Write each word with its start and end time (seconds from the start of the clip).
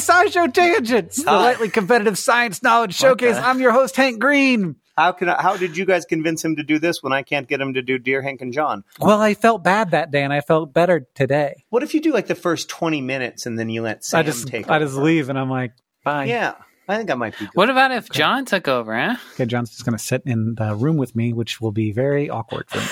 To 0.00 0.12
SciShow 0.12 0.52
Tangents, 0.52 1.22
the 1.22 1.30
lightly 1.30 1.68
competitive 1.68 2.18
science 2.18 2.62
knowledge 2.62 2.94
showcase. 2.94 3.36
I'm 3.36 3.60
your 3.60 3.72
host, 3.72 3.96
Hank 3.96 4.20
Green. 4.20 4.76
How 4.96 5.12
can 5.12 5.28
I, 5.28 5.40
how 5.40 5.56
did 5.56 5.76
you 5.76 5.84
guys 5.84 6.04
convince 6.04 6.44
him 6.44 6.56
to 6.56 6.62
do 6.62 6.78
this 6.78 7.02
when 7.02 7.12
I 7.12 7.22
can't 7.22 7.48
get 7.48 7.60
him 7.60 7.74
to 7.74 7.82
do 7.82 7.98
Dear 7.98 8.22
Hank 8.22 8.42
and 8.42 8.52
John? 8.52 8.84
Well, 8.98 9.20
I 9.20 9.34
felt 9.34 9.64
bad 9.64 9.92
that 9.92 10.10
day, 10.10 10.22
and 10.22 10.32
I 10.32 10.40
felt 10.40 10.74
better 10.74 11.06
today. 11.14 11.64
What 11.70 11.82
if 11.82 11.94
you 11.94 12.00
do 12.00 12.12
like 12.12 12.26
the 12.26 12.34
first 12.34 12.68
twenty 12.68 13.00
minutes 13.00 13.46
and 13.46 13.58
then 13.58 13.70
you 13.70 13.82
let 13.82 14.04
Sam 14.04 14.20
I 14.20 14.22
just 14.24 14.48
take? 14.48 14.70
I 14.70 14.76
over? 14.76 14.84
just 14.84 14.96
leave, 14.96 15.28
and 15.28 15.38
I'm 15.38 15.50
like, 15.50 15.72
bye. 16.04 16.24
Yeah. 16.24 16.54
I 16.88 16.96
think 16.96 17.10
I 17.10 17.14
might 17.14 17.38
be. 17.38 17.44
Good. 17.44 17.54
What 17.54 17.70
about 17.70 17.92
if 17.92 18.10
John 18.10 18.44
took 18.44 18.66
over, 18.66 18.98
huh? 18.98 19.16
Okay, 19.34 19.46
John's 19.46 19.70
just 19.70 19.84
going 19.84 19.96
to 19.96 20.02
sit 20.02 20.22
in 20.26 20.56
the 20.56 20.74
room 20.74 20.96
with 20.96 21.14
me, 21.14 21.32
which 21.32 21.60
will 21.60 21.70
be 21.70 21.92
very 21.92 22.28
awkward 22.28 22.68
for 22.68 22.78
me. 22.78 22.84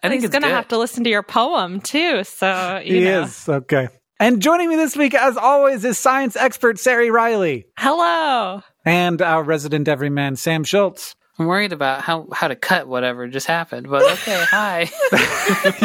I 0.02 0.08
think 0.08 0.22
he's 0.22 0.30
going 0.30 0.42
to 0.42 0.48
have 0.48 0.66
to 0.68 0.78
listen 0.78 1.04
to 1.04 1.10
your 1.10 1.22
poem 1.22 1.80
too. 1.80 2.24
So 2.24 2.82
you 2.84 2.96
he 2.96 3.04
know. 3.04 3.22
is 3.22 3.48
okay. 3.48 3.88
And 4.24 4.40
joining 4.40 4.70
me 4.70 4.76
this 4.76 4.96
week, 4.96 5.12
as 5.12 5.36
always, 5.36 5.84
is 5.84 5.98
science 5.98 6.34
expert 6.34 6.76
Ceri 6.76 7.12
Riley. 7.12 7.66
Hello. 7.76 8.62
And 8.82 9.20
our 9.20 9.42
resident 9.42 9.86
everyman, 9.86 10.36
Sam 10.36 10.64
Schultz. 10.64 11.14
I'm 11.38 11.44
worried 11.44 11.74
about 11.74 12.00
how, 12.00 12.28
how 12.32 12.48
to 12.48 12.56
cut 12.56 12.88
whatever 12.88 13.28
just 13.28 13.46
happened, 13.46 13.86
but 13.90 14.02
okay, 14.12 14.42
hi. 14.48 14.90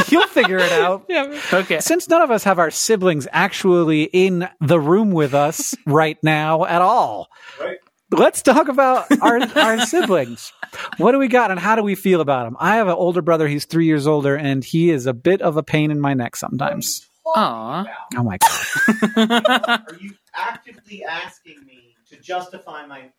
You'll 0.07 0.25
figure 0.27 0.57
it 0.57 0.71
out. 0.71 1.03
Yeah. 1.09 1.37
Okay. 1.51 1.81
Since 1.81 2.07
none 2.07 2.21
of 2.21 2.31
us 2.31 2.45
have 2.45 2.59
our 2.59 2.71
siblings 2.71 3.27
actually 3.33 4.03
in 4.03 4.47
the 4.61 4.79
room 4.79 5.11
with 5.11 5.33
us 5.33 5.75
right 5.85 6.17
now 6.23 6.63
at 6.63 6.81
all, 6.81 7.27
right. 7.59 7.79
let's 8.09 8.41
talk 8.41 8.69
about 8.69 9.11
our, 9.21 9.41
our 9.57 9.79
siblings. 9.81 10.53
What 10.95 11.11
do 11.11 11.19
we 11.19 11.27
got 11.27 11.51
and 11.51 11.59
how 11.59 11.75
do 11.75 11.83
we 11.83 11.95
feel 11.95 12.21
about 12.21 12.45
them? 12.45 12.55
I 12.57 12.77
have 12.77 12.87
an 12.87 12.93
older 12.93 13.21
brother. 13.21 13.49
He's 13.49 13.65
three 13.65 13.87
years 13.87 14.07
older, 14.07 14.37
and 14.37 14.63
he 14.63 14.91
is 14.91 15.07
a 15.07 15.13
bit 15.13 15.41
of 15.41 15.57
a 15.57 15.63
pain 15.63 15.91
in 15.91 15.99
my 15.99 16.13
neck 16.13 16.37
sometimes. 16.37 17.05
Aww. 17.35 17.85
Oh 18.17 18.23
my 18.23 18.37
god. 18.37 19.83
Are 19.87 19.97
you 19.99 20.13
actively 20.35 21.03
asking 21.03 21.65
me 21.65 21.95
to 22.09 22.17
justify 22.17 22.85
my 22.85 23.09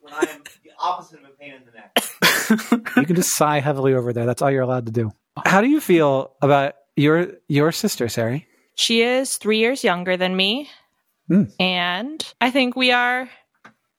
when 0.00 0.12
I 0.12 0.26
am 0.30 0.42
the 0.64 0.70
opposite 0.78 1.20
of 1.20 1.26
a 1.26 1.32
pain 1.38 1.54
in 1.54 1.62
the 1.64 1.72
neck? 1.72 2.96
you 2.96 3.06
can 3.06 3.16
just 3.16 3.36
sigh 3.36 3.60
heavily 3.60 3.94
over 3.94 4.12
there. 4.12 4.26
That's 4.26 4.42
all 4.42 4.50
you're 4.50 4.62
allowed 4.62 4.86
to 4.86 4.92
do. 4.92 5.10
How 5.44 5.60
do 5.60 5.68
you 5.68 5.80
feel 5.80 6.34
about 6.42 6.74
your 6.96 7.32
your 7.48 7.72
sister, 7.72 8.06
Ceri? 8.06 8.46
She 8.74 9.02
is 9.02 9.36
three 9.36 9.58
years 9.58 9.84
younger 9.84 10.16
than 10.16 10.36
me. 10.36 10.68
Mm. 11.30 11.52
And 11.60 12.34
I 12.40 12.50
think 12.50 12.74
we 12.76 12.90
are 12.92 13.28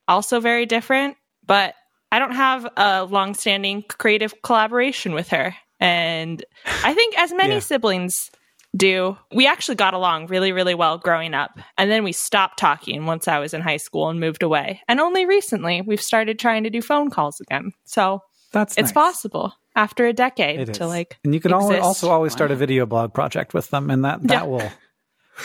also 0.07 0.39
very 0.39 0.65
different, 0.65 1.15
but 1.45 1.75
I 2.11 2.19
don't 2.19 2.35
have 2.35 2.67
a 2.75 3.05
long-standing 3.05 3.83
creative 3.83 4.41
collaboration 4.41 5.13
with 5.13 5.29
her. 5.29 5.55
And 5.79 6.43
I 6.83 6.93
think 6.93 7.17
as 7.17 7.31
many 7.31 7.55
yeah. 7.55 7.59
siblings 7.59 8.31
do. 8.75 9.17
We 9.33 9.47
actually 9.47 9.75
got 9.75 9.93
along 9.93 10.27
really, 10.27 10.51
really 10.51 10.73
well 10.73 10.97
growing 10.97 11.33
up. 11.33 11.59
And 11.77 11.91
then 11.91 12.03
we 12.03 12.11
stopped 12.11 12.59
talking 12.59 13.05
once 13.05 13.27
I 13.27 13.39
was 13.39 13.53
in 13.53 13.61
high 13.61 13.77
school 13.77 14.09
and 14.09 14.19
moved 14.19 14.43
away. 14.43 14.81
And 14.87 14.99
only 14.99 15.25
recently 15.25 15.81
we've 15.81 16.01
started 16.01 16.39
trying 16.39 16.63
to 16.63 16.69
do 16.69 16.81
phone 16.81 17.09
calls 17.09 17.39
again. 17.41 17.71
So 17.85 18.21
that's 18.51 18.77
it's 18.77 18.87
nice. 18.87 18.91
possible 18.91 19.53
after 19.75 20.05
a 20.05 20.13
decade 20.13 20.73
to 20.75 20.87
like. 20.87 21.17
And 21.23 21.33
you 21.33 21.39
can 21.39 21.53
exist. 21.53 21.81
also 21.81 22.09
always 22.09 22.33
start 22.33 22.51
a 22.51 22.55
video 22.55 22.85
blog 22.85 23.13
project 23.13 23.53
with 23.53 23.69
them, 23.69 23.89
and 23.89 24.05
that 24.05 24.21
that 24.23 24.29
yeah. 24.29 24.43
will 24.43 24.69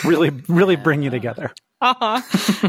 really, 0.04 0.30
really 0.48 0.76
bring 0.76 1.02
you 1.02 1.10
together. 1.10 1.52
Uh-huh. 1.78 2.22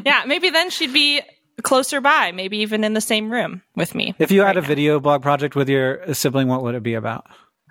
yeah, 0.05 0.23
maybe 0.27 0.49
then 0.49 0.69
she'd 0.69 0.91
be 0.91 1.21
closer 1.63 2.01
by, 2.01 2.33
maybe 2.33 2.57
even 2.57 2.83
in 2.83 2.93
the 2.93 2.99
same 2.99 3.31
room 3.31 3.61
with 3.73 3.95
me. 3.95 4.13
If 4.19 4.31
you 4.31 4.41
right 4.41 4.47
had 4.47 4.57
a 4.57 4.61
now. 4.61 4.67
video 4.67 4.99
blog 4.99 5.21
project 5.21 5.55
with 5.55 5.69
your 5.69 6.13
sibling, 6.13 6.49
what 6.49 6.61
would 6.61 6.75
it 6.75 6.83
be 6.83 6.93
about? 6.93 7.25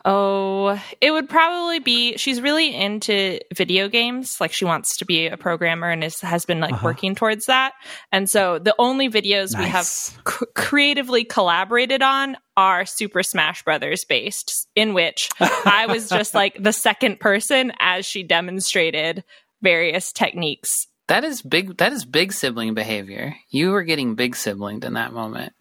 Oh, 0.08 0.80
it 1.00 1.10
would 1.10 1.28
probably 1.28 1.80
be 1.80 2.16
she's 2.16 2.40
really 2.40 2.72
into 2.72 3.40
video 3.52 3.88
games. 3.88 4.40
Like 4.40 4.52
she 4.52 4.64
wants 4.64 4.98
to 4.98 5.04
be 5.04 5.26
a 5.26 5.36
programmer 5.36 5.90
and 5.90 6.04
is, 6.04 6.20
has 6.20 6.44
been 6.44 6.60
like 6.60 6.74
uh-huh. 6.74 6.86
working 6.86 7.16
towards 7.16 7.46
that. 7.46 7.72
And 8.12 8.30
so 8.30 8.60
the 8.60 8.74
only 8.78 9.08
videos 9.08 9.52
nice. 9.52 9.58
we 9.58 9.64
have 9.64 9.84
c- 9.86 10.46
creatively 10.54 11.24
collaborated 11.24 12.02
on 12.02 12.36
are 12.56 12.86
Super 12.86 13.24
Smash 13.24 13.64
Brothers 13.64 14.04
based, 14.04 14.68
in 14.76 14.94
which 14.94 15.28
I 15.40 15.86
was 15.88 16.08
just 16.08 16.34
like 16.36 16.56
the 16.62 16.72
second 16.72 17.18
person 17.18 17.72
as 17.80 18.06
she 18.06 18.22
demonstrated 18.22 19.24
various 19.60 20.12
techniques. 20.12 20.86
That 21.08 21.24
is 21.24 21.42
big. 21.42 21.78
That 21.78 21.92
is 21.92 22.04
big 22.04 22.32
sibling 22.32 22.74
behavior. 22.74 23.34
You 23.50 23.70
were 23.72 23.82
getting 23.82 24.14
big 24.14 24.36
siblinged 24.36 24.84
in 24.84 24.94
that 24.94 25.12
moment 25.12 25.52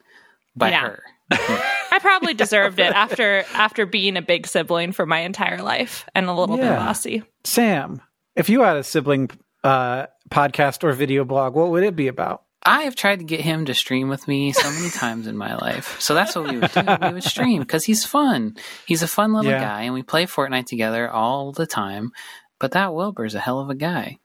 by 0.55 0.69
Yeah. 0.69 0.81
her. 1.31 1.71
I 1.91 1.99
probably 1.99 2.33
deserved 2.45 2.79
it 2.79 2.91
after 2.93 3.43
after 3.53 3.85
being 3.85 4.17
a 4.17 4.21
big 4.21 4.47
sibling 4.47 4.91
for 4.91 5.05
my 5.05 5.19
entire 5.19 5.61
life 5.61 6.05
and 6.15 6.27
a 6.27 6.33
little 6.33 6.57
bit 6.57 6.65
Yeah. 6.65 6.75
bossy. 6.77 7.23
Sam, 7.43 8.01
if 8.35 8.49
you 8.49 8.61
had 8.61 8.77
a 8.77 8.83
sibling 8.83 9.29
uh, 9.63 10.07
podcast 10.29 10.83
or 10.83 10.91
video 10.93 11.23
blog, 11.23 11.55
what 11.55 11.69
would 11.71 11.83
it 11.83 11.95
be 11.95 12.07
about? 12.07 12.43
I 12.67 12.83
have 12.83 12.95
tried 12.95 13.19
to 13.19 13.25
get 13.25 13.41
him 13.41 13.65
to 13.65 13.75
stream 13.75 14.09
with 14.09 14.27
me 14.27 14.51
so 14.51 14.67
many 14.71 14.89
times 14.89 15.27
in 15.27 15.37
my 15.37 15.55
life. 15.55 16.01
So 16.01 16.15
that's 16.15 16.35
what 16.35 16.49
we 16.49 16.57
would 16.57 16.71
do. 16.71 16.81
We 17.01 17.13
would 17.13 17.23
stream 17.23 17.61
because 17.61 17.83
he's 17.83 18.03
fun. 18.05 18.57
He's 18.87 19.03
a 19.03 19.07
fun 19.07 19.33
little 19.33 19.51
Yeah. 19.51 19.59
guy, 19.59 19.81
and 19.83 19.93
we 19.93 20.01
play 20.01 20.25
Fortnite 20.25 20.65
together 20.65 21.07
all 21.07 21.51
the 21.51 21.67
time. 21.67 22.11
But 22.57 22.71
that 22.71 22.95
Wilbur's 22.95 23.35
a 23.35 23.39
hell 23.39 23.59
of 23.59 23.69
a 23.69 23.75
guy. 23.75 24.17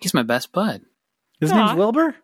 He's 0.00 0.14
my 0.14 0.22
best 0.22 0.52
bud. 0.52 0.82
His 1.40 1.50
Aw. 1.50 1.56
name's 1.56 1.76
Wilbur. 1.76 2.14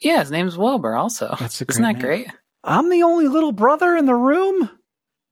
Yeah, 0.00 0.20
his 0.20 0.30
name's 0.30 0.56
Wilbur. 0.56 0.94
Also, 0.94 1.36
That's 1.38 1.60
a 1.60 1.66
isn't 1.68 1.82
great 1.82 1.86
that 1.86 1.92
name. 1.92 2.00
great? 2.02 2.26
I'm 2.64 2.90
the 2.90 3.02
only 3.02 3.28
little 3.28 3.52
brother 3.52 3.96
in 3.96 4.06
the 4.06 4.14
room. 4.14 4.70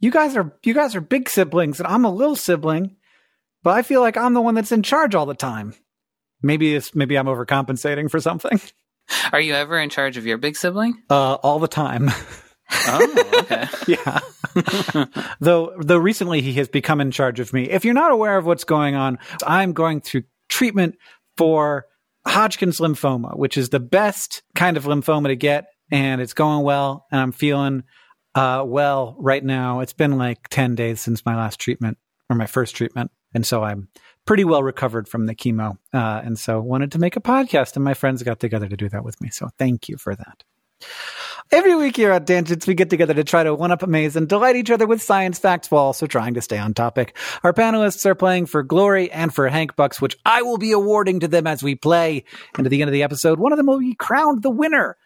You 0.00 0.10
guys 0.10 0.36
are 0.36 0.52
you 0.64 0.74
guys 0.74 0.94
are 0.96 1.00
big 1.00 1.28
siblings, 1.28 1.78
and 1.78 1.86
I'm 1.86 2.04
a 2.04 2.12
little 2.12 2.36
sibling. 2.36 2.96
But 3.62 3.76
I 3.76 3.82
feel 3.82 4.00
like 4.00 4.16
I'm 4.16 4.34
the 4.34 4.40
one 4.40 4.54
that's 4.54 4.72
in 4.72 4.82
charge 4.82 5.14
all 5.14 5.26
the 5.26 5.34
time. 5.34 5.74
Maybe 6.42 6.74
it's 6.74 6.94
maybe 6.94 7.16
I'm 7.16 7.26
overcompensating 7.26 8.10
for 8.10 8.20
something. 8.20 8.60
Are 9.32 9.40
you 9.40 9.54
ever 9.54 9.78
in 9.78 9.90
charge 9.90 10.16
of 10.16 10.24
your 10.24 10.38
big 10.38 10.56
sibling? 10.56 11.02
Uh, 11.10 11.34
all 11.34 11.58
the 11.58 11.68
time. 11.68 12.10
Oh, 12.86 13.34
okay. 13.40 13.66
yeah. 13.88 14.20
though 15.40 15.74
though 15.80 15.98
recently 15.98 16.40
he 16.40 16.52
has 16.52 16.68
become 16.68 17.00
in 17.00 17.10
charge 17.10 17.40
of 17.40 17.52
me. 17.52 17.68
If 17.68 17.84
you're 17.84 17.94
not 17.94 18.12
aware 18.12 18.38
of 18.38 18.46
what's 18.46 18.62
going 18.62 18.94
on, 18.94 19.18
I'm 19.44 19.72
going 19.72 20.00
through 20.00 20.22
treatment 20.48 20.96
for 21.36 21.86
Hodgkin's 22.26 22.78
lymphoma, 22.78 23.36
which 23.36 23.56
is 23.58 23.70
the 23.70 23.80
best 23.80 24.42
kind 24.54 24.76
of 24.76 24.84
lymphoma 24.84 25.26
to 25.26 25.34
get, 25.34 25.66
and 25.90 26.20
it's 26.20 26.34
going 26.34 26.62
well, 26.62 27.06
and 27.10 27.20
I'm 27.20 27.32
feeling 27.32 27.84
uh, 28.34 28.64
well 28.66 29.16
right 29.18 29.44
now. 29.44 29.80
It's 29.80 29.92
been 29.92 30.18
like 30.18 30.48
10 30.48 30.74
days 30.74 31.00
since 31.00 31.24
my 31.26 31.36
last 31.36 31.58
treatment 31.58 31.98
or 32.28 32.36
my 32.36 32.46
first 32.46 32.76
treatment, 32.76 33.10
and 33.34 33.46
so 33.46 33.62
I'm 33.62 33.88
pretty 34.26 34.44
well 34.44 34.62
recovered 34.62 35.08
from 35.08 35.26
the 35.26 35.34
chemo, 35.34 35.76
uh, 35.92 36.22
and 36.24 36.38
so 36.38 36.60
wanted 36.60 36.92
to 36.92 36.98
make 36.98 37.16
a 37.16 37.20
podcast, 37.20 37.76
and 37.76 37.84
my 37.84 37.94
friends 37.94 38.22
got 38.22 38.40
together 38.40 38.68
to 38.68 38.76
do 38.76 38.88
that 38.88 39.04
with 39.04 39.20
me. 39.20 39.30
So 39.30 39.48
thank 39.58 39.88
you 39.88 39.96
for 39.96 40.14
that. 40.14 40.44
Every 41.52 41.74
week 41.74 41.96
here 41.96 42.12
at 42.12 42.28
Tangents, 42.28 42.66
we 42.66 42.74
get 42.74 42.90
together 42.90 43.14
to 43.14 43.24
try 43.24 43.42
to 43.42 43.54
one 43.54 43.72
up, 43.72 43.82
amaze, 43.82 44.14
and 44.14 44.28
delight 44.28 44.54
each 44.54 44.70
other 44.70 44.86
with 44.86 45.02
science 45.02 45.38
facts 45.38 45.68
while 45.68 45.82
also 45.82 46.06
trying 46.06 46.34
to 46.34 46.40
stay 46.40 46.58
on 46.58 46.74
topic. 46.74 47.16
Our 47.42 47.52
panelists 47.52 48.06
are 48.06 48.14
playing 48.14 48.46
for 48.46 48.62
Glory 48.62 49.10
and 49.10 49.34
for 49.34 49.48
Hank 49.48 49.74
Bucks, 49.74 50.00
which 50.00 50.16
I 50.24 50.42
will 50.42 50.58
be 50.58 50.70
awarding 50.70 51.20
to 51.20 51.28
them 51.28 51.48
as 51.48 51.60
we 51.60 51.74
play. 51.74 52.24
And 52.56 52.66
at 52.66 52.70
the 52.70 52.80
end 52.80 52.88
of 52.88 52.92
the 52.92 53.02
episode, 53.02 53.40
one 53.40 53.52
of 53.52 53.56
them 53.56 53.66
will 53.66 53.80
be 53.80 53.94
crowned 53.94 54.42
the 54.42 54.50
winner. 54.50 54.96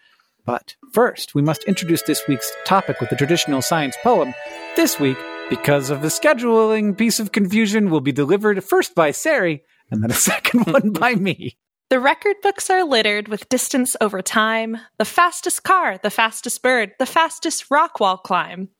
But 0.44 0.76
first, 0.92 1.34
we 1.34 1.42
must 1.42 1.64
introduce 1.64 2.02
this 2.02 2.22
week's 2.28 2.52
topic 2.64 3.00
with 3.00 3.10
the 3.10 3.16
traditional 3.16 3.62
science 3.62 3.96
poem. 4.02 4.34
This 4.76 5.00
week, 5.00 5.18
because 5.48 5.90
of 5.90 6.02
the 6.02 6.08
scheduling 6.08 6.96
piece 6.96 7.18
of 7.20 7.32
confusion, 7.32 7.90
will 7.90 8.00
be 8.00 8.12
delivered 8.12 8.62
first 8.62 8.94
by 8.94 9.10
Sari 9.10 9.62
and 9.90 10.02
then 10.02 10.10
a 10.10 10.14
second 10.30 10.66
one 10.66 10.90
by 10.90 11.14
me. 11.14 11.56
The 11.90 12.00
record 12.00 12.36
books 12.42 12.70
are 12.70 12.82
littered 12.82 13.28
with 13.28 13.48
distance 13.50 13.94
over 14.00 14.22
time, 14.22 14.78
the 14.98 15.04
fastest 15.04 15.64
car, 15.64 15.98
the 16.02 16.10
fastest 16.10 16.62
bird, 16.62 16.92
the 16.98 17.06
fastest 17.06 17.70
rock 17.70 18.00
wall 18.00 18.16
climb. 18.16 18.70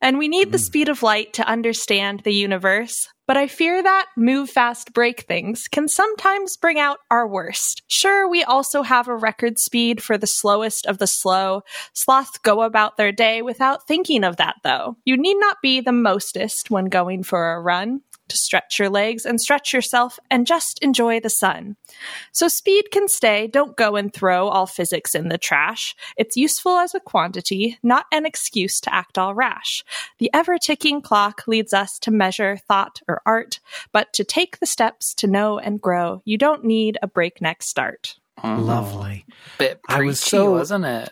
And 0.00 0.16
we 0.16 0.26
need 0.26 0.52
the 0.52 0.58
hmm. 0.58 0.64
speed 0.64 0.88
of 0.88 1.02
light 1.02 1.34
to 1.34 1.46
understand 1.46 2.20
the 2.20 2.32
universe, 2.32 3.08
but 3.26 3.36
I 3.36 3.46
fear 3.46 3.82
that 3.82 4.06
move 4.16 4.48
fast, 4.48 4.94
break 4.94 5.22
things 5.22 5.68
can 5.68 5.86
sometimes 5.86 6.56
bring 6.56 6.78
out 6.78 6.98
our 7.10 7.28
worst. 7.28 7.82
Sure, 7.88 8.28
we 8.28 8.42
also 8.42 8.82
have 8.82 9.08
a 9.08 9.16
record 9.16 9.58
speed 9.58 10.02
for 10.02 10.16
the 10.16 10.26
slowest 10.26 10.86
of 10.86 10.98
the 10.98 11.06
slow. 11.06 11.62
Sloth 11.92 12.42
go 12.42 12.62
about 12.62 12.96
their 12.96 13.12
day 13.12 13.42
without 13.42 13.86
thinking 13.86 14.24
of 14.24 14.36
that, 14.36 14.56
though. 14.64 14.96
You 15.04 15.16
need 15.16 15.36
not 15.38 15.58
be 15.60 15.80
the 15.80 15.92
mostest 15.92 16.70
when 16.70 16.86
going 16.86 17.22
for 17.22 17.52
a 17.52 17.60
run. 17.60 18.00
To 18.28 18.36
stretch 18.36 18.78
your 18.78 18.90
legs 18.90 19.24
and 19.24 19.40
stretch 19.40 19.72
yourself 19.72 20.18
and 20.30 20.46
just 20.46 20.80
enjoy 20.82 21.20
the 21.20 21.30
sun. 21.30 21.76
So 22.32 22.48
speed 22.48 22.90
can 22.90 23.08
stay. 23.08 23.46
Don't 23.46 23.76
go 23.76 23.94
and 23.94 24.12
throw 24.12 24.48
all 24.48 24.66
physics 24.66 25.14
in 25.14 25.28
the 25.28 25.38
trash. 25.38 25.94
It's 26.16 26.36
useful 26.36 26.76
as 26.76 26.94
a 26.94 27.00
quantity, 27.00 27.78
not 27.82 28.06
an 28.12 28.26
excuse 28.26 28.80
to 28.80 28.94
act 28.94 29.16
all 29.16 29.34
rash. 29.34 29.84
The 30.18 30.30
ever 30.34 30.58
ticking 30.58 31.02
clock 31.02 31.42
leads 31.46 31.72
us 31.72 31.98
to 32.00 32.10
measure 32.10 32.56
thought 32.68 33.00
or 33.06 33.22
art, 33.24 33.60
but 33.92 34.12
to 34.14 34.24
take 34.24 34.58
the 34.58 34.66
steps 34.66 35.14
to 35.14 35.26
know 35.26 35.58
and 35.58 35.80
grow, 35.80 36.22
you 36.24 36.36
don't 36.36 36.64
need 36.64 36.98
a 37.02 37.06
breakneck 37.06 37.62
start. 37.62 38.16
Oh, 38.44 38.56
Lovely. 38.56 39.24
Bit 39.58 39.80
I 39.88 39.96
preachy, 39.96 40.06
was 40.06 40.20
so- 40.20 40.50
wasn't 40.52 40.84
it? 40.84 41.08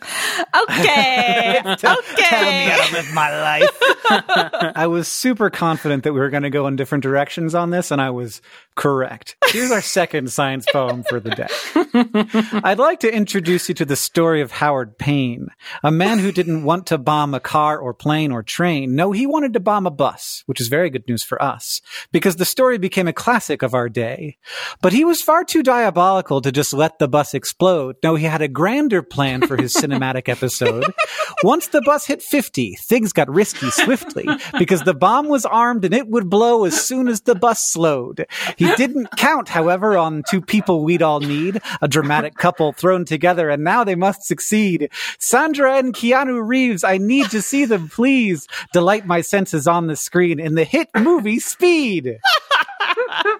Okay. 0.69 1.59
okay. 1.65 1.75
Tell 1.75 1.95
me 1.95 2.03
okay. 2.13 2.69
how 2.69 2.87
to 2.87 2.93
live 2.93 3.13
my 3.13 3.41
life. 3.41 3.77
I 4.75 4.87
was 4.87 5.07
super 5.07 5.49
confident 5.49 6.03
that 6.03 6.13
we 6.13 6.19
were 6.19 6.29
going 6.29 6.43
to 6.43 6.49
go 6.51 6.67
in 6.67 6.75
different 6.75 7.01
directions 7.03 7.55
on 7.55 7.71
this, 7.71 7.89
and 7.89 7.99
I 7.99 8.11
was 8.11 8.41
correct. 8.75 9.35
Here's 9.47 9.71
our 9.71 9.81
second 9.81 10.31
science 10.31 10.65
poem 10.71 11.03
for 11.03 11.19
the 11.19 11.31
day. 11.31 12.59
I'd 12.63 12.77
like 12.77 12.99
to 12.99 13.11
introduce 13.13 13.69
you 13.69 13.75
to 13.75 13.85
the 13.85 13.95
story 13.95 14.41
of 14.41 14.51
Howard 14.51 14.97
Payne, 14.97 15.47
a 15.81 15.91
man 15.91 16.19
who 16.19 16.31
didn't 16.31 16.63
want 16.63 16.85
to 16.87 16.97
bomb 16.97 17.33
a 17.33 17.39
car 17.39 17.79
or 17.79 17.93
plane 17.93 18.31
or 18.31 18.43
train. 18.43 18.95
No, 18.95 19.11
he 19.11 19.25
wanted 19.25 19.53
to 19.53 19.59
bomb 19.59 19.87
a 19.87 19.91
bus, 19.91 20.43
which 20.45 20.61
is 20.61 20.67
very 20.67 20.89
good 20.91 21.07
news 21.07 21.23
for 21.23 21.41
us, 21.41 21.81
because 22.11 22.35
the 22.35 22.45
story 22.45 22.77
became 22.77 23.07
a 23.07 23.13
classic 23.13 23.63
of 23.63 23.73
our 23.73 23.89
day. 23.89 24.37
But 24.81 24.93
he 24.93 25.03
was 25.03 25.21
far 25.21 25.43
too 25.43 25.63
diabolical 25.63 26.41
to 26.41 26.51
just 26.51 26.73
let 26.73 26.99
the 26.99 27.07
bus 27.15 27.33
explode. 27.33 27.95
No, 28.03 28.15
he 28.15 28.25
had 28.25 28.41
a 28.41 28.49
grander 28.49 29.01
plan 29.01 29.47
for 29.47 29.55
his 29.55 29.73
cinematic 29.73 30.27
episode. 30.27 30.83
Once 31.43 31.67
the 31.67 31.81
bus 31.85 32.05
hit 32.05 32.21
50, 32.21 32.75
things 32.75 33.13
got 33.13 33.33
risky 33.33 33.71
swiftly 33.71 34.27
because 34.59 34.81
the 34.81 34.93
bomb 34.93 35.29
was 35.29 35.45
armed 35.45 35.85
and 35.85 35.93
it 35.93 36.09
would 36.09 36.29
blow 36.29 36.65
as 36.65 36.85
soon 36.85 37.07
as 37.07 37.21
the 37.21 37.33
bus 37.33 37.71
slowed. 37.71 38.25
He 38.57 38.69
didn't 38.75 39.15
count, 39.15 39.47
however, 39.47 39.97
on 39.97 40.23
two 40.29 40.41
people 40.41 40.83
we'd 40.83 41.01
all 41.01 41.21
need, 41.21 41.61
a 41.81 41.87
dramatic 41.87 42.35
couple 42.35 42.73
thrown 42.73 43.05
together, 43.05 43.49
and 43.49 43.63
now 43.63 43.85
they 43.85 43.95
must 43.95 44.23
succeed. 44.23 44.89
Sandra 45.17 45.77
and 45.77 45.93
Keanu 45.93 46.45
Reeves, 46.45 46.83
I 46.83 46.97
need 46.97 47.29
to 47.29 47.41
see 47.41 47.63
them, 47.63 47.87
please. 47.87 48.45
Delight 48.73 49.05
my 49.05 49.21
senses 49.21 49.67
on 49.67 49.87
the 49.87 49.95
screen 49.95 50.37
in 50.37 50.55
the 50.55 50.65
hit 50.65 50.89
movie 50.93 51.39
Speed. 51.39 52.17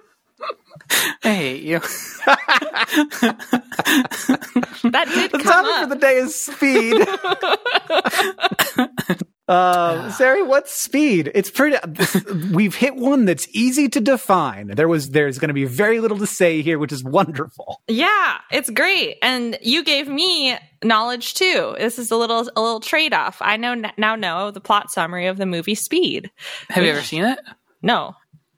Hey, 1.21 1.57
you. 1.57 1.79
That 4.91 5.07
did 5.13 5.31
The 5.31 5.39
come 5.39 5.65
topic 5.65 5.71
up. 5.71 5.89
for 5.89 5.95
the 5.95 5.99
day 5.99 6.17
is 6.17 6.35
speed. 6.35 7.01
Uh, 9.47 10.09
Ceri, 10.17 10.45
what's 10.45 10.73
speed? 10.73 11.31
It's 11.35 11.49
pretty. 11.51 11.77
We've 12.53 12.75
hit 12.75 12.95
one 12.95 13.25
that's 13.25 13.47
easy 13.53 13.89
to 13.89 13.99
define. 14.01 14.67
There 14.67 14.87
was, 14.87 15.09
there's 15.09 15.37
going 15.39 15.49
to 15.49 15.53
be 15.53 15.65
very 15.65 15.99
little 15.99 16.17
to 16.19 16.27
say 16.27 16.61
here, 16.61 16.79
which 16.79 16.91
is 16.91 17.03
wonderful. 17.03 17.81
Yeah, 17.87 18.37
it's 18.51 18.69
great. 18.69 19.17
And 19.21 19.57
you 19.61 19.83
gave 19.83 20.07
me 20.07 20.57
knowledge 20.83 21.33
too. 21.35 21.75
This 21.77 21.99
is 21.99 22.11
a 22.11 22.15
little 22.17 22.41
a 22.55 22.61
little 22.61 22.79
trade-off. 22.79 23.37
I 23.41 23.57
know 23.57 23.75
now 23.97 24.15
know 24.15 24.51
the 24.51 24.61
plot 24.61 24.91
summary 24.91 25.27
of 25.27 25.37
the 25.37 25.45
movie 25.45 25.75
Speed. 25.75 26.31
Have 26.69 26.83
you 26.83 26.91
ever 26.91 27.01
seen 27.01 27.23
it? 27.25 27.39
No. 27.81 28.13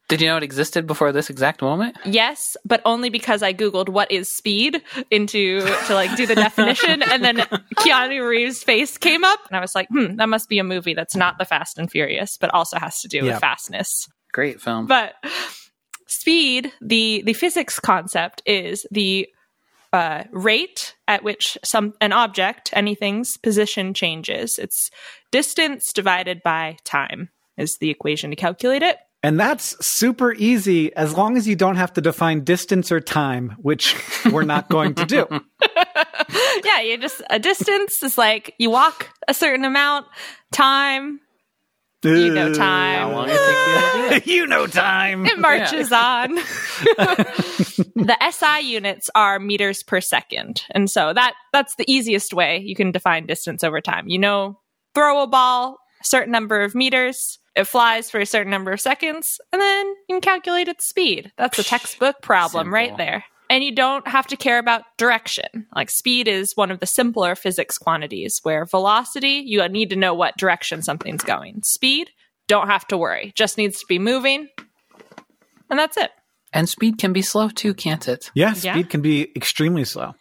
Did 0.07 0.21
you 0.21 0.27
know 0.27 0.37
it 0.37 0.43
existed 0.43 0.87
before 0.87 1.11
this 1.11 1.29
exact 1.29 1.61
moment? 1.61 1.97
Yes, 2.05 2.55
but 2.63 2.81
only 2.85 3.09
because 3.09 3.43
I 3.43 3.53
googled 3.53 3.89
what 3.89 4.09
is 4.09 4.31
speed 4.33 4.81
into 5.11 5.59
to 5.87 5.93
like 5.93 6.15
do 6.15 6.25
the 6.25 6.35
definition 6.35 7.01
and 7.03 7.23
then 7.23 7.37
Keanu 7.75 8.25
Reeves' 8.27 8.63
face 8.63 8.97
came 8.97 9.25
up 9.25 9.39
and 9.49 9.57
I 9.57 9.59
was 9.59 9.75
like, 9.75 9.89
"Hmm, 9.89 10.15
that 10.15 10.29
must 10.29 10.47
be 10.47 10.59
a 10.59 10.63
movie 10.63 10.93
that's 10.93 11.15
not 11.15 11.37
the 11.37 11.45
Fast 11.45 11.77
and 11.77 11.91
Furious, 11.91 12.37
but 12.37 12.53
also 12.53 12.77
has 12.79 13.01
to 13.01 13.09
do 13.09 13.17
Yeah. 13.17 13.23
with 13.33 13.39
fastness." 13.41 14.07
Great 14.31 14.61
film. 14.61 14.85
But 14.87 15.15
speed, 16.07 16.71
the 16.81 17.21
the 17.25 17.33
physics 17.33 17.79
concept 17.79 18.41
is 18.45 18.85
the 18.91 19.27
uh, 19.93 20.23
rate 20.31 20.95
at 21.07 21.23
which 21.23 21.57
some 21.63 21.93
an 22.01 22.13
object, 22.13 22.69
anything's 22.73 23.37
position 23.37 23.93
changes. 23.93 24.57
It's 24.59 24.89
distance 25.31 25.91
divided 25.93 26.43
by 26.43 26.77
time 26.83 27.29
is 27.57 27.77
the 27.79 27.89
equation 27.89 28.29
to 28.29 28.35
calculate 28.35 28.83
it. 28.83 28.97
And 29.24 29.39
that's 29.39 29.75
super 29.86 30.33
easy 30.33 30.95
as 30.95 31.17
long 31.17 31.38
as 31.38 31.47
you 31.47 31.55
don't 31.55 31.75
have 31.75 31.93
to 31.93 32.01
define 32.01 32.43
distance 32.43 32.91
or 32.91 33.00
time, 33.00 33.55
which 33.57 33.95
we're 34.31 34.43
not 34.43 34.69
going 34.69 34.93
to 34.95 35.05
do. 35.05 35.27
yeah, 36.63 36.81
you 36.81 36.97
just 36.97 37.21
a 37.29 37.39
distance 37.39 38.03
is 38.03 38.17
like 38.17 38.53
you 38.59 38.69
walk 38.69 39.09
a 39.27 39.33
certain 39.33 39.65
amount, 39.65 40.05
time, 40.51 41.19
you 42.03 42.33
know 42.33 42.50
How 42.50 42.53
time. 42.53 43.12
long 43.12 43.29
it 43.29 43.38
take 43.38 43.47
you 43.67 44.19
to 44.19 44.25
do 44.25 44.31
you 44.31 44.47
know 44.47 44.67
time. 44.67 45.25
It 45.25 45.39
marches 45.39 45.91
on. 45.91 46.36
the 46.36 48.17
SI 48.31 48.67
units 48.67 49.09
are 49.15 49.39
meters 49.39 49.83
per 49.83 50.00
second. 50.00 50.63
And 50.71 50.89
so 50.89 51.13
that 51.13 51.33
that's 51.53 51.75
the 51.75 51.91
easiest 51.91 52.33
way 52.33 52.59
you 52.63 52.75
can 52.75 52.91
define 52.91 53.25
distance 53.25 53.63
over 53.63 53.81
time. 53.81 54.07
You 54.07 54.19
know, 54.19 54.59
throw 54.93 55.24
a 55.24 55.27
ball 55.27 55.77
a 56.00 56.05
certain 56.05 56.31
number 56.31 56.62
of 56.62 56.75
meters, 56.75 57.39
it 57.57 57.67
flies 57.67 58.09
for 58.09 58.19
a 58.19 58.25
certain 58.25 58.51
number 58.51 58.71
of 58.71 58.79
seconds, 58.79 59.27
and 59.51 59.61
then 59.61 59.85
you 60.07 60.15
can 60.15 60.21
calculate 60.21 60.67
its 60.67 60.87
speed. 60.87 61.31
That's 61.37 61.59
a 61.59 61.63
textbook 61.63 62.15
problem 62.21 62.73
right 62.73 62.95
there. 62.95 63.25
And 63.49 63.63
you 63.63 63.73
don't 63.73 64.05
have 64.07 64.27
to 64.27 64.35
care 64.37 64.59
about 64.59 64.83
direction. 64.97 65.67
Like 65.73 65.89
speed 65.89 66.27
is 66.27 66.51
one 66.55 66.69
of 66.69 66.79
the 66.81 66.85
simpler 66.85 67.33
physics 67.33 67.77
quantities 67.77 68.39
where 68.43 68.65
velocity, 68.65 69.41
you 69.45 69.65
need 69.69 69.89
to 69.91 69.95
know 69.95 70.13
what 70.13 70.35
direction 70.37 70.81
something's 70.81 71.23
going. 71.23 71.61
Speed, 71.63 72.09
don't 72.49 72.67
have 72.67 72.85
to 72.87 72.97
worry. 72.97 73.31
Just 73.35 73.57
needs 73.57 73.79
to 73.79 73.85
be 73.87 73.99
moving. 73.99 74.49
And 75.69 75.79
that's 75.79 75.95
it. 75.97 76.11
And 76.53 76.67
speed 76.67 76.97
can 76.97 77.13
be 77.13 77.21
slow 77.21 77.47
too, 77.49 77.73
can't 77.73 78.07
it? 78.07 78.31
Yeah, 78.33 78.53
Yeah. 78.61 78.73
speed 78.73 78.89
can 78.89 79.01
be 79.01 79.31
extremely 79.35 79.85
slow. 79.85 80.13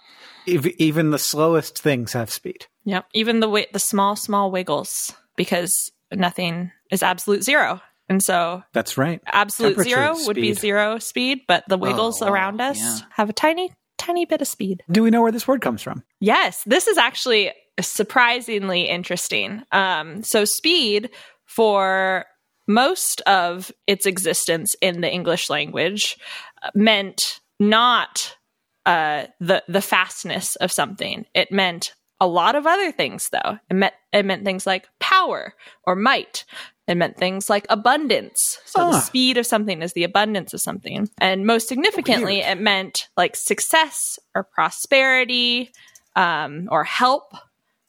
If, 0.46 0.64
even 0.78 1.10
the 1.10 1.18
slowest 1.18 1.80
things 1.82 2.12
have 2.12 2.30
speed. 2.30 2.66
Yep. 2.84 3.06
Even 3.12 3.40
the 3.40 3.46
wi- 3.48 3.66
the 3.72 3.80
small 3.80 4.14
small 4.14 4.52
wiggles 4.52 5.12
because 5.36 5.90
nothing 6.12 6.70
is 6.90 7.02
absolute 7.02 7.42
zero. 7.42 7.80
And 8.08 8.22
so 8.22 8.62
That's 8.72 8.96
right. 8.96 9.20
absolute 9.26 9.80
zero 9.80 10.14
would 10.26 10.36
be 10.36 10.52
zero 10.52 10.98
speed, 10.98 11.40
but 11.48 11.64
the 11.68 11.76
wiggles 11.78 12.20
wow. 12.20 12.28
around 12.28 12.60
us 12.60 12.78
Yeah. 12.78 12.98
have 13.10 13.28
a 13.30 13.32
tiny 13.32 13.72
tiny 13.98 14.26
bit 14.26 14.42
of 14.42 14.48
speed. 14.48 14.82
Do 14.90 15.02
we 15.02 15.10
know 15.10 15.22
where 15.22 15.32
this 15.32 15.48
word 15.48 15.60
comes 15.60 15.82
from? 15.82 16.04
Yes, 16.20 16.62
this 16.66 16.86
is 16.86 16.98
actually 16.98 17.52
surprisingly 17.80 18.82
interesting. 18.88 19.62
Um, 19.72 20.22
so, 20.22 20.44
speed 20.44 21.10
for 21.44 22.26
most 22.68 23.20
of 23.22 23.72
its 23.86 24.06
existence 24.06 24.74
in 24.80 25.00
the 25.00 25.12
English 25.12 25.48
language 25.50 26.16
uh, 26.62 26.70
meant 26.74 27.40
not 27.58 28.36
uh, 28.84 29.26
the 29.40 29.64
the 29.66 29.82
fastness 29.82 30.56
of 30.56 30.70
something. 30.70 31.24
It 31.34 31.50
meant 31.50 31.92
a 32.20 32.26
lot 32.26 32.54
of 32.54 32.66
other 32.66 32.90
things, 32.92 33.28
though. 33.30 33.58
It 33.70 33.74
meant 33.74 33.94
it 34.12 34.24
meant 34.24 34.44
things 34.44 34.66
like 34.66 34.88
power 35.00 35.54
or 35.86 35.94
might. 35.96 36.44
It 36.88 36.96
meant 36.96 37.16
things 37.18 37.50
like 37.50 37.66
abundance. 37.68 38.58
So 38.64 38.78
the 38.90 38.96
Ah. 38.96 39.00
speed 39.00 39.36
of 39.38 39.46
something 39.46 39.82
is 39.82 39.92
the 39.92 40.04
abundance 40.04 40.54
of 40.54 40.60
something. 40.60 41.08
And 41.18 41.44
most 41.44 41.68
significantly, 41.68 42.40
it 42.40 42.60
meant 42.60 43.08
like 43.16 43.34
success 43.36 44.18
or 44.34 44.44
prosperity 44.44 45.72
um, 46.14 46.68
or 46.70 46.84
help 46.84 47.34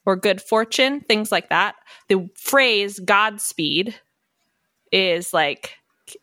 or 0.06 0.16
good 0.16 0.42
fortune, 0.42 1.02
things 1.02 1.32
like 1.32 1.50
that. 1.50 1.76
The 2.10 2.28
phrase 2.36 3.00
Godspeed 3.00 3.96
is 4.92 5.34
like 5.34 5.74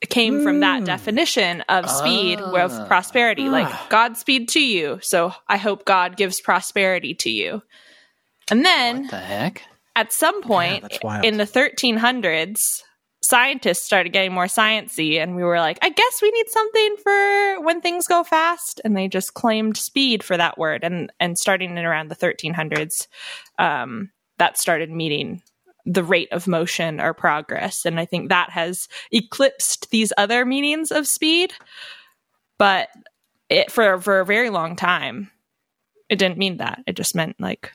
came 0.09 0.43
from 0.43 0.61
that 0.61 0.83
Mm. 0.83 0.87
definition 0.87 1.61
of 1.63 1.89
speed 1.91 2.41
Ah. 2.43 2.65
of 2.65 2.89
prosperity, 2.89 3.49
like 3.49 3.69
Ah. 3.69 3.87
Godspeed 3.91 4.49
to 4.51 4.61
you. 4.61 4.99
So 5.03 5.35
I 5.49 5.59
hope 5.59 5.85
God 5.85 6.17
gives 6.17 6.41
prosperity 6.41 7.15
to 7.17 7.31
you. 7.31 7.63
And 8.51 8.65
then 8.65 9.03
What 9.03 9.11
the 9.11 9.19
heck? 9.19 9.63
at 9.97 10.13
some 10.13 10.43
point 10.43 10.83
that's 10.83 10.99
wild. 11.03 11.25
in 11.25 11.37
the 11.37 11.45
1300s 11.45 12.59
scientists 13.23 13.85
started 13.87 14.13
getting 14.13 14.35
more 14.35 14.45
sciency 14.47 15.17
and 15.23 15.35
we 15.35 15.43
were 15.43 15.59
like 15.59 15.79
i 15.81 15.89
guess 15.89 16.19
we 16.21 16.31
need 16.31 16.47
something 16.51 16.97
for 17.03 17.61
when 17.63 17.81
things 17.81 18.07
go 18.07 18.23
fast 18.23 18.83
and 18.85 18.95
they 18.95 19.09
just 19.09 19.33
claimed 19.33 19.79
speed 19.79 20.23
for 20.23 20.37
that 20.37 20.59
word 20.59 20.85
and 20.85 21.11
and 21.21 21.39
starting 21.39 21.71
in 21.79 21.85
around 21.87 22.11
the 22.11 22.17
1300s 22.17 23.07
um, 23.59 24.11
that 24.39 24.59
started 24.59 24.91
meaning 24.91 25.41
the 25.87 26.05
rate 26.05 26.29
of 26.33 26.47
motion 26.47 27.01
or 27.01 27.15
progress 27.15 27.87
and 27.87 27.99
i 27.99 28.05
think 28.05 28.29
that 28.29 28.51
has 28.51 28.89
eclipsed 29.11 29.91
these 29.91 30.13
other 30.19 30.45
meanings 30.45 30.91
of 30.91 31.07
speed 31.07 31.53
but 32.59 32.89
it 33.49 33.71
for 33.71 33.99
for 34.03 34.21
a 34.21 34.27
very 34.27 34.51
long 34.51 34.77
time 34.77 35.31
it 36.11 36.19
didn't 36.19 36.37
mean 36.37 36.59
that 36.59 36.83
it 36.87 36.95
just 36.95 37.15
meant 37.15 37.37
like 37.41 37.73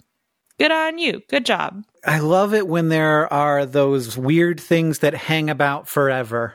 good 0.60 0.72
on 0.72 0.98
you 1.00 1.22
good 1.30 1.46
job 1.46 1.84
I 2.06 2.20
love 2.20 2.54
it 2.54 2.68
when 2.68 2.90
there 2.90 3.32
are 3.32 3.66
those 3.66 4.18
weird 4.18 4.60
things 4.60 5.00
that 5.00 5.14
hang 5.14 5.50
about 5.50 5.90
forever, 5.90 6.54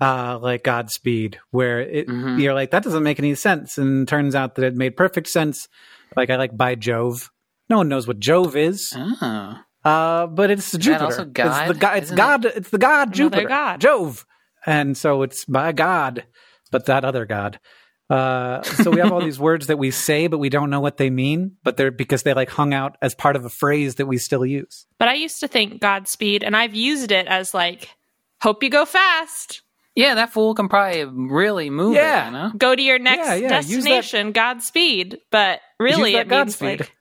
uh, 0.00 0.36
like 0.42 0.64
Godspeed, 0.64 1.38
where 1.52 1.80
it, 1.80 2.08
Mhm. 2.08 2.40
you're 2.42 2.54
like, 2.54 2.72
that 2.72 2.82
doesn't 2.82 3.04
make 3.04 3.20
any 3.20 3.36
sense. 3.36 3.78
And 3.78 4.08
turns 4.08 4.34
out 4.34 4.56
that 4.56 4.64
it 4.64 4.74
made 4.74 4.96
perfect 4.96 5.28
sense. 5.28 5.68
Like, 6.16 6.28
I 6.28 6.34
like 6.36 6.56
by 6.56 6.74
Jove. 6.74 7.30
No 7.68 7.76
one 7.78 7.88
knows 7.88 8.08
what 8.08 8.18
Jove 8.18 8.56
is, 8.56 8.92
Oh. 8.96 9.58
uh, 9.84 10.26
but 10.26 10.50
it's 10.50 10.72
Jupiter. 10.76 11.04
also 11.04 11.22
It's 11.22 11.68
the 11.68 11.74
god. 11.78 11.96
It's 11.98 12.04
Isn't 12.06 12.16
God. 12.16 12.44
It's 12.46 12.70
the 12.70 12.78
god 12.78 13.12
Jupiter. 13.14 13.46
god. 13.46 13.80
Jove. 13.80 14.26
And 14.66 14.96
so 14.96 15.22
it's 15.22 15.44
by 15.44 15.70
God, 15.70 16.24
but 16.72 16.86
that 16.86 17.04
other 17.04 17.26
God. 17.26 17.60
Uh, 18.10 18.62
so 18.62 18.90
we 18.90 18.98
have 19.00 19.12
all 19.12 19.20
these 19.22 19.38
words 19.48 19.68
that 19.68 19.78
we 19.78 19.90
say, 19.92 20.26
but 20.26 20.38
we 20.38 20.48
don't 20.48 20.68
know 20.68 20.80
what 20.80 20.96
they 20.96 21.10
mean, 21.10 21.52
but 21.62 21.76
they're 21.76 21.90
because 21.92 22.24
they 22.24 22.34
like 22.34 22.50
hung 22.50 22.74
out 22.74 22.96
as 23.00 23.14
part 23.14 23.36
of 23.36 23.44
a 23.44 23.48
phrase 23.48 23.94
that 23.96 24.06
we 24.06 24.18
still 24.18 24.44
use. 24.44 24.86
But 24.98 25.08
I 25.08 25.14
used 25.14 25.40
to 25.40 25.48
think 25.48 25.80
Godspeed, 25.80 26.42
and 26.42 26.56
I've 26.56 26.74
used 26.74 27.12
it 27.12 27.26
as 27.28 27.54
like, 27.54 27.88
hope 28.42 28.62
you 28.64 28.68
go 28.70 28.84
fast. 28.84 29.62
Yeah, 29.94 30.14
that 30.16 30.32
fool 30.32 30.54
can 30.54 30.68
probably 30.68 31.04
really 31.04 31.68
move 31.70 31.94
Yeah. 31.94 32.22
it, 32.22 32.26
you 32.26 32.32
know? 32.32 32.52
Go 32.56 32.74
to 32.74 32.82
your 32.82 32.98
next 32.98 33.26
Yeah, 33.26 33.34
yeah, 33.34 33.42
use 33.42 33.50
that- 33.50 33.60
destination, 33.68 34.32
Godspeed. 34.32 35.18
But 35.30 35.60
really, 35.78 36.12
Use 36.12 36.20
it 36.20 36.28
that 36.28 36.46
means 36.46 36.56
Godspeed. 36.56 36.80
like 36.80 36.92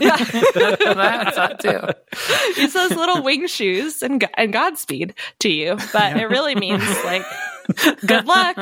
yeah, 0.00 0.16
That's 0.94 1.36
that 1.36 1.60
too. 1.60 2.60
use 2.62 2.72
those 2.72 2.92
little 2.92 3.22
wing 3.22 3.46
shoes 3.46 4.02
and 4.02 4.20
go- 4.20 4.28
and 4.34 4.52
Godspeed 4.52 5.14
to 5.40 5.48
you. 5.48 5.76
But 5.92 6.16
it 6.16 6.26
really 6.28 6.54
means 6.54 6.82
like 7.04 7.24
good 8.06 8.26
luck. 8.26 8.56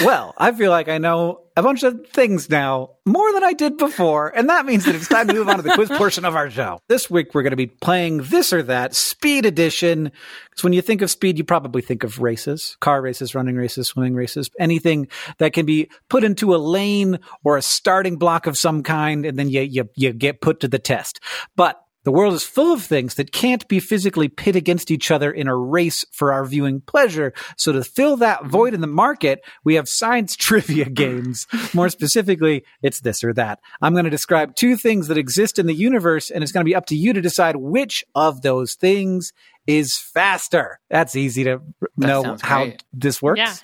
Well, 0.00 0.34
I 0.38 0.52
feel 0.52 0.70
like 0.70 0.88
I 0.88 0.98
know 0.98 1.42
a 1.54 1.62
bunch 1.62 1.82
of 1.82 2.06
things 2.08 2.48
now, 2.48 2.92
more 3.04 3.30
than 3.34 3.44
I 3.44 3.52
did 3.52 3.76
before, 3.76 4.28
and 4.34 4.48
that 4.48 4.64
means 4.64 4.86
that 4.86 4.94
it's 4.94 5.06
time 5.06 5.28
to 5.28 5.34
move 5.34 5.48
on 5.48 5.56
to 5.56 5.62
the 5.62 5.74
quiz 5.74 5.90
portion 5.90 6.24
of 6.24 6.34
our 6.34 6.48
show. 6.48 6.80
This 6.88 7.10
week, 7.10 7.34
we're 7.34 7.42
going 7.42 7.50
to 7.50 7.56
be 7.56 7.66
playing 7.66 8.22
this 8.22 8.54
or 8.54 8.62
that 8.62 8.94
speed 8.94 9.44
edition. 9.44 10.10
Because 10.50 10.64
when 10.64 10.72
you 10.72 10.80
think 10.80 11.02
of 11.02 11.10
speed, 11.10 11.36
you 11.36 11.44
probably 11.44 11.82
think 11.82 12.04
of 12.04 12.20
races, 12.20 12.76
car 12.80 13.02
races, 13.02 13.34
running 13.34 13.56
races, 13.56 13.88
swimming 13.88 14.14
races, 14.14 14.48
anything 14.58 15.08
that 15.38 15.52
can 15.52 15.66
be 15.66 15.90
put 16.08 16.24
into 16.24 16.54
a 16.54 16.56
lane 16.56 17.18
or 17.44 17.58
a 17.58 17.62
starting 17.62 18.16
block 18.16 18.46
of 18.46 18.56
some 18.56 18.82
kind, 18.82 19.26
and 19.26 19.38
then 19.38 19.50
you, 19.50 19.60
you, 19.60 19.90
you 19.94 20.12
get 20.14 20.40
put 20.40 20.60
to 20.60 20.68
the 20.68 20.78
test. 20.78 21.20
But 21.54 21.81
the 22.04 22.12
world 22.12 22.34
is 22.34 22.44
full 22.44 22.72
of 22.72 22.82
things 22.82 23.14
that 23.14 23.32
can't 23.32 23.66
be 23.68 23.80
physically 23.80 24.28
pit 24.28 24.56
against 24.56 24.90
each 24.90 25.10
other 25.10 25.30
in 25.30 25.46
a 25.46 25.56
race 25.56 26.04
for 26.12 26.32
our 26.32 26.44
viewing 26.44 26.80
pleasure. 26.80 27.32
So 27.56 27.72
to 27.72 27.84
fill 27.84 28.16
that 28.18 28.46
void 28.46 28.74
in 28.74 28.80
the 28.80 28.86
market, 28.86 29.40
we 29.64 29.74
have 29.76 29.88
science 29.88 30.36
trivia 30.36 30.86
games. 30.86 31.46
More 31.74 31.88
specifically, 31.88 32.64
it's 32.82 33.00
this 33.00 33.22
or 33.22 33.32
that. 33.34 33.60
I'm 33.80 33.92
going 33.92 34.04
to 34.04 34.10
describe 34.10 34.54
two 34.56 34.76
things 34.76 35.08
that 35.08 35.18
exist 35.18 35.58
in 35.58 35.66
the 35.66 35.74
universe, 35.74 36.30
and 36.30 36.42
it's 36.42 36.52
going 36.52 36.64
to 36.64 36.68
be 36.68 36.74
up 36.74 36.86
to 36.86 36.96
you 36.96 37.12
to 37.12 37.20
decide 37.20 37.56
which 37.56 38.04
of 38.14 38.42
those 38.42 38.74
things 38.74 39.32
is 39.66 39.96
faster. 39.96 40.80
That's 40.90 41.14
easy 41.14 41.44
to 41.44 41.60
know 41.96 42.36
how 42.40 42.64
great. 42.64 42.84
this 42.92 43.22
works. 43.22 43.38
Yeah. 43.38 43.54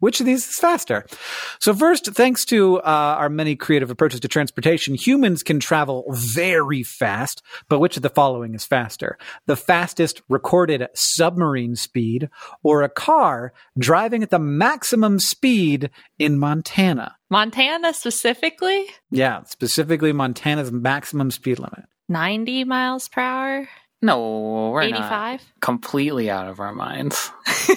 Which 0.00 0.20
of 0.20 0.26
these 0.26 0.46
is 0.48 0.58
faster? 0.58 1.06
So 1.60 1.72
first, 1.74 2.06
thanks 2.12 2.44
to 2.46 2.78
uh, 2.78 3.16
our 3.18 3.28
many 3.28 3.54
creative 3.54 3.90
approaches 3.90 4.20
to 4.20 4.28
transportation, 4.28 4.94
humans 4.94 5.42
can 5.42 5.60
travel 5.60 6.04
very 6.10 6.82
fast. 6.82 7.42
But 7.68 7.78
which 7.78 7.96
of 7.96 8.02
the 8.02 8.10
following 8.10 8.54
is 8.54 8.64
faster? 8.64 9.16
The 9.46 9.56
fastest 9.56 10.22
recorded 10.28 10.86
submarine 10.94 11.76
speed, 11.76 12.28
or 12.62 12.82
a 12.82 12.88
car 12.88 13.52
driving 13.78 14.22
at 14.22 14.30
the 14.30 14.38
maximum 14.38 15.18
speed 15.20 15.90
in 16.18 16.38
Montana? 16.38 17.16
Montana 17.28 17.92
specifically, 17.94 18.86
Yeah, 19.10 19.42
specifically 19.44 20.12
Montana's 20.12 20.72
maximum 20.72 21.30
speed 21.30 21.58
limit. 21.58 21.84
90 22.08 22.64
miles 22.64 23.08
per 23.08 23.20
hour, 23.20 23.68
No, 24.02 24.70
we're 24.72 24.88
not 24.88 25.00
85. 25.00 25.52
completely 25.60 26.30
out 26.30 26.48
of 26.48 26.58
our 26.60 26.72
minds. 26.74 27.30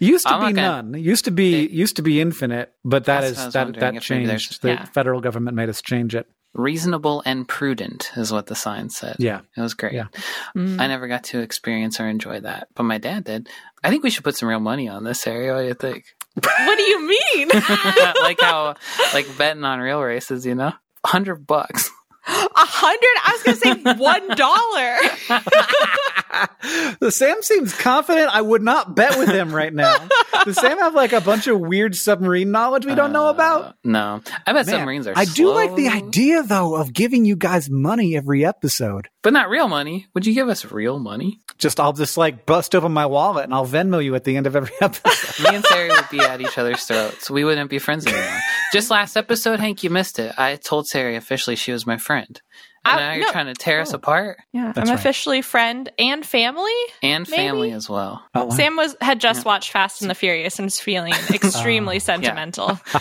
used 0.00 0.26
to 0.26 0.32
I'm 0.34 0.54
be 0.54 0.60
not 0.60 0.84
none. 0.84 0.94
Used 0.94 1.24
to 1.24 1.30
be 1.30 1.66
used 1.66 1.96
to 1.96 2.02
be 2.02 2.20
infinite, 2.20 2.72
but 2.84 3.04
That's 3.04 3.30
is 3.30 3.36
what 3.36 3.42
I 3.42 3.46
was 3.46 3.54
that 3.54 3.80
that 3.80 3.94
if 3.96 4.10
maybe 4.10 4.26
there's- 4.26 4.42
changed. 4.42 4.62
The 4.62 4.68
Yeah. 4.68 4.84
federal 4.86 5.20
government 5.20 5.56
made 5.56 5.68
us 5.68 5.80
change 5.82 6.14
it. 6.14 6.26
Reasonable 6.54 7.22
and 7.24 7.48
prudent 7.48 8.10
is 8.14 8.30
what 8.30 8.44
the 8.46 8.54
sign 8.54 8.90
said. 8.90 9.16
Yeah. 9.18 9.40
It 9.56 9.60
was 9.62 9.72
great. 9.72 9.94
Yeah. 9.94 10.08
Mm. 10.54 10.78
I 10.78 10.86
never 10.86 11.08
got 11.08 11.24
to 11.24 11.40
experience 11.40 11.98
or 11.98 12.06
enjoy 12.06 12.40
that, 12.40 12.68
but 12.74 12.82
my 12.82 12.98
dad 12.98 13.24
did. 13.24 13.48
I 13.82 13.88
think 13.88 14.02
we 14.04 14.10
should 14.10 14.24
put 14.24 14.36
some 14.36 14.50
real 14.50 14.60
money 14.60 14.86
on 14.86 15.02
this 15.02 15.26
area. 15.26 15.54
What 15.54 15.62
do 15.62 15.68
you 15.68 15.74
think? 15.74 16.04
What 16.66 16.76
do 16.76 16.82
you 16.82 17.08
mean? 17.08 17.48
like 18.22 18.40
how, 18.40 18.74
like 19.14 19.26
betting 19.38 19.64
on 19.64 19.80
real 19.80 20.02
races, 20.02 20.44
you 20.46 20.54
know? 20.54 20.72
Hundred 21.04 21.46
bucks. 21.46 21.90
A 22.26 22.66
hundred? 22.66 23.16
I 23.24 23.32
was 23.32 23.42
to 23.42 23.56
say 23.56 23.74
one 23.98 24.28
dollar. 24.36 24.96
the 27.00 27.10
Sam 27.10 27.42
seems 27.42 27.74
confident. 27.74 28.30
I 28.34 28.40
would 28.40 28.62
not 28.62 28.94
bet 28.96 29.18
with 29.18 29.28
him 29.28 29.54
right 29.54 29.72
now. 29.72 29.96
Does 30.44 30.56
Sam 30.56 30.78
have 30.78 30.94
like 30.94 31.12
a 31.12 31.20
bunch 31.20 31.46
of 31.46 31.60
weird 31.60 31.94
submarine 31.94 32.50
knowledge 32.50 32.86
we 32.86 32.94
don't 32.94 33.12
know 33.12 33.28
about? 33.28 33.62
Uh, 33.64 33.72
no, 33.84 34.20
I 34.46 34.52
bet 34.52 34.66
Man, 34.66 34.74
submarines 34.76 35.06
are. 35.06 35.12
I 35.16 35.24
do 35.24 35.52
like 35.52 35.74
the 35.74 35.88
idea 35.88 36.42
though 36.42 36.76
of 36.76 36.92
giving 36.92 37.24
you 37.24 37.36
guys 37.36 37.68
money 37.70 38.16
every 38.16 38.44
episode. 38.44 39.08
but 39.22 39.32
not 39.32 39.48
real 39.50 39.68
money. 39.68 40.06
Would 40.14 40.26
you 40.26 40.34
give 40.34 40.48
us 40.48 40.64
real 40.70 40.98
money? 40.98 41.40
Just 41.58 41.78
I'll 41.78 41.92
just 41.92 42.16
like 42.16 42.46
bust 42.46 42.74
open 42.74 42.92
my 42.92 43.06
wallet 43.06 43.44
and 43.44 43.54
I'll 43.54 43.66
Venmo 43.66 44.02
you 44.02 44.14
at 44.14 44.24
the 44.24 44.36
end 44.36 44.46
of 44.46 44.56
every 44.56 44.72
episode. 44.80 45.44
Me 45.50 45.56
and 45.56 45.64
Ceri 45.64 45.90
would 45.90 46.08
be 46.10 46.20
at 46.20 46.40
each 46.40 46.58
other's 46.58 46.82
throats. 46.84 47.30
We 47.30 47.44
wouldn't 47.44 47.70
be 47.70 47.78
friends 47.78 48.06
anymore. 48.06 48.38
Just 48.72 48.90
last 48.90 49.16
episode, 49.16 49.60
Hank, 49.60 49.82
you 49.84 49.90
missed 49.90 50.18
it. 50.18 50.32
I 50.38 50.56
told 50.56 50.86
Ceri 50.86 51.16
officially 51.16 51.56
she 51.56 51.72
was 51.72 51.86
my 51.86 51.98
friend. 51.98 52.40
I- 52.84 52.96
now 52.96 53.12
you're 53.12 53.26
no. 53.26 53.30
trying 53.32 53.46
to 53.46 53.54
tear 53.54 53.80
us 53.80 53.92
Oh. 53.92 53.96
apart 53.96 54.38
Yeah, 54.52 54.72
That's 54.74 54.88
I'm 54.90 54.94
right. 54.96 54.98
officially 55.00 55.40
friend 55.42 55.90
and 55.98 56.24
family. 56.26 56.72
and 57.02 57.28
Maybe. 57.28 57.36
family 57.42 57.72
as 57.72 57.88
well. 57.88 58.24
Oh, 58.34 58.46
wow. 58.46 58.50
Sam 58.54 58.76
was 58.76 58.96
had 59.00 59.20
just 59.20 59.40
Yeah. 59.44 59.48
watched 59.52 59.70
Fast 59.70 60.00
and 60.02 60.10
the 60.10 60.14
Furious 60.14 60.58
and 60.58 60.66
was 60.66 60.80
feeling 60.80 61.12
extremely 61.32 61.96
Oh. 61.96 62.00
sentimental. 62.00 62.76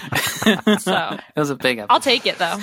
so 0.80 1.18
It 1.36 1.40
was 1.40 1.50
a 1.50 1.56
big 1.56 1.80
episode. 1.80 1.94
I'll 1.94 2.00
take 2.00 2.26
it 2.26 2.38
though. 2.38 2.58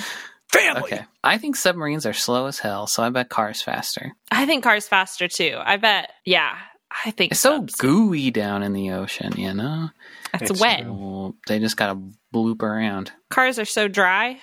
family. 0.51 0.81
Okay. 0.83 1.05
I 1.23 1.37
think 1.37 1.55
submarines 1.55 2.05
are 2.05 2.13
slow 2.13 2.45
as 2.47 2.59
hell, 2.59 2.87
so 2.87 3.03
I 3.03 3.09
bet 3.09 3.29
cars 3.29 3.61
faster. 3.61 4.13
I 4.31 4.45
think 4.45 4.63
cars 4.63 4.87
faster 4.87 5.27
too. 5.27 5.57
I 5.63 5.77
bet. 5.77 6.11
Yeah, 6.25 6.55
I 7.05 7.11
think 7.11 7.33
It's 7.33 7.41
so 7.41 7.67
gooey 7.77 8.31
down 8.31 8.63
in 8.63 8.73
the 8.73 8.91
ocean, 8.91 9.33
you 9.37 9.53
know? 9.53 9.89
It's, 10.33 10.49
It's 10.51 10.59
wet. 10.61 10.81
true. 10.83 11.35
They 11.47 11.59
just 11.59 11.77
gotta 11.77 11.99
bloop 12.33 12.61
around. 12.63 13.11
Cars 13.29 13.59
are 13.59 13.65
so 13.65 13.87
dry. 13.87 14.39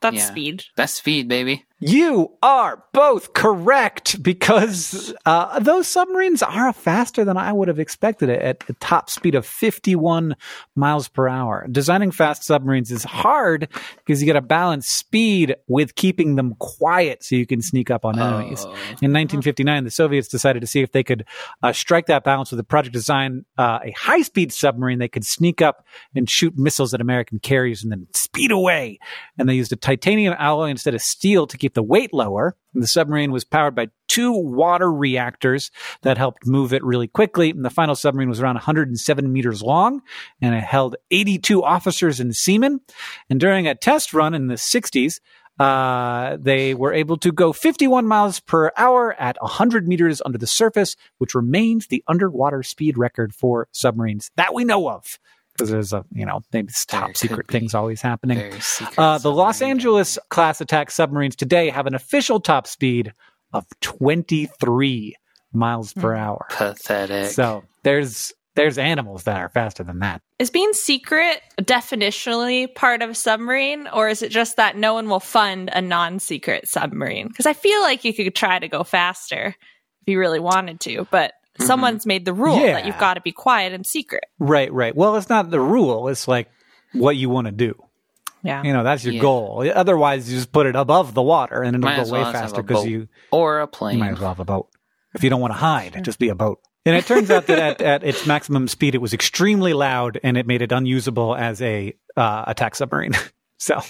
That's 0.00 0.16
Yeah. 0.16 0.24
speed. 0.24 0.64
That's 0.76 0.92
speed, 0.94 1.28
baby. 1.28 1.64
You 1.82 2.32
are 2.42 2.84
both 2.92 3.32
correct 3.32 4.22
because 4.22 5.14
uh, 5.24 5.58
those 5.60 5.88
submarines 5.88 6.42
are 6.42 6.74
faster 6.74 7.24
than 7.24 7.38
I 7.38 7.54
would 7.54 7.68
have 7.68 7.78
expected 7.78 8.28
it 8.28 8.42
at 8.42 8.64
a 8.68 8.74
top 8.74 9.08
speed 9.08 9.34
of 9.34 9.46
51 9.46 10.36
miles 10.76 11.08
per 11.08 11.26
hour. 11.26 11.66
Designing 11.70 12.10
fast 12.10 12.44
submarines 12.44 12.90
is 12.90 13.02
hard 13.02 13.68
because 13.96 14.20
you 14.20 14.26
got 14.26 14.34
to 14.34 14.42
balance 14.42 14.88
speed 14.88 15.56
with 15.68 15.94
keeping 15.94 16.36
them 16.36 16.54
quiet 16.58 17.24
so 17.24 17.34
you 17.34 17.46
can 17.46 17.62
sneak 17.62 17.90
up 17.90 18.04
on 18.04 18.18
enemies. 18.18 18.60
Oh. 18.60 18.72
In 19.00 19.14
1959, 19.14 19.84
the 19.84 19.90
Soviets 19.90 20.28
decided 20.28 20.60
to 20.60 20.66
see 20.66 20.82
if 20.82 20.92
they 20.92 21.02
could 21.02 21.24
uh, 21.62 21.72
strike 21.72 22.06
that 22.06 22.24
balance 22.24 22.50
with 22.50 22.60
a 22.60 22.64
project 22.64 22.92
design 22.92 23.46
uh, 23.56 23.78
a 23.82 23.92
high 23.92 24.20
speed 24.20 24.52
submarine 24.52 24.98
that 24.98 25.12
could 25.12 25.24
sneak 25.24 25.62
up 25.62 25.86
and 26.14 26.28
shoot 26.28 26.58
missiles 26.58 26.92
at 26.92 27.00
American 27.00 27.38
carriers 27.38 27.82
and 27.82 27.90
then 27.90 28.06
speed 28.12 28.50
away. 28.50 28.98
And 29.38 29.48
they 29.48 29.54
used 29.54 29.72
a 29.72 29.76
titanium 29.76 30.34
alloy 30.38 30.68
instead 30.68 30.94
of 30.94 31.00
steel 31.00 31.46
to 31.46 31.56
keep 31.56 31.69
the 31.74 31.82
weight 31.82 32.12
lower. 32.12 32.56
And 32.74 32.82
the 32.82 32.88
submarine 32.88 33.32
was 33.32 33.44
powered 33.44 33.74
by 33.74 33.88
two 34.08 34.32
water 34.32 34.90
reactors 34.90 35.70
that 36.02 36.18
helped 36.18 36.46
move 36.46 36.72
it 36.72 36.84
really 36.84 37.08
quickly. 37.08 37.50
And 37.50 37.64
the 37.64 37.70
final 37.70 37.94
submarine 37.94 38.28
was 38.28 38.40
around 38.40 38.56
107 38.56 39.32
meters 39.32 39.62
long 39.62 40.02
and 40.40 40.54
it 40.54 40.62
held 40.62 40.96
82 41.10 41.62
officers 41.62 42.20
and 42.20 42.34
seamen. 42.34 42.80
And 43.28 43.40
during 43.40 43.66
a 43.66 43.74
test 43.74 44.14
run 44.14 44.34
in 44.34 44.46
the 44.46 44.54
60s, 44.54 45.20
uh, 45.60 46.38
they 46.40 46.74
were 46.74 46.92
able 46.92 47.18
to 47.18 47.30
go 47.30 47.52
51 47.52 48.06
miles 48.06 48.40
per 48.40 48.72
hour 48.78 49.12
at 49.20 49.36
100 49.42 49.86
meters 49.86 50.22
under 50.24 50.38
the 50.38 50.46
surface, 50.46 50.96
which 51.18 51.34
remains 51.34 51.88
the 51.88 52.02
underwater 52.08 52.62
speed 52.62 52.96
record 52.96 53.34
for 53.34 53.68
submarines 53.70 54.30
that 54.36 54.54
we 54.54 54.64
know 54.64 54.88
of. 54.88 55.18
Because 55.60 55.70
there's 55.70 55.92
a, 55.92 56.04
you 56.12 56.24
know, 56.24 56.40
maybe 56.52 56.72
top 56.86 57.16
secret 57.16 57.46
be. 57.46 57.58
things 57.58 57.74
always 57.74 58.00
happening. 58.00 58.52
Uh, 58.96 59.18
the 59.18 59.30
Los. 59.30 59.60
Angeles 59.60 60.18
class 60.30 60.60
attack 60.60 60.90
submarines 60.90 61.36
today 61.36 61.68
have 61.68 61.86
an 61.86 61.94
official 61.94 62.40
top 62.40 62.66
speed 62.66 63.12
of 63.52 63.66
23 63.82 65.14
miles 65.52 65.92
per 65.92 66.14
hour. 66.14 66.46
Pathetic. 66.50 67.30
So 67.30 67.64
there's 67.82 68.32
there's 68.56 68.78
animals 68.78 69.24
that 69.24 69.38
are 69.38 69.48
faster 69.48 69.84
than 69.84 70.00
that. 70.00 70.22
Is 70.38 70.50
being 70.50 70.72
secret 70.72 71.40
definitionally 71.60 72.74
part 72.74 73.02
of 73.02 73.10
a 73.10 73.14
submarine, 73.14 73.86
or 73.88 74.08
is 74.08 74.22
it 74.22 74.30
just 74.30 74.56
that 74.56 74.76
no 74.76 74.94
one 74.94 75.08
will 75.08 75.20
fund 75.20 75.70
a 75.72 75.80
non-secret 75.80 76.68
submarine? 76.68 77.28
Because 77.28 77.46
I 77.46 77.52
feel 77.52 77.80
like 77.80 78.04
you 78.04 78.12
could 78.12 78.34
try 78.34 78.58
to 78.58 78.68
go 78.68 78.82
faster 78.82 79.54
if 80.02 80.08
you 80.08 80.18
really 80.18 80.40
wanted 80.40 80.80
to, 80.80 81.06
but 81.10 81.32
Someone's 81.60 82.06
made 82.06 82.24
the 82.24 82.32
rule 82.34 82.58
Yeah. 82.58 82.74
that 82.74 82.86
you've 82.86 82.98
got 82.98 83.14
to 83.14 83.20
be 83.20 83.32
quiet 83.32 83.72
and 83.72 83.86
secret. 83.86 84.24
Right, 84.38 84.72
right. 84.72 84.94
Well, 84.94 85.16
it's 85.16 85.28
not 85.28 85.50
the 85.50 85.60
rule. 85.60 86.08
It's 86.08 86.26
like 86.28 86.48
what 86.92 87.16
you 87.16 87.28
want 87.30 87.46
to 87.46 87.52
do. 87.52 87.74
Yeah. 88.42 88.62
You 88.62 88.72
know, 88.72 88.82
that's 88.82 89.04
your 89.04 89.14
Yeah. 89.14 89.20
goal. 89.20 89.70
Otherwise, 89.74 90.30
you 90.30 90.36
just 90.38 90.50
put 90.52 90.66
it 90.66 90.74
above 90.76 91.12
the 91.14 91.22
water 91.22 91.62
and 91.62 91.76
it'll 91.76 91.84
Might 91.84 91.96
go 91.96 92.02
as 92.02 92.10
way 92.12 92.22
well 92.22 92.32
faster 92.32 92.62
because 92.62 92.86
you, 92.86 93.08
or 93.30 93.58
a 93.60 93.64
you 93.64 93.66
plane. 93.68 93.98
might 93.98 94.12
as 94.12 94.20
well 94.20 94.30
have 94.30 94.40
a 94.40 94.44
boat. 94.44 94.68
If 95.14 95.22
you 95.24 95.28
don't 95.30 95.40
want 95.40 95.52
to 95.52 95.58
hide, 95.58 96.02
just 96.04 96.18
be 96.18 96.28
a 96.30 96.34
boat. 96.34 96.60
And 96.86 96.96
it 96.96 97.04
turns 97.04 97.30
out 97.30 97.46
that 97.48 97.58
at, 97.58 97.82
at 97.82 98.04
its 98.04 98.26
maximum 98.26 98.66
speed, 98.66 98.94
it 98.94 99.02
was 99.02 99.12
extremely 99.12 99.74
loud 99.74 100.18
and 100.22 100.38
it 100.38 100.46
made 100.46 100.62
it 100.62 100.72
unusable 100.72 101.36
as 101.36 101.60
a 101.60 101.94
uh, 102.16 102.44
attack 102.46 102.74
submarine. 102.76 103.12
so 103.58 103.80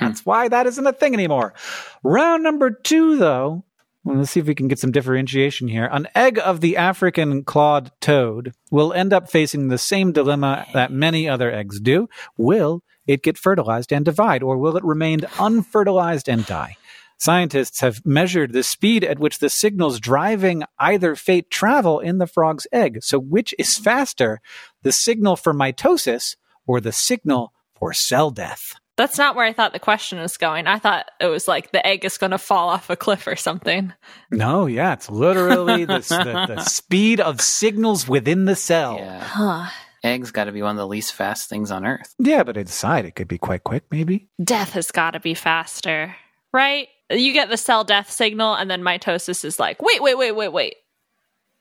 that's 0.00 0.26
why 0.26 0.48
that 0.48 0.66
isn't 0.66 0.86
a 0.86 0.92
thing 0.92 1.14
anymore. 1.14 1.54
Round 2.02 2.42
number 2.42 2.70
two, 2.70 3.18
though. 3.18 3.64
Well, 4.04 4.16
Let's 4.18 4.32
see 4.32 4.40
if 4.40 4.46
we 4.46 4.54
can 4.54 4.68
get 4.68 4.78
some 4.78 4.92
differentiation 4.92 5.68
here. 5.68 5.88
An 5.90 6.08
egg 6.14 6.38
of 6.38 6.60
the 6.60 6.76
African 6.76 7.44
clawed 7.44 7.92
toad 8.00 8.52
will 8.70 8.92
end 8.92 9.12
up 9.12 9.30
facing 9.30 9.68
the 9.68 9.78
same 9.78 10.12
dilemma 10.12 10.66
that 10.74 10.90
many 10.90 11.28
other 11.28 11.52
eggs 11.52 11.80
do. 11.80 12.08
Will 12.36 12.82
it 13.06 13.22
get 13.22 13.38
fertilized 13.38 13.92
and 13.92 14.04
divide, 14.04 14.42
or 14.42 14.58
will 14.58 14.76
it 14.76 14.84
remain 14.84 15.20
unfertilized 15.38 16.28
and 16.28 16.44
die? 16.46 16.76
Scientists 17.18 17.80
have 17.80 18.04
measured 18.04 18.52
the 18.52 18.64
speed 18.64 19.04
at 19.04 19.20
which 19.20 19.38
the 19.38 19.48
signals 19.48 20.00
driving 20.00 20.64
either 20.80 21.14
fate 21.14 21.48
travel 21.50 22.00
in 22.00 22.18
the 22.18 22.26
frog's 22.26 22.66
egg. 22.72 22.98
So, 23.02 23.20
which 23.20 23.54
is 23.60 23.78
faster, 23.78 24.40
the 24.82 24.90
signal 24.90 25.36
for 25.36 25.54
mitosis 25.54 26.34
or 26.66 26.80
the 26.80 26.90
signal 26.90 27.52
for 27.76 27.92
cell 27.92 28.32
death? 28.32 28.74
That's 29.02 29.18
not 29.18 29.34
where 29.34 29.44
I 29.44 29.52
thought 29.52 29.72
the 29.72 29.80
question 29.80 30.20
was 30.20 30.36
going. 30.36 30.68
I 30.68 30.78
thought 30.78 31.10
it 31.18 31.26
was 31.26 31.48
like 31.48 31.72
the 31.72 31.84
egg 31.84 32.04
is 32.04 32.18
going 32.18 32.30
to 32.30 32.38
fall 32.38 32.68
off 32.68 32.88
a 32.88 32.94
cliff 32.94 33.26
or 33.26 33.34
something. 33.34 33.92
No, 34.30 34.66
yeah, 34.66 34.92
it's 34.92 35.10
literally 35.10 35.84
the, 35.84 35.98
the, 35.98 36.54
the 36.54 36.60
speed 36.70 37.18
of 37.18 37.40
signals 37.40 38.06
within 38.06 38.44
the 38.44 38.54
cell. 38.54 38.98
Yeah, 38.98 39.18
Yeah. 39.18 39.24
Huh. 39.24 39.70
Eggs 40.04 40.30
got 40.30 40.44
to 40.44 40.52
be 40.52 40.62
one 40.62 40.70
of 40.70 40.76
the 40.76 40.86
least 40.86 41.14
fast 41.14 41.48
things 41.48 41.72
on 41.72 41.84
Earth. 41.84 42.14
Yeah, 42.20 42.44
but 42.44 42.56
inside 42.56 43.04
it 43.04 43.16
could 43.16 43.26
be 43.26 43.38
quite 43.38 43.64
quick, 43.64 43.82
maybe. 43.90 44.28
Death 44.42 44.74
has 44.74 44.92
got 44.92 45.12
to 45.12 45.20
be 45.20 45.34
faster, 45.34 46.14
right? 46.52 46.86
You 47.10 47.32
get 47.32 47.48
the 47.48 47.56
cell 47.56 47.82
death 47.82 48.08
signal, 48.08 48.54
and 48.54 48.70
then 48.70 48.82
mitosis 48.82 49.44
is 49.44 49.58
like, 49.58 49.82
wait, 49.82 50.00
wait, 50.00 50.16
wait, 50.16 50.30
wait, 50.30 50.52
wait. 50.52 50.76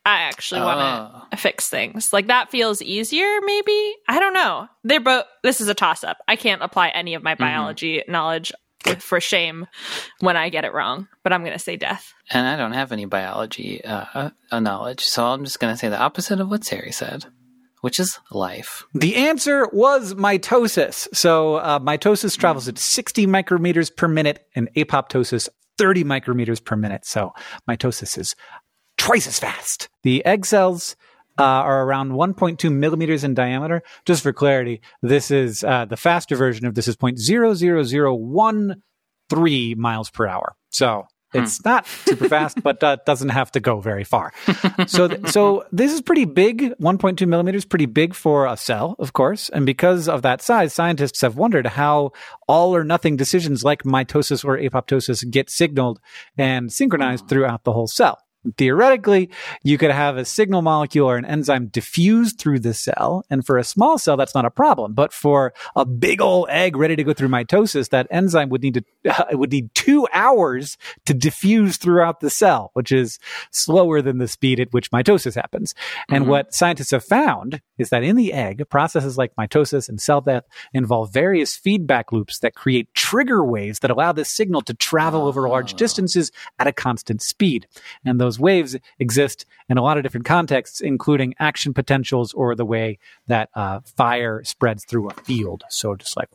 I 0.06 0.22
actually 0.22 0.62
want 0.62 1.32
to 1.32 1.38
fix 1.38 1.70
things. 1.70 2.12
Like 2.12 2.28
that 2.28 2.50
feels 2.50 2.82
easier, 2.82 3.40
maybe. 3.46 3.96
I 4.08 4.20
don't 4.20 4.34
know. 4.34 4.68
They're 4.84 5.00
both. 5.00 5.26
This 5.44 5.62
is 5.62 5.68
a 5.68 5.76
toss 5.76 6.04
up. 6.04 6.18
I 6.28 6.36
can't 6.36 6.64
apply 6.64 6.90
any 6.90 7.14
of 7.14 7.22
my 7.22 7.36
biology 7.36 8.04
knowledge 8.08 8.52
for 9.00 9.20
shame 9.20 9.68
when 10.20 10.36
I 10.36 10.50
get 10.50 10.66
it 10.66 10.74
wrong. 10.74 11.08
But 11.24 11.34
I'm 11.34 11.42
going 11.42 11.54
to 11.54 11.60
say 11.60 11.78
death. 11.78 12.14
And 12.32 12.48
I 12.48 12.56
don't 12.56 12.74
have 12.74 12.92
any 12.92 13.06
biology 13.06 13.84
uh, 13.84 14.32
uh, 14.52 14.60
knowledge, 14.60 15.02
so 15.02 15.26
I'm 15.26 15.44
just 15.44 15.60
going 15.60 15.74
to 15.74 15.78
say 15.78 15.90
the 15.90 16.00
opposite 16.00 16.40
of 16.40 16.50
what 16.50 16.64
Terry 16.64 16.92
said, 16.92 17.26
which 17.82 18.00
is 18.00 18.20
life. 18.32 18.86
The 18.94 19.16
answer 19.18 19.68
was 19.72 20.16
mitosis. 20.16 21.08
So 21.14 21.56
uh, 21.56 21.80
mitosis 21.80 22.38
travels 22.38 22.68
at 22.68 22.80
60 22.80 23.28
micrometers 23.28 23.96
per 23.96 24.08
minute 24.08 24.48
and 24.56 24.68
apoptosis 24.76 25.48
30 25.78 26.04
micrometers 26.04 26.64
per 26.64 26.76
minute. 26.76 27.06
So 27.06 27.34
mitosis 27.70 28.18
is 28.18 28.36
twice 29.02 29.26
as 29.26 29.40
fast. 29.40 29.90
The 30.04 30.24
egg 30.26 30.46
cells 30.46 30.96
uh, 31.40 31.44
are 31.44 31.84
around 31.84 32.12
1.2 32.12 32.72
millimeters 32.72 33.24
in 33.24 33.34
diameter. 33.34 33.82
Just 34.06 34.22
for 34.22 34.32
clarity, 34.32 34.82
this 35.02 35.32
is 35.32 35.64
uh, 35.64 35.86
the 35.86 35.98
faster 35.98 36.36
version 36.36 36.68
of 36.68 36.76
this 36.76 36.88
is 36.88 36.98
0.00013 36.98 39.78
miles 39.78 40.12
per 40.12 40.28
hour. 40.28 40.56
So 40.70 41.08
it's 41.34 41.66
not 41.66 41.88
super 41.88 42.30
fast, 42.30 42.62
but 42.62 42.84
uh, 42.84 42.98
doesn't 43.06 43.30
have 43.30 43.52
to 43.54 43.60
go 43.60 43.80
very 43.80 44.04
far. 44.04 44.34
so, 44.88 45.08
th- 45.08 45.30
so 45.30 45.66
this 45.72 45.94
is 45.94 46.02
pretty 46.02 46.26
big. 46.26 46.76
1.2 46.80 47.28
millimeters, 47.28 47.66
pretty 47.66 47.88
big 47.88 48.14
for 48.14 48.46
a 48.46 48.56
cell, 48.56 48.96
of 49.00 49.14
course. 49.14 49.50
And 49.50 49.66
because 49.66 50.08
of 50.08 50.22
that 50.22 50.44
size, 50.44 50.74
scientists 50.74 51.22
have 51.22 51.38
wondered 51.38 51.66
how 51.66 52.12
all 52.48 52.76
or 52.76 52.84
nothing 52.84 53.16
decisions 53.16 53.64
like 53.64 53.82
mitosis 53.82 54.46
or 54.46 54.60
apoptosis 54.60 55.28
get 55.32 55.50
signaled 55.50 56.00
and 56.38 56.72
synchronized 56.72 57.28
throughout 57.28 57.64
the 57.64 57.74
whole 57.74 57.88
cell. 57.88 58.20
Theoretically, 58.58 59.30
you 59.64 59.78
could 59.78 59.92
have 59.92 60.18
a 60.18 60.26
signal 60.26 60.62
molecule 60.62 61.08
or 61.10 61.18
an 61.18 61.26
enzyme 61.26 61.68
diffused 61.68 62.40
through 62.40 62.60
the 62.60 62.74
cell. 62.74 63.24
And 63.30 63.46
for 63.46 63.58
a 63.58 63.64
small 63.64 63.98
cell, 63.98 64.18
that's 64.18 64.34
not 64.34 64.46
a 64.46 64.50
problem. 64.52 64.94
But 64.94 65.14
for 65.14 65.54
a 65.76 65.86
big 65.86 66.22
old 66.22 66.48
egg 66.50 66.76
ready 66.76 66.96
to 66.96 67.04
go 67.04 67.14
through 67.14 67.28
mitosis, 67.30 67.90
that 67.90 68.08
enzyme 68.10 68.50
would 68.50 68.64
need 68.64 68.74
to, 68.76 68.84
it 69.32 69.38
would 69.38 69.52
need 69.52 69.74
two 69.76 70.08
hours 70.12 70.78
to 71.06 71.14
diffuse 71.14 71.78
throughout 71.78 72.20
the 72.20 72.30
cell, 72.30 72.72
which 72.74 72.92
is 72.92 73.20
slower 73.52 74.02
than 74.02 74.18
the 74.18 74.28
speed 74.28 74.60
at 74.60 74.72
which 74.74 74.92
mitosis 74.92 75.36
happens. 75.36 75.76
And 76.10 76.26
Mhm. 76.26 76.28
what 76.30 76.54
scientists 76.54 76.92
have 76.92 77.04
found 77.04 77.62
is 77.78 77.90
that 77.90 78.04
in 78.04 78.16
the 78.16 78.34
egg, 78.34 78.68
processes 78.70 79.18
like 79.18 79.36
mitosis 79.36 79.88
and 79.88 80.02
cell 80.02 80.22
death 80.22 80.44
involve 80.74 81.14
various 81.14 81.56
feedback 81.56 82.12
loops 82.12 82.40
that 82.40 82.56
create 82.56 82.94
trigger 82.94 83.46
waves 83.46 83.80
that 83.80 83.92
allow 83.92 84.12
the 84.12 84.26
signal 84.26 84.62
to 84.62 84.74
travel 84.74 85.26
over 85.28 85.48
large 85.48 85.74
Oh. 85.74 85.78
distances 85.78 86.32
at 86.60 86.68
a 86.68 86.72
constant 86.74 87.22
speed. 87.22 87.68
And 88.06 88.20
those 88.20 88.31
waves 88.40 88.76
exist 89.00 89.46
in 89.70 89.78
a 89.78 89.82
lot 89.82 89.98
of 89.98 90.04
different 90.04 90.26
contexts, 90.26 90.82
including 90.82 91.34
action 91.40 91.74
potentials 91.74 92.34
or 92.34 92.56
the 92.56 92.66
way 92.66 93.00
that 93.28 93.50
uh, 93.56 93.80
fire 93.96 94.44
spreads 94.44 94.86
through 94.86 95.10
a 95.10 95.14
field. 95.14 95.64
So 95.70 95.96
just 95.96 96.18
like 96.18 96.30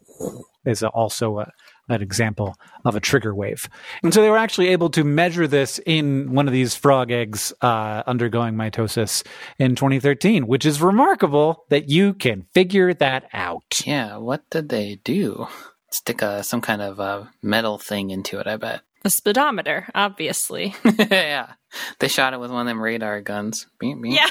is 0.67 0.83
also 0.83 1.39
a, 1.39 1.53
an 1.89 2.03
example 2.03 2.57
of 2.85 2.97
a 2.97 3.01
trigger 3.01 3.35
wave. 3.35 3.69
And 4.03 4.13
so 4.13 4.21
they 4.21 4.31
were 4.31 4.39
actually 4.39 4.69
able 4.69 4.91
to 4.91 5.05
measure 5.05 5.47
this 5.47 5.81
in 5.87 6.33
one 6.33 6.47
of 6.49 6.53
these 6.53 6.75
frog 6.75 7.11
eggs 7.11 7.53
uh, 7.63 8.03
undergoing 8.07 8.55
mitosis 8.55 9.25
in 9.59 9.77
2013, 9.77 10.47
which 10.47 10.67
is 10.67 10.83
remarkable 10.83 11.65
that 11.69 11.89
you 11.89 12.15
can 12.15 12.47
figure 12.53 12.93
that 12.95 13.29
out. 13.33 13.83
Yeah, 13.85 14.17
what 14.17 14.49
did 14.51 14.69
they 14.69 15.01
do? 15.05 15.47
Stick 15.91 16.23
a, 16.23 16.43
some 16.43 16.61
kind 16.61 16.83
of 16.83 16.99
uh, 17.01 17.25
metal 17.43 17.79
thing 17.79 18.11
into 18.11 18.41
it, 18.41 18.47
I 18.47 18.57
bet. 18.57 18.83
A 19.05 19.11
speedometer, 19.11 19.89
obviously. 19.95 20.75
yeah. 20.99 21.53
They 22.01 22.09
shot 22.09 22.35
it 22.35 22.41
with 22.41 22.51
one 22.51 22.63
of 22.63 22.67
them 22.67 22.83
radar 22.83 23.21
guns. 23.21 23.67
Beep, 23.79 24.03
beep. 24.03 24.15
Yeah. 24.15 24.29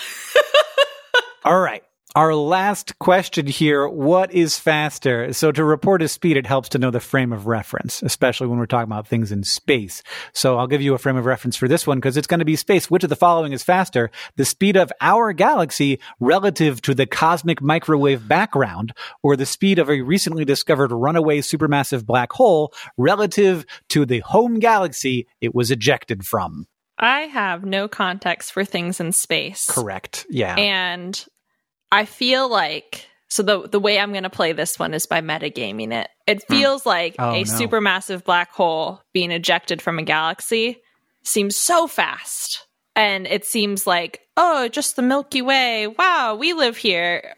All 1.45 1.59
right. 1.59 1.83
Our 2.15 2.33
last 2.33 2.97
question 2.97 3.45
here 3.45 3.89
what 3.89 4.31
is 4.31 4.57
faster? 4.57 5.33
So, 5.33 5.51
to 5.51 5.65
report 5.65 6.01
a 6.01 6.07
speed, 6.07 6.37
it 6.37 6.45
helps 6.45 6.69
to 6.69 6.77
know 6.77 6.89
the 6.89 7.01
frame 7.01 7.33
of 7.33 7.45
reference, 7.45 8.01
especially 8.01 8.47
when 8.47 8.57
we're 8.57 8.67
talking 8.67 8.89
about 8.89 9.05
things 9.05 9.33
in 9.33 9.43
space. 9.43 10.01
So, 10.31 10.57
I'll 10.57 10.65
give 10.65 10.81
you 10.81 10.93
a 10.93 10.97
frame 10.97 11.17
of 11.17 11.25
reference 11.25 11.57
for 11.57 11.67
this 11.67 11.85
one 11.85 11.97
because 11.97 12.15
it's 12.15 12.25
going 12.25 12.39
to 12.39 12.45
be 12.45 12.55
space. 12.55 12.89
Which 12.89 13.03
of 13.03 13.09
the 13.09 13.17
following 13.17 13.51
is 13.51 13.63
faster? 13.63 14.11
The 14.37 14.45
speed 14.45 14.77
of 14.77 14.93
our 15.01 15.33
galaxy 15.33 15.99
relative 16.21 16.81
to 16.83 16.93
the 16.93 17.05
cosmic 17.05 17.61
microwave 17.61 18.25
background, 18.25 18.93
or 19.21 19.35
the 19.35 19.45
speed 19.45 19.77
of 19.77 19.89
a 19.89 19.99
recently 19.99 20.45
discovered 20.45 20.93
runaway 20.93 21.41
supermassive 21.41 22.05
black 22.05 22.31
hole 22.31 22.73
relative 22.97 23.65
to 23.89 24.05
the 24.05 24.19
home 24.21 24.59
galaxy 24.59 25.27
it 25.41 25.53
was 25.53 25.69
ejected 25.69 26.25
from? 26.25 26.65
I 26.97 27.23
have 27.23 27.65
no 27.65 27.89
context 27.89 28.53
for 28.53 28.63
things 28.63 29.01
in 29.01 29.11
space. 29.11 29.65
Correct. 29.67 30.25
Yeah. 30.29 30.55
And 30.55 31.25
I 31.95 32.03
feel 32.03 32.49
like 32.49 33.07
so 33.29 33.41
the 33.41 33.69
the 33.69 33.79
way 33.79 33.99
I'm 33.99 34.11
going 34.11 34.23
to 34.23 34.29
play 34.29 34.51
this 34.51 34.77
one 34.77 34.93
is 34.93 35.07
by 35.07 35.21
metagaming 35.21 35.93
it. 35.93 36.09
It 36.27 36.43
hmm. 36.43 36.53
feels 36.53 36.85
like 36.85 37.15
Oh, 37.17 37.31
a 37.31 37.43
no. 37.43 37.43
supermassive 37.43 38.25
black 38.25 38.51
hole 38.51 39.01
being 39.13 39.31
ejected 39.31 39.81
from 39.81 39.97
a 39.97 40.03
galaxy 40.03 40.81
seems 41.23 41.55
so 41.55 41.87
fast. 41.87 42.67
And 42.97 43.27
it 43.27 43.45
seems 43.45 43.87
like, 43.87 44.21
oh, 44.37 44.67
just 44.67 44.95
the 44.95 45.01
Milky 45.01 45.41
Way. 45.41 45.87
Wow, 45.87 46.35
we 46.35 46.53
live 46.53 46.77
here. 46.77 47.35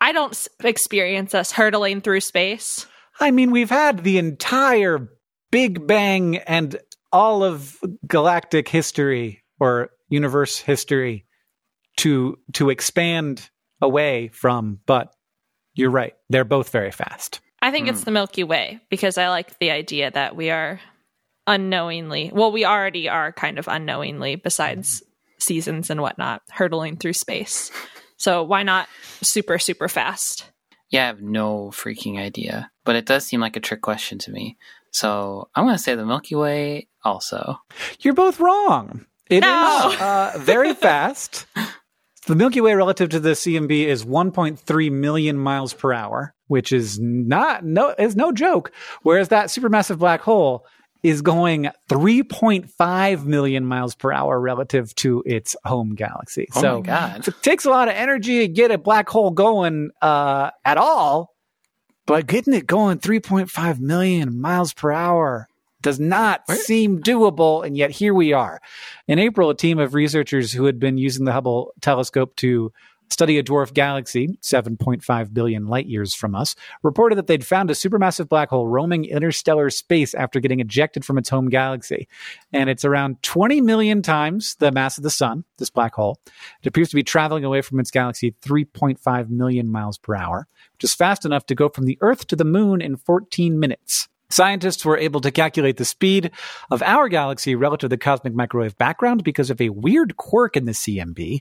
I 0.00 0.12
don't 0.12 0.48
experience 0.62 1.34
us 1.34 1.52
hurtling 1.52 2.02
through 2.02 2.20
space. 2.20 2.86
I 3.20 3.30
mean, 3.30 3.50
we've 3.50 3.70
had 3.70 4.04
the 4.04 4.18
entire 4.18 5.08
Big 5.50 5.86
Bang 5.86 6.36
and 6.38 6.76
all 7.12 7.42
of 7.42 7.78
galactic 8.06 8.68
history 8.68 9.42
or 9.58 9.90
universe 10.08 10.58
history 10.58 11.24
to 11.96 12.38
to 12.54 12.70
expand 12.70 13.50
away 13.80 14.28
from, 14.28 14.80
but 14.86 15.14
you're 15.74 15.90
right. 15.90 16.14
They're 16.30 16.44
both 16.44 16.70
very 16.70 16.90
fast. 16.90 17.40
I 17.60 17.70
think 17.70 17.88
it's 17.88 18.04
the 18.04 18.10
Milky 18.10 18.44
Way 18.44 18.80
because 18.90 19.16
I 19.18 19.28
like 19.28 19.58
the 19.58 19.70
idea 19.70 20.10
that 20.10 20.36
we 20.36 20.50
are 20.50 20.80
unknowingly, 21.46 22.30
well, 22.32 22.52
we 22.52 22.64
already 22.64 23.08
are 23.08 23.32
kind 23.32 23.58
of 23.58 23.68
unknowingly, 23.68 24.36
besides 24.36 25.02
seasons 25.38 25.90
and 25.90 26.00
whatnot, 26.00 26.42
hurtling 26.50 26.96
through 26.96 27.12
space. 27.14 27.70
So 28.16 28.42
why 28.42 28.62
not 28.62 28.88
super, 29.22 29.58
super 29.58 29.88
fast? 29.88 30.50
Yeah, 30.90 31.04
I 31.04 31.06
have 31.08 31.20
no 31.22 31.70
freaking 31.72 32.18
idea. 32.18 32.70
But 32.84 32.96
it 32.96 33.06
does 33.06 33.26
seem 33.26 33.40
like 33.40 33.56
a 33.56 33.60
trick 33.60 33.80
question 33.82 34.18
to 34.20 34.30
me. 34.30 34.56
So 34.92 35.48
I'm 35.54 35.64
going 35.64 35.76
to 35.76 35.82
say 35.82 35.94
the 35.94 36.06
Milky 36.06 36.34
Way 36.34 36.88
also. 37.02 37.58
You're 38.00 38.14
both 38.14 38.40
wrong. 38.40 39.04
It 39.28 39.36
is 39.36 39.40
No. 39.42 39.96
uh, 39.98 40.32
very 40.38 40.74
fast. 40.74 41.46
The 42.26 42.34
Milky 42.34 42.62
Way 42.62 42.74
relative 42.74 43.10
to 43.10 43.20
the 43.20 43.30
CMB 43.32 43.84
is 43.84 44.04
1.3 44.04 44.92
million 44.92 45.36
miles 45.36 45.74
per 45.74 45.92
hour, 45.92 46.34
which 46.46 46.72
is 46.72 46.98
not 46.98 47.64
no 47.64 47.94
is 47.98 48.16
no 48.16 48.32
joke. 48.32 48.72
Whereas 49.02 49.28
that 49.28 49.48
supermassive 49.48 49.98
black 49.98 50.22
hole 50.22 50.64
is 51.02 51.20
going 51.20 51.68
3.5 51.90 53.24
million 53.26 53.66
miles 53.66 53.94
per 53.94 54.10
hour 54.10 54.40
relative 54.40 54.94
to 54.94 55.22
its 55.26 55.54
home 55.66 55.94
galaxy. 55.94 56.48
Oh 56.54 56.60
so 56.62 56.76
my 56.80 56.86
God. 56.86 57.18
if 57.20 57.28
it 57.28 57.42
takes 57.42 57.66
a 57.66 57.70
lot 57.70 57.88
of 57.88 57.94
energy 57.94 58.38
to 58.38 58.48
get 58.48 58.70
a 58.70 58.78
black 58.78 59.10
hole 59.10 59.30
going 59.30 59.90
uh, 60.00 60.50
at 60.64 60.78
all, 60.78 61.34
but 62.06 62.26
getting 62.26 62.54
it 62.54 62.66
going 62.66 63.00
3.5 63.00 63.80
million 63.80 64.40
miles 64.40 64.72
per 64.72 64.92
hour 64.92 65.46
does 65.84 66.00
not 66.00 66.42
Where- 66.46 66.56
seem 66.56 67.00
doable. 67.00 67.64
And 67.64 67.76
yet 67.76 67.92
here 67.92 68.12
we 68.14 68.32
are. 68.32 68.60
In 69.06 69.20
April, 69.20 69.50
a 69.50 69.54
team 69.54 69.78
of 69.78 69.94
researchers 69.94 70.52
who 70.52 70.64
had 70.64 70.80
been 70.80 70.98
using 70.98 71.24
the 71.24 71.32
Hubble 71.32 71.72
telescope 71.80 72.34
to 72.36 72.72
study 73.10 73.38
a 73.38 73.42
dwarf 73.42 73.74
galaxy 73.74 74.38
7.5 74.42 75.34
billion 75.34 75.66
light 75.66 75.86
years 75.86 76.14
from 76.14 76.34
us 76.34 76.56
reported 76.82 77.16
that 77.16 77.26
they'd 77.26 77.46
found 77.46 77.70
a 77.70 77.74
supermassive 77.74 78.30
black 78.30 78.48
hole 78.48 78.66
roaming 78.66 79.04
interstellar 79.04 79.68
space 79.68 80.14
after 80.14 80.40
getting 80.40 80.58
ejected 80.58 81.04
from 81.04 81.18
its 81.18 81.28
home 81.28 81.50
galaxy 81.50 82.08
and 82.50 82.70
it's 82.70 82.84
around 82.84 83.22
20 83.22 83.60
million 83.60 84.00
times 84.00 84.56
the 84.58 84.72
mass 84.72 84.96
of 84.96 85.04
the 85.04 85.10
sun 85.10 85.44
this 85.58 85.68
black 85.68 85.94
hole 85.94 86.18
it 86.62 86.66
appears 86.66 86.88
to 86.88 86.96
be 86.96 87.02
traveling 87.02 87.44
away 87.44 87.60
from 87.60 87.78
its 87.78 87.90
galaxy 87.90 88.34
3.5 88.42 89.28
million 89.28 89.70
miles 89.70 89.98
per 89.98 90.14
hour 90.14 90.48
which 90.72 90.84
is 90.84 90.94
fast 90.94 91.26
enough 91.26 91.44
to 91.44 91.54
go 91.54 91.68
from 91.68 91.84
the 91.84 91.98
earth 92.00 92.26
to 92.26 92.34
the 92.36 92.42
moon 92.44 92.80
in 92.80 92.96
14 92.96 93.60
minutes 93.60 94.08
Scientists 94.34 94.84
were 94.84 94.98
able 94.98 95.20
to 95.20 95.30
calculate 95.30 95.76
the 95.76 95.84
speed 95.84 96.32
of 96.68 96.82
our 96.82 97.08
galaxy 97.08 97.54
relative 97.54 97.84
to 97.84 97.88
the 97.88 97.96
cosmic 97.96 98.34
microwave 98.34 98.76
background 98.76 99.22
because 99.22 99.48
of 99.48 99.60
a 99.60 99.68
weird 99.68 100.16
quirk 100.16 100.56
in 100.56 100.64
the 100.64 100.72
CMB. 100.72 101.38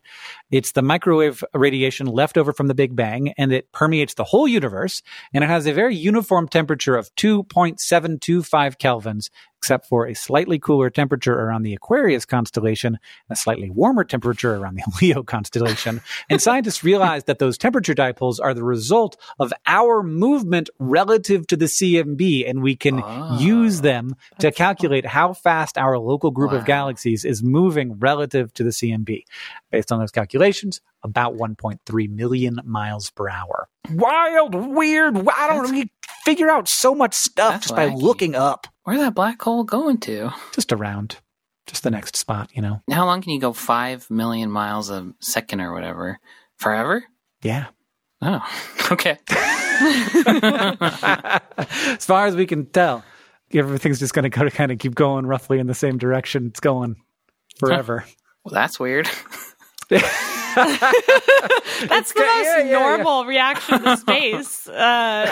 It's 0.52 0.74
the 0.74 0.84
microwave 0.84 1.44
radiation 1.56 2.06
left 2.06 2.38
over 2.38 2.54
from 2.54 2.68
the 2.68 2.76
Big 2.76 2.96
Bang, 2.96 3.34
and 3.36 3.52
it 3.52 3.72
permeates 3.72 4.14
the 4.14 4.24
whole 4.24 4.48
universe, 4.48 5.02
and 5.34 5.44
it 5.44 5.48
has 5.48 5.66
a 5.66 5.74
very 5.74 5.96
uniform 5.96 6.48
temperature 6.48 6.96
of 6.96 7.10
2.725 7.16 8.78
kelvins, 8.78 9.32
except 9.64 9.88
for 9.88 10.06
a 10.06 10.14
slightly 10.14 10.60
cooler 10.60 10.90
temperature 10.90 11.34
around 11.40 11.64
the 11.64 11.74
Aquarius 11.74 12.26
constellation 12.26 12.96
and 12.96 13.00
a 13.30 13.36
slightly 13.38 13.70
warmer 13.70 14.04
temperature 14.04 14.56
around 14.56 14.76
the 14.76 14.84
Leo 15.02 15.24
constellation. 15.24 16.02
and 16.30 16.42
scientists 16.42 16.84
realized 16.84 17.28
that 17.28 17.40
those 17.40 17.58
temperature 17.58 17.96
dipoles 17.96 18.40
are 18.44 18.54
the 18.54 18.62
result 18.64 19.16
of 19.40 19.54
our 19.66 20.04
movement 20.04 20.70
relative 20.80 21.48
to 21.48 21.56
the 21.56 21.68
CMB, 21.70 22.46
and 22.50 22.62
we 22.62 22.76
can 22.76 23.00
Ah. 23.06 23.40
use 23.40 23.80
them 23.80 24.16
to 24.40 24.52
calculate 24.52 25.06
how 25.06 25.32
fast 25.32 25.78
our 25.78 25.98
local 25.98 26.30
group 26.32 26.52
Wow. 26.52 26.58
of 26.58 26.66
galaxies 26.66 27.24
is 27.24 27.42
moving 27.42 27.98
relative 28.00 28.54
to 28.56 28.66
the 28.66 28.72
CMB. 28.74 29.24
Based 29.72 29.94
on 29.94 30.00
those 30.00 30.12
calculations, 30.12 30.82
about 31.04 31.36
1.3 31.36 32.10
million 32.10 32.60
miles 32.66 33.10
per 33.12 33.30
hour. 33.30 33.68
Wild, 33.92 34.56
weird. 34.56 35.16
I 35.18 35.22
don't 35.22 35.64
That's- 35.64 35.72
know. 35.72 35.78
You 35.78 35.86
figure 36.24 36.50
out 36.50 36.68
so 36.70 36.96
much 36.96 37.14
stuff 37.14 37.54
That's 37.54 37.66
just 37.68 37.76
by 37.76 37.90
wacky. 37.90 38.02
looking 38.02 38.36
up. 38.36 38.68
Where'd 38.84 39.00
that 39.00 39.14
black 39.16 39.42
hole 39.42 39.64
going 39.64 39.98
to? 40.02 40.32
Just 40.54 40.72
around. 40.72 41.18
Just 41.68 41.84
the 41.84 41.92
next 41.92 42.16
spot, 42.18 42.50
you 42.54 42.62
know? 42.62 42.82
How 42.92 43.06
long 43.06 43.22
can 43.22 43.32
you 43.32 43.40
go 43.40 43.54
5 43.54 44.10
million 44.10 44.52
miles 44.52 44.90
a 44.90 45.14
second 45.20 45.62
or 45.62 45.74
whatever? 45.74 46.20
Forever? 46.58 47.04
Yeah. 47.42 47.68
Oh, 48.22 48.42
okay. 48.92 49.18
as 51.98 52.06
far 52.06 52.28
as 52.28 52.36
we 52.36 52.46
can 52.46 52.66
tell, 52.68 53.04
everything's 53.54 54.00
just 54.00 54.14
going 54.14 54.30
to 54.30 54.44
to 54.44 54.52
kind 54.52 54.72
of 54.72 54.80
keep 54.80 54.96
going 54.96 55.26
roughly 55.26 55.60
in 55.60 55.68
the 55.68 55.74
same 55.74 55.98
direction 55.98 56.48
it's 56.48 56.60
going 56.60 56.96
forever. 57.58 58.06
Well, 58.44 58.54
that's 58.54 58.80
weird. 58.80 59.10
That's 61.88 62.14
the 62.14 62.20
Yeah, 62.22 62.34
most 62.36 62.46
yeah, 62.46 62.60
yeah. 62.64 62.80
normal 62.80 63.26
reaction 63.26 63.82
to 63.84 63.98
space. 64.06 64.68
Uh, 64.68 64.74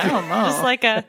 I 0.02 0.08
don't 0.10 0.28
know. 0.30 0.46
Just 0.46 0.64
like 0.64 0.84
a 0.84 1.06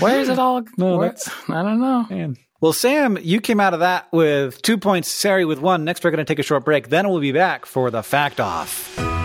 Where 0.00 0.20
is 0.20 0.28
it 0.28 0.38
all? 0.38 0.62
No, 0.78 0.96
what's- 0.98 1.28
I 1.48 1.62
don't 1.62 1.80
know. 1.80 2.06
Man. 2.10 2.36
Well, 2.60 2.72
Sam, 2.74 3.16
you 3.22 3.40
came 3.40 3.58
out 3.60 3.72
of 3.72 3.80
that 3.80 4.12
with 4.12 4.60
two 4.62 4.76
points, 4.76 5.10
Ceri 5.22 5.46
with 5.48 5.60
one. 5.60 5.84
Next, 5.84 6.04
we're 6.04 6.10
going 6.10 6.18
to 6.18 6.24
take 6.26 6.38
a 6.38 6.42
short 6.42 6.64
break. 6.64 6.88
Then 6.90 7.08
we'll 7.08 7.20
be 7.20 7.32
back 7.32 7.64
for 7.64 7.90
the 7.90 8.02
fact 8.02 8.38
off. 8.38 9.19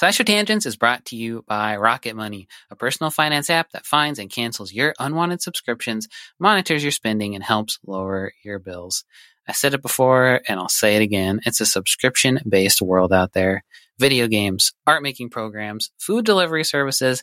SciShow 0.00 0.24
Tangents 0.24 0.64
is 0.64 0.76
brought 0.76 1.04
to 1.06 1.16
you 1.16 1.44
by 1.46 1.76
Rocket 1.76 2.16
Money, 2.16 2.48
a 2.70 2.76
personal 2.76 3.10
finance 3.10 3.50
app 3.50 3.70
that 3.72 3.84
finds 3.84 4.18
and 4.18 4.30
cancels 4.30 4.72
your 4.72 4.94
unwanted 4.98 5.42
subscriptions, 5.42 6.08
monitors 6.38 6.82
your 6.82 6.90
spending, 6.90 7.34
and 7.34 7.44
helps 7.44 7.78
lower 7.86 8.32
your 8.42 8.58
bills. 8.58 9.04
I 9.46 9.52
said 9.52 9.74
it 9.74 9.82
before 9.82 10.40
and 10.48 10.58
I'll 10.58 10.70
say 10.70 10.96
it 10.96 11.02
again. 11.02 11.40
It's 11.44 11.60
a 11.60 11.66
subscription 11.66 12.40
based 12.48 12.80
world 12.80 13.12
out 13.12 13.34
there. 13.34 13.62
Video 13.98 14.26
games, 14.26 14.72
art 14.86 15.02
making 15.02 15.28
programs, 15.28 15.90
food 15.98 16.24
delivery 16.24 16.64
services. 16.64 17.22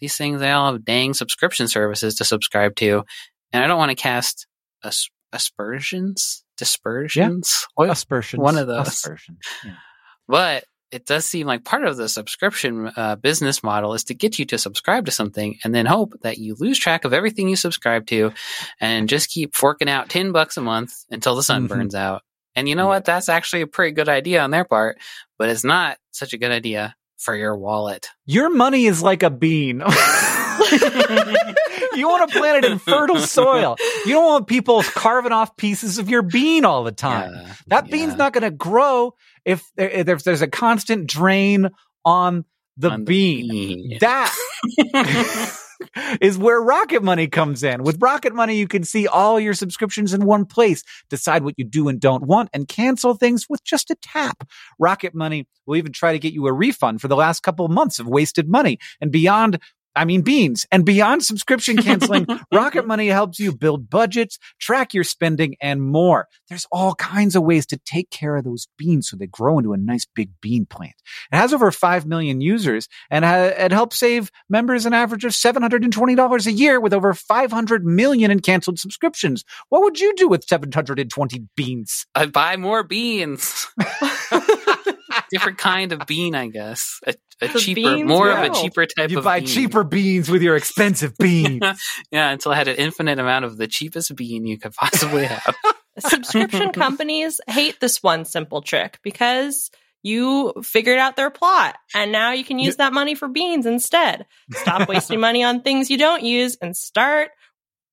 These 0.00 0.16
things, 0.16 0.40
they 0.40 0.50
all 0.50 0.72
have 0.72 0.84
dang 0.84 1.14
subscription 1.14 1.68
services 1.68 2.16
to 2.16 2.24
subscribe 2.24 2.74
to. 2.76 3.04
And 3.52 3.62
I 3.62 3.68
don't 3.68 3.78
want 3.78 3.90
to 3.90 3.94
cast 3.94 4.48
as- 4.82 5.10
aspersions, 5.32 6.42
dispersions. 6.56 7.68
What- 7.74 7.88
oh, 7.88 7.92
Aspersions. 7.92 8.42
One 8.42 8.58
of 8.58 8.66
those. 8.66 8.88
Aspersions. 8.88 9.38
Yeah. 9.64 9.76
but 10.26 10.64
it 10.92 11.04
does 11.06 11.24
seem 11.26 11.46
like 11.46 11.64
part 11.64 11.84
of 11.84 11.96
the 11.96 12.08
subscription 12.08 12.90
uh, 12.96 13.16
business 13.16 13.62
model 13.62 13.94
is 13.94 14.04
to 14.04 14.14
get 14.14 14.38
you 14.38 14.44
to 14.46 14.58
subscribe 14.58 15.06
to 15.06 15.10
something 15.12 15.58
and 15.64 15.74
then 15.74 15.86
hope 15.86 16.14
that 16.22 16.38
you 16.38 16.54
lose 16.58 16.78
track 16.78 17.04
of 17.04 17.12
everything 17.12 17.48
you 17.48 17.56
subscribe 17.56 18.06
to 18.06 18.32
and 18.80 19.08
just 19.08 19.28
keep 19.30 19.54
forking 19.54 19.88
out 19.88 20.08
10 20.08 20.32
bucks 20.32 20.56
a 20.56 20.60
month 20.60 20.92
until 21.10 21.34
the 21.34 21.42
sun 21.42 21.64
Mhm. 21.64 21.68
burns 21.68 21.94
out. 21.94 22.22
And 22.54 22.68
you 22.68 22.74
know 22.74 22.84
Yeah. 22.84 22.88
what? 22.88 23.04
That's 23.04 23.28
actually 23.28 23.62
a 23.62 23.66
pretty 23.66 23.92
good 23.92 24.08
idea 24.08 24.40
on 24.42 24.50
their 24.50 24.64
part, 24.64 24.98
but 25.38 25.48
it's 25.48 25.64
not 25.64 25.98
such 26.12 26.32
a 26.32 26.38
good 26.38 26.50
idea 26.52 26.94
for 27.18 27.34
your 27.34 27.56
wallet. 27.56 28.08
Your 28.24 28.48
money 28.50 28.86
is 28.86 29.02
like 29.02 29.22
a 29.22 29.30
bean. 29.30 29.82
you 31.96 32.08
want 32.08 32.30
to 32.30 32.38
plant 32.38 32.64
it 32.64 32.70
in 32.70 32.78
fertile 32.78 33.18
soil. 33.18 33.76
You 34.04 34.12
don't 34.12 34.26
want 34.26 34.46
people 34.46 34.82
carving 34.82 35.32
off 35.32 35.56
pieces 35.56 35.98
of 35.98 36.08
your 36.08 36.22
bean 36.22 36.64
all 36.64 36.84
the 36.84 36.92
time. 36.92 37.32
Yeah, 37.34 37.54
That 37.68 37.90
bean's 37.90 38.16
not 38.16 38.32
going 38.32 38.42
to 38.42 38.50
grow 38.50 39.14
if, 39.44 39.64
there, 39.76 39.88
if 39.90 40.24
there's 40.24 40.42
a 40.42 40.48
constant 40.48 41.06
drain 41.08 41.70
on 42.04 42.44
the 42.76 42.90
On 42.90 43.00
the 43.00 43.04
bean. 43.06 43.48
bean. 43.48 43.98
That 44.00 44.34
is 46.20 46.38
where 46.38 46.60
Rocket 46.60 47.02
Money 47.02 47.26
comes 47.28 47.62
in. 47.62 47.82
With 47.82 48.00
Rocket 48.00 48.34
Money, 48.34 48.56
you 48.56 48.66
can 48.68 48.84
see 48.84 49.06
all 49.06 49.38
your 49.40 49.54
subscriptions 49.54 50.14
in 50.14 50.24
one 50.24 50.44
place, 50.46 50.82
decide 51.10 51.42
what 51.44 51.54
you 51.56 51.64
do 51.64 51.88
and 51.88 52.00
don't 52.00 52.24
want, 52.24 52.48
and 52.52 52.66
cancel 52.68 53.14
things 53.14 53.46
with 53.48 53.62
just 53.64 53.90
a 53.90 53.96
tap. 54.02 54.46
Rocket 54.78 55.14
Money 55.14 55.46
will 55.66 55.76
even 55.76 55.92
try 55.92 56.12
to 56.12 56.18
get 56.18 56.32
you 56.32 56.46
a 56.46 56.52
refund 56.52 57.00
for 57.00 57.08
the 57.08 57.16
last 57.16 57.42
couple 57.42 57.64
of 57.66 57.72
months 57.72 57.98
of 57.98 58.06
wasted 58.06 58.48
money 58.48 58.78
and 59.00 59.10
beyond. 59.10 59.58
I 59.96 60.04
mean, 60.04 60.22
beans 60.22 60.66
and 60.70 60.84
beyond 60.84 61.24
subscription 61.24 61.78
canceling, 61.78 62.26
Rocket 62.52 62.86
Money 62.86 63.08
helps 63.08 63.40
you 63.40 63.52
build 63.56 63.88
budgets, 63.88 64.38
track 64.60 64.94
your 64.94 65.04
spending, 65.04 65.56
and 65.60 65.82
more. 65.82 66.28
There's 66.48 66.66
all 66.70 66.94
kinds 66.94 67.34
of 67.34 67.42
ways 67.42 67.66
to 67.66 67.78
take 67.78 68.10
care 68.10 68.36
of 68.36 68.44
those 68.44 68.68
beans 68.76 69.08
so 69.08 69.16
they 69.16 69.26
grow 69.26 69.58
into 69.58 69.72
a 69.72 69.76
nice 69.76 70.04
big 70.04 70.30
bean 70.40 70.66
plant. 70.66 70.94
It 71.32 71.36
has 71.36 71.52
over 71.52 71.70
5 71.70 72.06
million 72.06 72.40
users 72.40 72.88
and 73.10 73.24
ha- 73.24 73.52
it 73.56 73.72
helps 73.72 73.98
save 73.98 74.30
members 74.48 74.86
an 74.86 74.92
average 74.92 75.24
of 75.24 75.32
$720 75.32 76.46
a 76.46 76.52
year 76.52 76.78
with 76.80 76.92
over 76.92 77.14
500 77.14 77.84
million 77.86 78.30
in 78.30 78.40
canceled 78.40 78.78
subscriptions. 78.78 79.44
What 79.70 79.82
would 79.82 79.98
you 79.98 80.14
do 80.14 80.28
with 80.28 80.44
720 80.44 81.44
beans? 81.56 82.06
I'd 82.14 82.32
buy 82.32 82.56
more 82.56 82.82
beans. 82.82 83.66
Different 85.30 85.58
kind 85.58 85.92
of 85.92 86.06
bean, 86.06 86.34
I 86.34 86.48
guess. 86.48 87.00
A, 87.06 87.14
a 87.42 87.48
cheaper, 87.48 87.74
beans 87.74 88.08
more 88.08 88.30
of 88.30 88.38
a 88.38 88.54
cheaper 88.54 88.86
type 88.86 89.04
of 89.04 89.08
bean. 89.08 89.18
You 89.18 89.22
buy 89.22 89.40
bean. 89.40 89.48
cheaper 89.48 89.84
beans 89.84 90.30
with 90.30 90.42
your 90.42 90.56
expensive 90.56 91.16
beans. 91.18 91.62
yeah, 92.10 92.30
until 92.30 92.52
I 92.52 92.56
had 92.56 92.68
an 92.68 92.76
infinite 92.76 93.18
amount 93.18 93.44
of 93.44 93.56
the 93.56 93.66
cheapest 93.66 94.14
bean 94.16 94.46
you 94.46 94.58
could 94.58 94.72
possibly 94.74 95.24
have. 95.24 95.54
Subscription 95.98 96.72
companies 96.72 97.40
hate 97.48 97.80
this 97.80 98.02
one 98.02 98.24
simple 98.24 98.62
trick 98.62 98.98
because 99.02 99.70
you 100.02 100.52
figured 100.62 100.98
out 100.98 101.16
their 101.16 101.30
plot 101.30 101.76
and 101.94 102.12
now 102.12 102.32
you 102.32 102.44
can 102.44 102.58
use 102.58 102.76
that 102.76 102.92
money 102.92 103.14
for 103.14 103.28
beans 103.28 103.66
instead. 103.66 104.26
Stop 104.52 104.88
wasting 104.88 105.18
money 105.20 105.42
on 105.42 105.62
things 105.62 105.90
you 105.90 105.98
don't 105.98 106.22
use 106.22 106.56
and 106.60 106.76
start 106.76 107.30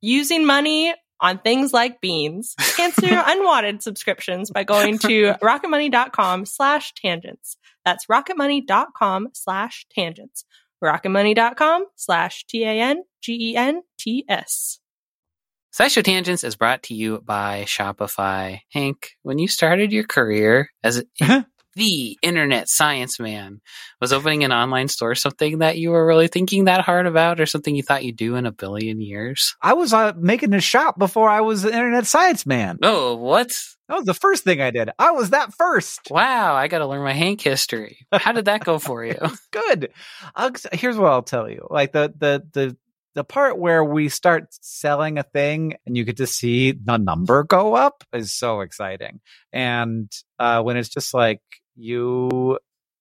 using 0.02 0.46
money 0.46 0.94
on 1.24 1.40
things 1.40 1.74
like 1.74 2.00
beans. 2.02 2.54
Cancel 2.76 3.08
your 3.08 3.24
unwanted 3.26 3.82
subscriptions 3.82 4.52
by 4.52 4.64
going 4.64 5.00
to 5.00 5.34
rocketmoney.com 5.42 6.46
slash 6.46 6.94
tangents. 6.94 7.58
That's 7.86 8.06
rocketmoney.com 8.06 9.30
slash 9.34 9.88
tangents. 9.90 10.46
rocketmoney.com 10.84 11.86
slash 11.96 12.46
T-A-N-G-E-N-T-S. 12.48 13.00
SciShow 15.74 16.04
Tangents 16.04 16.44
is 16.44 16.56
brought 16.56 16.84
to 16.84 16.94
you 16.94 17.20
by 17.26 17.64
Shopify. 17.64 18.60
Hank, 18.72 19.14
when 19.24 19.40
you 19.40 19.48
started 19.48 19.92
your 19.92 20.04
career 20.04 20.70
as 20.84 21.04
the 21.76 22.18
internet 22.22 22.70
science 22.70 23.20
man, 23.20 23.62
was 24.00 24.14
opening 24.14 24.44
an 24.44 24.52
online 24.52 24.88
store 24.88 25.16
something 25.16 25.60
that 25.60 25.78
you 25.78 25.92
were 25.92 26.06
really 26.06 26.28
thinking 26.28 26.66
that 26.66 26.82
hard 26.82 27.06
about 27.06 27.40
or 27.40 27.46
something 27.46 27.76
you 27.76 27.84
thought 27.84 28.04
you'd 28.04 28.16
do 28.16 28.36
in 28.36 28.46
a 28.46 28.52
billion 28.52 29.02
years? 29.02 29.56
I 29.62 29.74
was 29.74 29.94
uh, 29.94 30.14
making 30.18 30.54
a 30.54 30.62
shop 30.62 30.98
before 30.98 31.30
I 31.30 31.42
was 31.42 31.64
an 31.64 31.74
internet 31.74 32.06
science 32.06 32.46
man. 32.46 32.78
Oh, 32.82 33.16
what? 33.16 33.52
That 33.90 33.98
was 33.98 34.06
the 34.06 34.14
first 34.14 34.44
thing 34.44 34.62
I 34.62 34.72
did. 34.72 34.90
I 34.98 35.12
was 35.12 35.32
that 35.32 35.54
first. 35.54 36.08
Wow, 36.10 36.56
I 36.56 36.68
got 36.68 36.80
to 36.80 36.88
learn 36.88 37.04
my 37.04 37.14
Hank 37.14 37.42
history. 37.42 38.06
How 38.12 38.32
did 38.32 38.46
that 38.46 38.64
go 38.64 38.80
for 38.80 39.04
you? 39.04 39.20
Good. 39.52 39.92
I'll, 40.36 40.52
here's 40.72 40.98
what 40.98 41.12
I'll 41.12 41.24
tell 41.24 41.50
you. 41.50 41.68
Like 41.70 41.92
the 41.92 42.14
the 42.18 42.44
the 42.54 42.78
the 43.16 43.24
part 43.24 43.60
where 43.60 43.84
we 43.84 44.10
start 44.10 44.48
selling 44.62 45.18
a 45.18 45.24
thing 45.24 45.76
and 45.86 45.96
you 45.96 46.04
get 46.04 46.18
to 46.18 46.28
see 46.28 46.72
the 46.72 46.98
number 46.98 47.44
go 47.44 47.76
up 47.76 48.04
is 48.12 48.34
so 48.34 48.62
exciting. 48.62 49.20
And 49.52 50.12
uh, 50.40 50.62
when 50.64 50.78
it's 50.78 50.90
just 50.90 51.14
like 51.14 51.42
you 51.76 52.60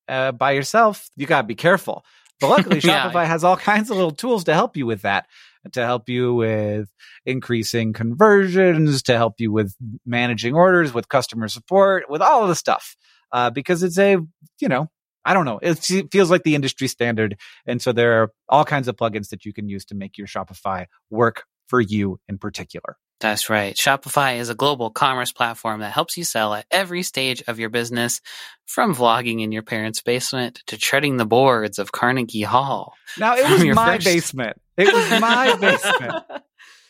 uh, 0.08 0.32
by 0.32 0.52
yourself, 0.52 1.08
you 1.16 1.26
gotta 1.26 1.46
be 1.46 1.54
careful. 1.54 2.04
But 2.40 2.48
luckily, 2.50 2.80
Yeah. 2.84 3.10
Shopify 3.10 3.26
has 3.26 3.44
all 3.44 3.56
kinds 3.72 3.90
of 3.90 3.96
little 3.96 4.10
tools 4.12 4.44
to 4.44 4.54
help 4.54 4.76
you 4.76 4.86
with 4.86 5.02
that. 5.02 5.26
To 5.74 5.84
help 5.84 6.08
you 6.08 6.34
with 6.34 6.88
increasing 7.24 7.92
conversions, 7.92 9.02
to 9.04 9.16
help 9.16 9.34
you 9.38 9.52
with 9.52 9.76
managing 10.04 10.54
orders, 10.54 10.92
with 10.92 11.08
customer 11.08 11.46
support, 11.46 12.10
with 12.10 12.20
all 12.20 12.42
of 12.42 12.48
the 12.48 12.56
stuff. 12.56 12.96
Uh, 13.30 13.48
because 13.50 13.84
it's 13.84 13.96
a, 13.96 14.16
you 14.60 14.68
know, 14.68 14.88
I 15.24 15.34
don't 15.34 15.44
know. 15.44 15.60
It 15.62 15.76
feels 16.10 16.32
like 16.32 16.42
the 16.42 16.56
industry 16.56 16.88
standard. 16.88 17.36
And 17.64 17.80
so 17.80 17.92
there 17.92 18.22
are 18.22 18.32
all 18.48 18.64
kinds 18.64 18.88
of 18.88 18.96
plugins 18.96 19.28
that 19.28 19.44
you 19.44 19.52
can 19.52 19.68
use 19.68 19.84
to 19.86 19.94
make 19.94 20.18
your 20.18 20.26
Shopify 20.26 20.86
work 21.10 21.44
for 21.72 21.80
you 21.80 22.20
in 22.28 22.36
particular. 22.36 22.98
That's 23.18 23.48
right. 23.48 23.74
Shopify 23.74 24.38
is 24.38 24.50
a 24.50 24.54
global 24.54 24.90
commerce 24.90 25.32
platform 25.32 25.80
that 25.80 25.92
helps 25.92 26.18
you 26.18 26.24
sell 26.24 26.52
at 26.52 26.66
every 26.70 27.02
stage 27.02 27.42
of 27.46 27.58
your 27.58 27.70
business, 27.70 28.20
from 28.66 28.94
vlogging 28.94 29.40
in 29.42 29.52
your 29.52 29.62
parents' 29.62 30.02
basement 30.02 30.62
to 30.66 30.76
treading 30.76 31.16
the 31.16 31.24
boards 31.24 31.78
of 31.78 31.92
Carnegie 31.92 32.42
Hall. 32.42 32.92
Now, 33.16 33.36
it 33.36 33.48
was 33.48 33.64
my 33.74 33.94
first- 33.94 34.04
basement. 34.04 34.60
It 34.76 34.92
was 34.92 35.20
my 35.20 35.56
basement 35.60 36.24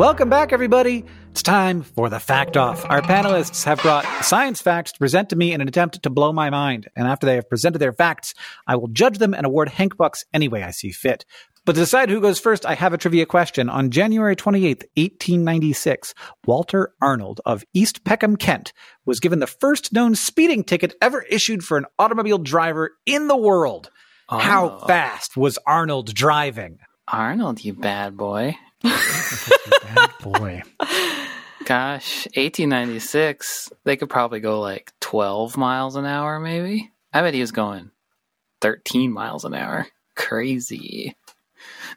Welcome 0.00 0.30
back, 0.30 0.54
everybody. 0.54 1.04
It's 1.32 1.42
time 1.42 1.82
for 1.82 2.08
the 2.08 2.18
fact 2.18 2.56
off. 2.56 2.86
Our 2.88 3.02
panelists 3.02 3.64
have 3.64 3.82
brought 3.82 4.06
science 4.24 4.62
facts 4.62 4.92
to 4.92 4.98
present 4.98 5.28
to 5.28 5.36
me 5.36 5.52
in 5.52 5.60
an 5.60 5.68
attempt 5.68 6.02
to 6.02 6.08
blow 6.08 6.32
my 6.32 6.48
mind. 6.48 6.88
And 6.96 7.06
after 7.06 7.26
they 7.26 7.34
have 7.34 7.50
presented 7.50 7.80
their 7.80 7.92
facts, 7.92 8.32
I 8.66 8.76
will 8.76 8.88
judge 8.88 9.18
them 9.18 9.34
and 9.34 9.44
award 9.44 9.68
Hank 9.68 9.98
Bucks 9.98 10.24
any 10.32 10.48
way 10.48 10.62
I 10.62 10.70
see 10.70 10.90
fit. 10.90 11.26
But 11.66 11.74
to 11.74 11.80
decide 11.80 12.08
who 12.08 12.22
goes 12.22 12.40
first, 12.40 12.64
I 12.64 12.76
have 12.76 12.94
a 12.94 12.98
trivia 12.98 13.26
question. 13.26 13.68
On 13.68 13.90
January 13.90 14.34
28th, 14.34 14.84
1896, 14.96 16.14
Walter 16.46 16.94
Arnold 17.02 17.42
of 17.44 17.62
East 17.74 18.02
Peckham, 18.02 18.36
Kent, 18.36 18.72
was 19.04 19.20
given 19.20 19.38
the 19.40 19.46
first 19.46 19.92
known 19.92 20.14
speeding 20.14 20.64
ticket 20.64 20.94
ever 21.02 21.20
issued 21.20 21.62
for 21.62 21.76
an 21.76 21.84
automobile 21.98 22.38
driver 22.38 22.92
in 23.04 23.28
the 23.28 23.36
world. 23.36 23.90
How 24.30 24.78
Oh. 24.80 24.86
fast 24.86 25.36
was 25.36 25.58
Arnold 25.66 26.14
driving? 26.14 26.78
Arnold, 27.06 27.62
you 27.62 27.74
bad 27.74 28.16
boy. 28.16 28.56
Bad 28.82 30.10
boy. 30.22 30.62
Gosh, 31.64 32.26
1896, 32.34 33.70
they 33.84 33.96
could 33.96 34.10
probably 34.10 34.40
go 34.40 34.60
like 34.60 34.92
12 35.00 35.56
miles 35.56 35.96
an 35.96 36.06
hour, 36.06 36.40
maybe. 36.40 36.90
I 37.12 37.22
bet 37.22 37.34
he 37.34 37.40
was 37.40 37.52
going 37.52 37.90
13 38.60 39.12
miles 39.12 39.44
an 39.44 39.54
hour. 39.54 39.86
Crazy. 40.16 41.14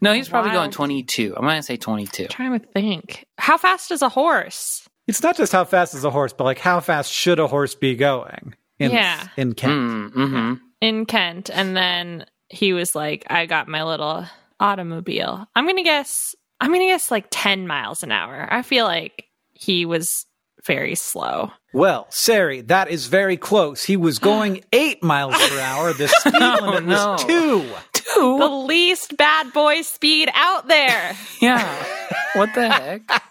No, 0.02 0.14
he's 0.14 0.30
probably 0.30 0.52
going 0.52 0.72
22. 0.72 1.34
I'm 1.36 1.44
going 1.44 1.58
to 1.58 1.64
say 1.64 1.78
22. 1.78 2.24
I'm 2.24 2.30
trying 2.30 2.60
to 2.60 2.66
think. 2.68 3.26
How 3.38 3.58
fast 3.58 3.92
is 3.92 4.02
a 4.02 4.10
horse? 4.10 4.88
It's 5.08 5.24
not 5.24 5.38
just 5.38 5.52
how 5.52 5.66
fast 5.66 5.96
is 5.96 6.04
a 6.04 6.10
horse, 6.10 6.34
but 6.34 6.44
like 6.46 6.60
how 6.60 6.80
fast 6.80 7.12
should 7.12 7.40
a 7.40 7.48
horse 7.48 7.76
be 7.76 7.96
going 7.96 8.56
in 8.80 8.92
Yeah. 8.92 9.28
in 9.38 9.54
Kent? 9.54 9.74
Mm, 9.74 10.12
hmm 10.14 10.54
in 10.82 11.06
Kent, 11.06 11.50
and 11.50 11.78
then 11.78 12.26
he 12.50 12.74
was 12.74 12.94
like, 12.94 13.26
"I 13.30 13.46
got 13.46 13.70
my 13.70 13.84
little 13.84 14.26
automobile." 14.60 15.48
I'm 15.56 15.66
gonna 15.66 15.82
guess. 15.84 16.36
I'm 16.64 16.72
gonna 16.72 16.86
guess 16.86 17.12
like 17.12 17.28
10 17.30 17.68
miles 17.68 18.04
an 18.04 18.12
hour. 18.12 18.48
I 18.50 18.62
feel 18.62 18.86
like 18.86 19.26
he 19.54 19.86
was 19.86 20.26
very 20.66 20.96
slow. 20.96 21.52
Well, 21.74 22.08
Ceri, 22.10 22.66
that 22.68 22.90
is 22.90 23.08
very 23.08 23.36
close. 23.38 23.84
He 23.84 23.98
was 23.98 24.18
going 24.32 24.64
eight 24.72 25.04
miles 25.04 25.36
per 25.50 25.60
hour. 25.60 25.94
The 25.94 26.08
speed 26.20 26.34
Oh, 26.36 26.58
limit 26.62 26.86
no. 26.86 27.12
was 27.14 27.24
two. 27.26 27.66
Two? 27.94 28.38
The 28.40 28.48
least 28.48 29.18
bad 29.18 29.52
boy 29.54 29.82
speed 29.82 30.30
out 30.34 30.68
there. 30.68 31.16
yeah. 31.42 31.86
What 32.36 32.54
the 32.56 32.70
heck? 32.70 33.02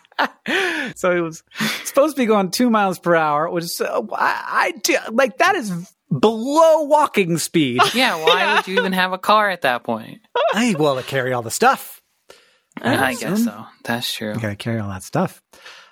So 0.94 1.12
he 1.14 1.20
was 1.20 1.42
supposed 1.84 2.14
to 2.16 2.22
be 2.22 2.26
going 2.26 2.50
two 2.52 2.70
miles 2.70 2.98
per 2.98 3.14
hour, 3.16 3.48
which 3.50 3.64
is, 3.64 3.80
uh, 3.80 4.02
I, 4.12 4.44
I 4.46 4.72
do- 4.82 4.96
like 5.10 5.38
that 5.38 5.56
is 5.56 5.72
below 6.16 6.82
walking 6.82 7.38
speed. 7.38 7.80
Yeah, 7.94 8.22
why 8.22 8.54
would 8.54 8.68
you 8.68 8.78
even 8.78 8.92
have 8.92 9.12
a 9.12 9.18
car 9.18 9.50
at 9.50 9.62
that 9.62 9.82
point? 9.82 10.20
I 10.54 10.76
well, 10.78 10.94
to 10.96 11.02
carry 11.02 11.32
all 11.32 11.42
the 11.42 11.50
stuff. 11.50 12.01
I 12.80 13.14
guess 13.14 13.44
so. 13.44 13.66
That's 13.84 14.12
true. 14.12 14.32
You 14.34 14.40
gotta 14.40 14.56
carry 14.56 14.80
all 14.80 14.88
that 14.88 15.02
stuff. 15.02 15.42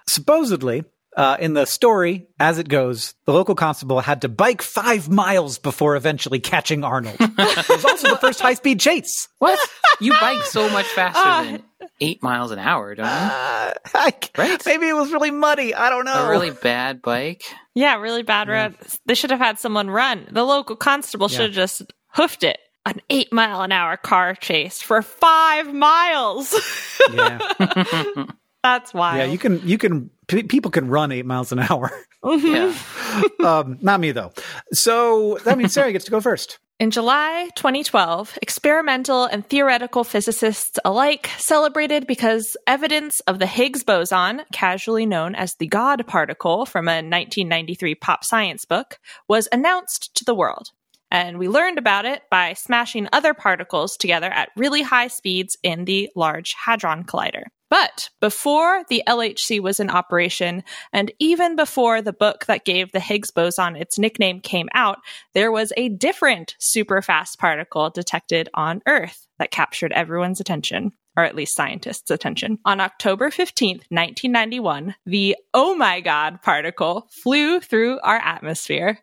Supposedly, 0.09 0.85
uh, 1.17 1.37
in 1.41 1.55
the 1.55 1.65
story, 1.67 2.27
as 2.39 2.59
it 2.59 2.69
goes, 2.69 3.15
the 3.27 3.33
local 3.33 3.55
constable 3.55 4.01
had 4.01 4.23
to 4.23 4.29
bike 4.29 4.63
five 4.63 5.09
miles 5.09 5.59
before 5.59 5.97
eventually 5.97 6.41
catching 6.41 6.85
Arnold. 6.85 7.17
it 7.21 7.69
was 7.69 7.85
also 7.85 8.11
the 8.11 8.17
first 8.17 8.41
high 8.41 8.55
speed 8.55 8.81
chase. 8.81 9.29
What? 9.39 9.59
You 10.01 10.13
bike 10.21 10.43
so 10.45 10.69
much 10.71 10.87
faster 10.87 11.21
Ah. 11.23 11.43
than 11.45 11.63
eight 12.01 12.23
miles 12.23 12.51
an 12.53 12.59
hour, 12.59 12.95
don't 12.95 13.05
you? 13.07 13.11
Uh, 13.13 13.73
I, 13.95 14.13
Right? 14.39 14.63
Maybe 14.65 14.89
it 14.89 14.95
was 14.95 15.13
really 15.13 15.31
muddy. 15.31 15.75
I 15.75 15.91
don't 15.91 16.05
know. 16.05 16.27
A 16.27 16.31
really 16.31 16.51
bad 16.51 17.03
bike. 17.03 17.43
Yeah, 17.75 17.97
really 17.97 18.23
bad 18.23 18.49
road. 18.49 18.77
They 19.07 19.15
should 19.15 19.31
have 19.31 19.41
had 19.41 19.59
someone 19.59 19.91
run. 19.91 20.27
The 20.31 20.45
local 20.45 20.77
constable 20.77 21.29
Yeah. 21.31 21.37
should 21.37 21.47
have 21.47 21.55
just 21.55 21.83
hoofed 22.15 22.45
it. 22.45 22.59
An 22.91 23.01
eight 23.09 23.33
mile 23.33 23.63
an 23.63 23.71
hour 23.71 23.97
car 23.97 24.35
chase 24.35 24.83
for 24.83 25.01
five 25.01 25.73
miles. 25.73 26.53
yeah, 27.13 27.39
That's 28.65 28.93
wild. 28.93 29.19
yeah. 29.19 29.25
You 29.27 29.39
can, 29.39 29.61
you 29.67 29.79
can. 29.79 30.11
P- 30.27 30.43
people 30.43 30.73
can 30.73 30.89
run 30.89 31.13
eight 31.13 31.25
miles 31.25 31.53
an 31.53 31.61
hour. 31.61 31.93
Yeah. 32.25 32.75
um, 33.45 33.79
not 33.81 34.01
me 34.01 34.11
though. 34.11 34.33
So 34.73 35.39
that 35.45 35.57
means 35.57 35.73
Ceri 35.73 35.93
gets 35.93 36.05
to 36.07 36.11
go 36.11 36.21
first. 36.21 36.59
In 36.81 36.91
July 36.91 37.51
2012, 37.57 38.39
experimental 38.41 39.27
and 39.27 39.47
theoretical 39.47 40.03
physicists 40.03 40.79
alike 40.85 41.29
celebrated 41.37 42.07
because 42.07 42.57
evidence 42.67 43.21
of 43.21 43.39
the 43.39 43.47
Higgs 43.47 43.85
boson, 43.85 44.43
casually 44.51 45.05
known 45.05 45.35
as 45.35 45.55
the 45.57 45.67
God 45.67 46.07
particle 46.07 46.65
from 46.65 46.89
a 46.89 47.03
1993 47.05 47.95
pop 47.97 48.25
science 48.25 48.65
book, 48.65 48.99
was 49.29 49.47
announced 49.53 50.15
to 50.17 50.25
the 50.25 50.35
world. 50.35 50.71
And 51.11 51.39
we 51.39 51.49
learned 51.49 51.79
about 51.79 52.05
it 52.05 52.23
by 52.31 52.55
smashing 52.55 53.09
other 53.13 53.35
particles 53.35 53.97
together 53.97 54.31
at 54.31 54.51
really 54.57 54.83
high 54.83 55.09
speeds 55.09 55.57
in 55.63 55.85
the 55.85 56.09
Large 56.15 56.55
Hadron 56.65 57.05
Collider. 57.05 57.45
But 57.71 58.11
before 58.21 58.83
the 58.89 59.05
LHC 59.07 59.61
was 59.61 59.79
in 59.79 59.91
operation, 59.91 60.65
and 60.93 61.13
even 61.21 61.55
before 61.55 62.03
the 62.03 62.13
book 62.13 62.47
that 62.47 62.65
gave 62.65 62.91
the 62.91 62.99
Higgs 62.99 63.31
boson 63.31 63.77
its 63.77 63.97
nickname 63.97 64.41
came 64.41 64.69
out, 64.75 64.99
there 65.35 65.53
was 65.53 65.73
a 65.77 65.89
different 65.89 66.57
super 66.59 67.01
fast 67.01 67.39
particle 67.39 67.89
detected 67.89 68.49
on 68.55 68.83
Earth 68.89 69.29
that 69.39 69.53
captured 69.53 69.93
everyone's 69.93 70.41
attention, 70.41 70.91
or 71.17 71.25
at 71.25 71.37
least 71.37 71.55
scientists' 71.55 72.11
attention. 72.11 72.59
On 72.65 72.81
October 72.81 73.31
15th, 73.31 73.85
1991, 73.89 74.97
the 75.07 75.37
Oh 75.55 75.77
My 75.77 76.01
God 76.01 76.43
particle 76.43 77.09
flew 77.23 77.61
through 77.61 78.01
our 78.01 78.17
atmosphere. 78.19 78.99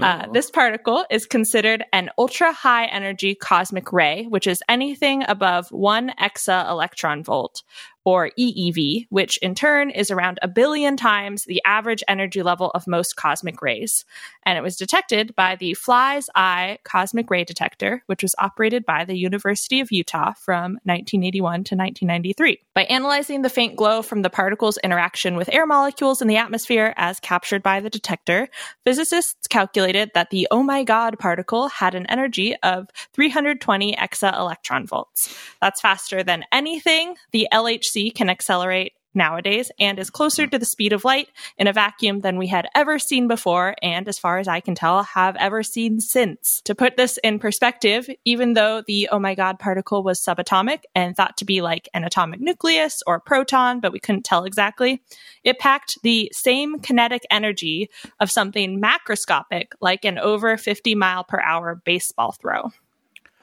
Uh, 0.00 0.26
this 0.32 0.50
particle 0.50 1.04
is 1.10 1.26
considered 1.26 1.84
an 1.92 2.10
ultra 2.18 2.52
high 2.52 2.86
energy 2.86 3.34
cosmic 3.34 3.92
ray, 3.92 4.26
which 4.28 4.46
is 4.46 4.62
anything 4.68 5.24
above 5.26 5.68
one 5.70 6.12
exa 6.20 6.68
electron 6.68 7.24
volt, 7.24 7.62
or 8.08 8.30
EeV, 8.38 9.06
which 9.10 9.36
in 9.42 9.54
turn 9.54 9.90
is 9.90 10.10
around 10.10 10.38
a 10.40 10.48
billion 10.48 10.96
times 10.96 11.44
the 11.44 11.60
average 11.66 12.02
energy 12.08 12.42
level 12.42 12.70
of 12.70 12.86
most 12.86 13.16
cosmic 13.16 13.60
rays. 13.60 14.06
And 14.44 14.56
it 14.56 14.62
was 14.62 14.78
detected 14.78 15.36
by 15.36 15.56
the 15.56 15.74
Fly's 15.74 16.30
Eye 16.34 16.78
Cosmic 16.84 17.28
Ray 17.28 17.44
Detector, 17.44 18.02
which 18.06 18.22
was 18.22 18.34
operated 18.38 18.86
by 18.86 19.04
the 19.04 19.18
University 19.18 19.80
of 19.80 19.92
Utah 19.92 20.32
from 20.32 20.78
1981 20.84 21.52
to 21.64 21.76
1993. 21.76 22.58
By 22.74 22.84
analyzing 22.84 23.42
the 23.42 23.50
faint 23.50 23.76
glow 23.76 24.00
from 24.00 24.22
the 24.22 24.30
particle's 24.30 24.78
interaction 24.78 25.36
with 25.36 25.52
air 25.52 25.66
molecules 25.66 26.22
in 26.22 26.28
the 26.28 26.38
atmosphere 26.38 26.94
as 26.96 27.20
captured 27.20 27.62
by 27.62 27.80
the 27.80 27.90
detector, 27.90 28.48
physicists 28.86 29.46
calculated 29.48 30.12
that 30.14 30.30
the 30.30 30.48
Oh 30.50 30.62
My 30.62 30.82
God 30.82 31.18
particle 31.18 31.68
had 31.68 31.94
an 31.94 32.06
energy 32.06 32.56
of 32.62 32.88
320 33.12 33.96
exa 33.96 34.34
electron 34.34 34.86
volts. 34.86 35.36
That's 35.60 35.82
faster 35.82 36.22
than 36.22 36.44
anything 36.50 37.16
the 37.32 37.48
LHC 37.52 37.97
can 38.14 38.30
accelerate 38.30 38.92
nowadays 39.14 39.70
and 39.78 39.98
is 39.98 40.10
closer 40.10 40.46
to 40.46 40.58
the 40.58 40.64
speed 40.64 40.92
of 40.92 41.04
light 41.04 41.28
in 41.58 41.66
a 41.66 41.72
vacuum 41.72 42.20
than 42.20 42.38
we 42.38 42.46
had 42.46 42.68
ever 42.74 42.98
seen 42.98 43.28
before 43.28 43.74
and 43.82 44.08
as 44.08 44.18
far 44.18 44.38
as 44.38 44.48
I 44.48 44.60
can 44.60 44.74
tell 44.74 45.02
have 45.02 45.36
ever 45.36 45.62
seen 45.62 46.00
since. 46.00 46.62
To 46.64 46.74
put 46.74 46.96
this 46.96 47.18
in 47.18 47.38
perspective, 47.38 48.08
even 48.24 48.54
though 48.54 48.82
the 48.86 49.08
oh 49.10 49.18
my 49.18 49.34
god 49.34 49.58
particle 49.58 50.02
was 50.02 50.24
subatomic 50.24 50.80
and 50.94 51.16
thought 51.16 51.36
to 51.38 51.44
be 51.44 51.60
like 51.60 51.88
an 51.92 52.04
atomic 52.04 52.40
nucleus 52.40 53.02
or 53.06 53.20
proton, 53.20 53.80
but 53.80 53.92
we 53.92 54.00
couldn't 54.00 54.24
tell 54.24 54.44
exactly, 54.44 55.02
it 55.44 55.58
packed 55.58 55.98
the 56.02 56.30
same 56.32 56.78
kinetic 56.78 57.22
energy 57.30 57.90
of 58.20 58.30
something 58.30 58.80
macroscopic 58.80 59.72
like 59.80 60.04
an 60.04 60.18
over 60.18 60.56
50 60.56 60.94
mile 60.94 61.24
per 61.24 61.40
hour 61.40 61.74
baseball 61.84 62.32
throw. 62.32 62.70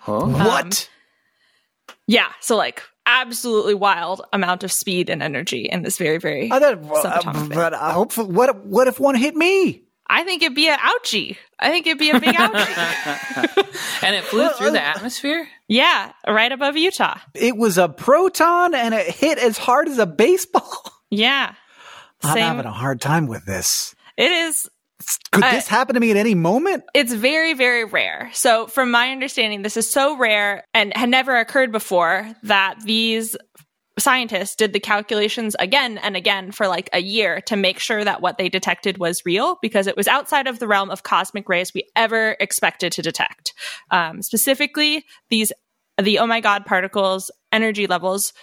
Oh. 0.07 0.27
What? 0.27 0.89
Um, 1.89 1.95
yeah, 2.07 2.31
so 2.39 2.55
like 2.55 2.83
absolutely 3.05 3.73
wild 3.73 4.21
amount 4.33 4.63
of 4.63 4.71
speed 4.71 5.09
and 5.09 5.21
energy 5.23 5.67
in 5.71 5.83
this 5.83 5.97
very 5.97 6.17
very 6.17 6.51
I 6.51 6.59
thought, 6.59 6.79
subatomic 6.81 7.35
um, 7.35 7.49
bit. 7.49 7.55
but 7.55 7.73
uh, 7.73 7.79
I 7.81 7.91
hope. 7.93 8.17
What? 8.17 8.65
What 8.65 8.87
if 8.87 8.99
one 8.99 9.15
hit 9.15 9.35
me? 9.35 9.83
I 10.07 10.23
think 10.23 10.43
it'd 10.43 10.55
be 10.55 10.69
an 10.69 10.77
ouchie. 10.77 11.35
I 11.59 11.69
think 11.71 11.87
it'd 11.87 11.97
be 11.97 12.11
a 12.11 12.19
big 12.19 12.35
ouchie. 12.35 14.03
and 14.03 14.15
it 14.15 14.23
flew 14.23 14.49
through 14.49 14.71
the 14.71 14.79
um, 14.79 14.93
atmosphere? 14.95 15.47
yeah, 15.67 16.11
right 16.27 16.51
above 16.51 16.77
Utah. 16.77 17.17
It 17.33 17.57
was 17.57 17.77
a 17.77 17.89
proton, 17.89 18.75
and 18.75 18.93
it 18.93 19.07
hit 19.07 19.39
as 19.39 19.57
hard 19.57 19.87
as 19.87 19.97
a 19.99 20.05
baseball. 20.05 20.71
Yeah. 21.11 21.53
I'm 22.23 22.33
Same. 22.33 22.43
having 22.43 22.65
a 22.65 22.71
hard 22.71 22.99
time 22.99 23.27
with 23.27 23.45
this. 23.45 23.95
It 24.17 24.31
is 24.31 24.67
Could 25.31 25.43
I- 25.43 25.55
this 25.55 25.67
happen 25.67 25.95
to 25.95 25.99
me 25.99 26.11
at 26.11 26.17
any 26.17 26.35
moment? 26.35 26.83
it's 26.93 27.13
very 27.13 27.53
very 27.53 27.83
rare. 27.85 28.29
So 28.33 28.67
from 28.67 28.91
my 28.91 29.11
understanding 29.11 29.61
this 29.61 29.77
is 29.77 29.91
so 29.91 30.17
rare 30.17 30.63
and 30.73 30.95
had 30.95 31.09
never 31.09 31.37
occurred 31.37 31.71
before 31.71 32.33
that 32.43 32.75
these 32.83 33.35
scientists 33.97 34.55
did 34.55 34.73
the 34.73 34.79
calculations 34.79 35.55
again 35.57 35.97
and 35.99 36.17
again 36.17 36.51
for 36.51 36.67
like 36.67 36.89
a 36.91 36.99
year 36.99 37.39
to 37.41 37.55
make 37.55 37.79
sure 37.79 38.03
that 38.03 38.21
what 38.21 38.37
they 38.37 38.49
detected 38.49 38.97
was 38.97 39.21
real 39.25 39.57
because 39.61 39.87
it 39.87 39.95
was 39.95 40.07
outside 40.07 40.47
of 40.47 40.59
the 40.59 40.67
realm 40.67 40.89
of 40.89 41.03
cosmic 41.03 41.47
rays 41.47 41.73
we 41.73 41.87
ever 41.95 42.35
expected 42.41 42.91
to 42.91 43.01
detect. 43.01 43.53
Um, 43.91 44.21
specifically, 44.21 45.05
these 45.29 45.51
the 45.97 46.19
oh 46.19 46.27
my 46.27 46.41
god 46.41 46.65
particles 46.65 47.31
energy 47.53 47.87
levels 47.87 48.33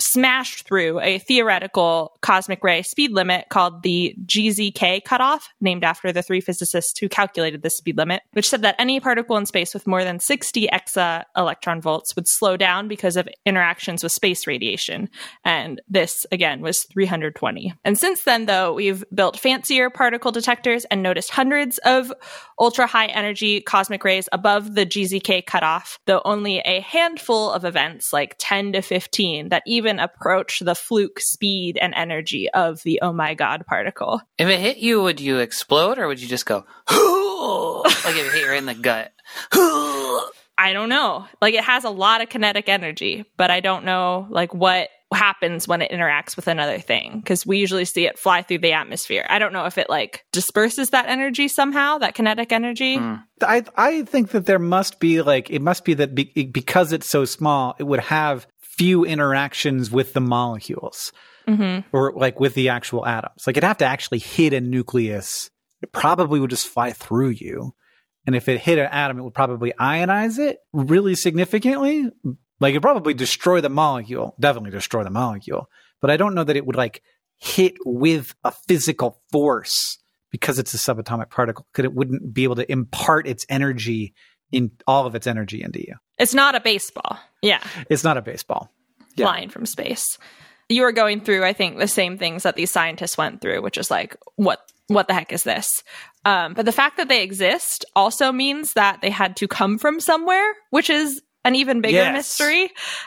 smashed 0.00 0.66
through 0.66 1.00
a 1.00 1.18
theoretical 1.18 2.16
cosmic 2.22 2.64
ray 2.64 2.82
speed 2.82 3.12
limit 3.12 3.46
called 3.50 3.82
the 3.82 4.14
GZK 4.26 5.04
cutoff, 5.04 5.48
named 5.60 5.84
after 5.84 6.12
the 6.12 6.22
three 6.22 6.40
physicists 6.40 6.98
who 6.98 7.08
calculated 7.08 7.62
this 7.62 7.76
speed 7.76 7.96
limit, 7.96 8.22
which 8.32 8.48
said 8.48 8.62
that 8.62 8.76
any 8.78 9.00
particle 9.00 9.36
in 9.36 9.46
space 9.46 9.74
with 9.74 9.86
more 9.86 10.04
than 10.04 10.18
60 10.18 10.68
exa 10.68 11.24
electron 11.36 11.80
volts 11.80 12.14
would 12.16 12.28
slow 12.28 12.56
down 12.56 12.88
because 12.88 13.16
of 13.16 13.28
interactions 13.44 14.02
with 14.02 14.12
space 14.12 14.46
radiation. 14.46 15.08
And 15.44 15.80
this, 15.88 16.26
again, 16.32 16.60
was 16.60 16.84
320. 16.84 17.74
And 17.84 17.98
since 17.98 18.24
then, 18.24 18.46
though, 18.46 18.72
we've 18.72 19.04
built 19.14 19.38
fancier 19.38 19.90
particle 19.90 20.32
detectors 20.32 20.84
and 20.86 21.02
noticed 21.02 21.30
hundreds 21.30 21.78
of 21.78 22.12
ultra 22.58 22.86
high 22.86 23.06
energy 23.06 23.60
cosmic 23.60 24.04
rays 24.04 24.28
above 24.32 24.74
the 24.74 24.86
GZK 24.86 25.46
cutoff, 25.46 25.98
though 26.06 26.22
only 26.24 26.58
a 26.58 26.80
handful 26.80 27.50
of 27.50 27.64
events, 27.64 28.12
like 28.12 28.36
10 28.38 28.72
to 28.72 28.82
15, 28.82 29.48
that 29.48 29.62
even 29.66 29.89
approach 29.98 30.60
the 30.60 30.74
fluke 30.74 31.20
speed 31.20 31.78
and 31.80 31.94
energy 31.94 32.48
of 32.50 32.82
the 32.82 33.00
oh 33.02 33.12
my 33.12 33.34
god 33.34 33.64
particle. 33.66 34.20
If 34.38 34.48
it 34.48 34.60
hit 34.60 34.78
you, 34.78 35.02
would 35.02 35.20
you 35.20 35.38
explode 35.38 35.98
or 35.98 36.06
would 36.06 36.20
you 36.20 36.28
just 36.28 36.46
go, 36.46 36.64
like 36.90 38.16
if 38.16 38.26
it 38.26 38.32
hit 38.32 38.42
you 38.42 38.48
right 38.48 38.58
in 38.58 38.66
the 38.66 38.74
gut? 38.74 39.12
I 40.60 40.74
don't 40.74 40.90
know. 40.90 41.26
Like 41.40 41.54
it 41.54 41.64
has 41.64 41.84
a 41.84 41.90
lot 41.90 42.20
of 42.20 42.28
kinetic 42.28 42.68
energy, 42.68 43.24
but 43.38 43.50
I 43.50 43.60
don't 43.60 43.84
know 43.84 44.26
like 44.30 44.52
what 44.52 44.90
happens 45.12 45.66
when 45.66 45.82
it 45.82 45.90
interacts 45.90 46.36
with 46.36 46.46
another 46.46 46.78
thing 46.78 47.18
because 47.18 47.44
we 47.44 47.58
usually 47.58 47.84
see 47.84 48.06
it 48.06 48.18
fly 48.18 48.42
through 48.42 48.58
the 48.58 48.72
atmosphere. 48.72 49.26
I 49.28 49.38
don't 49.38 49.52
know 49.52 49.64
if 49.64 49.78
it 49.78 49.90
like 49.90 50.24
disperses 50.32 50.90
that 50.90 51.08
energy 51.08 51.48
somehow, 51.48 51.98
that 51.98 52.14
kinetic 52.14 52.52
energy. 52.52 52.96
Hmm. 52.96 53.14
I 53.42 53.64
I 53.76 54.02
think 54.02 54.30
that 54.30 54.46
there 54.46 54.58
must 54.58 55.00
be 55.00 55.22
like 55.22 55.50
it 55.50 55.62
must 55.62 55.84
be 55.84 55.94
that 55.94 56.14
be, 56.14 56.24
because 56.44 56.92
it's 56.92 57.08
so 57.08 57.24
small, 57.24 57.74
it 57.78 57.84
would 57.84 58.00
have 58.00 58.46
few 58.80 59.04
interactions 59.04 59.90
with 59.90 60.14
the 60.14 60.20
molecules 60.22 61.12
hmm 61.46 61.80
or 61.92 62.14
like 62.16 62.40
with 62.40 62.54
the 62.54 62.70
actual 62.70 63.06
atoms. 63.06 63.46
Like 63.46 63.58
it'd 63.58 63.66
have 63.66 63.78
to 63.78 63.84
actually 63.84 64.20
hit 64.20 64.54
a 64.54 64.60
nucleus. 64.60 65.50
It 65.82 65.92
probably 65.92 66.40
would 66.40 66.50
just 66.50 66.68
fly 66.68 66.92
through 66.92 67.30
you. 67.30 67.74
And 68.26 68.34
if 68.34 68.48
it 68.48 68.60
hit 68.60 68.78
an 68.78 68.86
atom, 68.86 69.18
it 69.18 69.22
would 69.22 69.34
probably 69.34 69.72
ionize 69.78 70.38
it 70.38 70.58
really 70.72 71.14
significantly. 71.14 72.10
Like 72.58 72.70
it'd 72.70 72.82
probably 72.82 73.12
destroy 73.12 73.60
the 73.60 73.68
molecule, 73.68 74.34
definitely 74.40 74.70
destroy 74.70 75.04
the 75.04 75.10
molecule. 75.10 75.68
But 76.00 76.10
I 76.10 76.16
don't 76.16 76.34
know 76.34 76.44
that 76.44 76.56
it 76.56 76.64
would 76.64 76.76
like 76.76 77.02
hit 77.36 77.76
with 77.84 78.34
a 78.44 78.52
physical 78.52 79.20
force 79.30 79.98
because 80.30 80.58
it's 80.58 80.72
a 80.72 80.78
subatomic 80.78 81.28
particle? 81.28 81.66
Could 81.74 81.84
it 81.84 81.92
wouldn't 81.92 82.32
be 82.32 82.44
able 82.44 82.56
to 82.56 82.70
impart 82.72 83.26
its 83.26 83.44
energy 83.50 84.14
in 84.52 84.70
all 84.86 85.06
of 85.06 85.14
its 85.14 85.26
energy 85.26 85.62
into 85.62 85.80
you? 85.80 85.96
It's 86.20 86.34
not 86.34 86.54
a 86.54 86.60
baseball. 86.60 87.18
Yeah. 87.42 87.60
It's 87.88 88.04
not 88.04 88.16
a 88.16 88.22
baseball. 88.22 88.70
Yeah. 89.16 89.26
flying 89.26 89.48
from 89.50 89.66
space. 89.66 90.18
You 90.68 90.84
are 90.84 90.92
going 90.92 91.20
through, 91.20 91.44
I 91.44 91.52
think, 91.52 91.78
the 91.78 91.88
same 91.88 92.16
things 92.16 92.44
that 92.44 92.54
these 92.54 92.70
scientists 92.70 93.18
went 93.18 93.40
through, 93.40 93.60
which 93.62 93.76
is 93.76 93.90
like, 93.90 94.16
what 94.36 94.60
what 94.86 95.06
the 95.08 95.14
heck 95.14 95.32
is 95.32 95.42
this? 95.44 95.68
Um, 96.24 96.54
but 96.54 96.64
the 96.64 96.72
fact 96.72 96.96
that 96.96 97.08
they 97.08 97.22
exist 97.22 97.84
also 97.96 98.30
means 98.32 98.72
that 98.74 99.00
they 99.02 99.10
had 99.10 99.36
to 99.36 99.46
come 99.48 99.78
from 99.78 100.00
somewhere, 100.00 100.52
which 100.70 100.90
is 100.90 101.22
an 101.44 101.54
even 101.56 101.80
bigger 101.80 101.96
Yes. 101.98 102.12
mystery. 102.14 102.64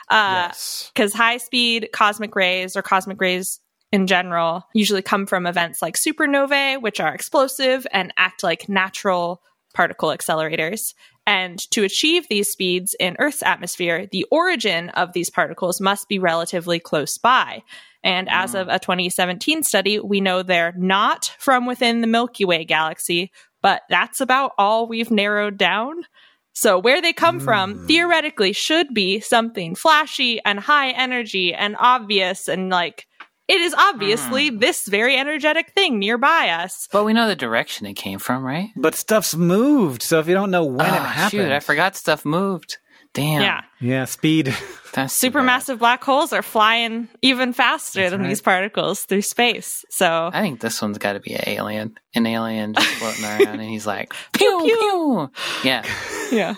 Uh, 0.09 0.47
yes. 0.47 0.91
because 0.93 1.13
high 1.13 1.37
speed 1.37 1.89
cosmic 1.93 2.35
rays 2.35 2.75
or 2.75 2.81
cosmic 2.81 3.19
rays 3.21 3.59
in 3.91 4.07
general 4.07 4.65
usually 4.73 5.01
come 5.01 5.25
from 5.25 5.45
events 5.45 5.81
like 5.81 5.95
supernovae, 5.95 6.81
which 6.81 6.99
are 6.99 7.13
explosive 7.13 7.85
and 7.91 8.13
act 8.17 8.43
like 8.43 8.67
natural 8.69 9.41
particle 9.73 10.09
accelerators. 10.09 10.93
And 11.25 11.59
to 11.71 11.83
achieve 11.83 12.27
these 12.27 12.49
speeds 12.49 12.95
in 12.99 13.15
Earth's 13.19 13.43
atmosphere, 13.43 14.07
the 14.11 14.25
origin 14.29 14.89
of 14.89 15.13
these 15.13 15.29
particles 15.29 15.79
must 15.79 16.09
be 16.09 16.19
relatively 16.19 16.79
close 16.79 17.17
by. 17.17 17.63
And 18.03 18.27
as 18.29 18.53
mm. 18.53 18.61
of 18.61 18.67
a 18.67 18.79
2017 18.79 19.63
study, 19.63 19.99
we 19.99 20.19
know 20.19 20.43
they're 20.43 20.73
not 20.77 21.31
from 21.39 21.65
within 21.65 22.01
the 22.01 22.07
Milky 22.07 22.43
Way 22.43 22.65
galaxy, 22.65 23.31
but 23.61 23.83
that's 23.89 24.19
about 24.19 24.51
all 24.57 24.87
we've 24.87 25.11
narrowed 25.11 25.57
down. 25.57 26.03
So 26.51 26.77
where 26.77 27.01
they 27.01 27.13
come 27.13 27.39
from 27.39 27.73
mm. 27.75 27.87
theoretically 27.87 28.53
should 28.53 28.93
be 28.93 29.21
something 29.21 29.75
flashy 29.75 30.39
and 30.45 30.59
high 30.59 30.91
energy 30.91 31.53
and 31.53 31.75
obvious 31.79 32.47
and 32.47 32.69
like 32.69 33.07
it 33.47 33.59
is 33.59 33.73
obviously 33.73 34.49
hmm. 34.49 34.59
this 34.59 34.87
very 34.87 35.17
energetic 35.17 35.71
thing 35.71 35.99
nearby 35.99 36.49
us. 36.49 36.87
But 36.91 37.03
we 37.03 37.13
know 37.13 37.27
the 37.27 37.35
direction 37.35 37.85
it 37.85 37.93
came 37.93 38.19
from, 38.19 38.43
right? 38.43 38.69
But 38.75 38.95
stuff's 38.95 39.35
moved, 39.35 40.01
so 40.01 40.19
if 40.19 40.27
you 40.27 40.33
don't 40.33 40.51
know 40.51 40.65
when 40.65 40.85
it 40.85 40.89
oh, 40.89 41.03
happened, 41.03 41.41
shoot, 41.41 41.51
I 41.51 41.59
forgot 41.59 41.95
stuff 41.95 42.25
moved. 42.25 42.77
Damn. 43.13 43.41
Yeah. 43.41 43.61
yeah, 43.79 44.05
speed. 44.05 44.47
That's 44.93 45.19
too 45.19 45.31
bad. 45.31 45.43
Supermassive 45.43 45.79
black 45.79 46.03
holes 46.03 46.33
are 46.33 46.43
flying 46.43 47.07
even 47.21 47.53
faster 47.53 48.01
That's 48.01 48.11
than 48.11 48.21
right. 48.21 48.27
these 48.29 48.41
particles 48.41 49.01
through 49.05 49.23
space. 49.23 49.83
So 49.89 50.29
I 50.31 50.41
think 50.41 50.61
this 50.61 50.81
one's 50.81 50.99
got 50.99 51.13
to 51.13 51.19
be 51.19 51.33
an 51.33 51.43
alien. 51.47 51.95
An 52.15 52.27
alien 52.27 52.73
just 52.75 52.87
floating 52.99 53.23
around, 53.23 53.59
and 53.59 53.69
he's 53.69 53.87
like, 53.87 54.13
pew, 54.33 54.59
pew. 54.63 54.77
pew. 54.77 55.31
Yeah, 55.63 55.83
yeah. 56.31 56.55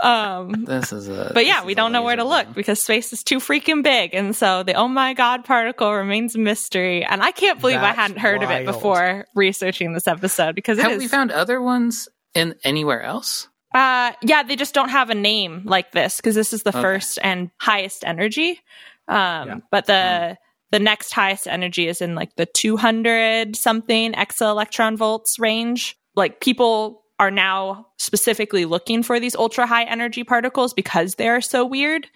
Um 0.00 0.64
this 0.64 0.92
is 0.92 1.08
a. 1.08 1.32
But 1.34 1.46
yeah, 1.46 1.64
we 1.64 1.74
don't 1.74 1.90
know 1.90 2.02
where 2.02 2.16
to 2.16 2.24
look 2.24 2.46
beam. 2.46 2.54
because 2.54 2.80
space 2.80 3.12
is 3.12 3.24
too 3.24 3.38
freaking 3.38 3.82
big. 3.82 4.14
And 4.14 4.34
so 4.34 4.62
the 4.62 4.74
oh 4.74 4.88
my 4.88 5.14
god 5.14 5.44
particle 5.44 5.92
remains 5.92 6.36
a 6.36 6.38
mystery. 6.38 7.04
And 7.04 7.22
I 7.22 7.32
can't 7.32 7.60
believe 7.60 7.80
I 7.80 7.92
hadn't 7.92 8.18
heard 8.18 8.42
of 8.42 8.50
it 8.50 8.64
before 8.64 9.24
researching 9.34 9.92
this 9.92 10.06
episode 10.06 10.54
because 10.54 10.78
it 10.78 10.82
Have 10.82 10.92
is 10.92 10.98
we 10.98 11.08
found 11.08 11.32
other 11.32 11.60
ones 11.60 12.08
in 12.34 12.54
anywhere 12.64 13.02
else? 13.02 13.48
Uh, 13.76 14.12
yeah, 14.22 14.42
they 14.42 14.56
just 14.56 14.72
don't 14.72 14.88
have 14.88 15.10
a 15.10 15.14
name 15.14 15.60
like 15.66 15.92
this 15.92 16.16
because 16.16 16.34
this 16.34 16.54
is 16.54 16.62
the 16.62 16.70
Okay. 16.70 16.80
first 16.80 17.18
and 17.22 17.50
highest 17.60 18.04
energy. 18.06 18.58
Um, 19.06 19.48
Yeah. 19.48 19.56
but 19.70 19.84
the 19.86 20.38
the 20.72 20.78
next 20.80 21.12
highest 21.12 21.46
energy 21.46 21.86
is 21.86 22.00
in 22.00 22.14
like 22.14 22.34
the 22.36 22.46
200 22.46 23.54
something 23.54 24.14
exaelectron 24.14 24.96
volts 24.96 25.38
range. 25.38 25.96
Like 26.16 26.40
people 26.40 27.02
are 27.20 27.30
now 27.30 27.86
specifically 27.98 28.64
looking 28.64 29.02
for 29.02 29.20
these 29.20 29.36
ultra 29.36 29.66
high 29.66 29.84
energy 29.84 30.24
particles 30.24 30.72
because 30.74 31.14
they 31.16 31.28
are 31.28 31.40
so 31.42 31.64
weird. 31.64 32.08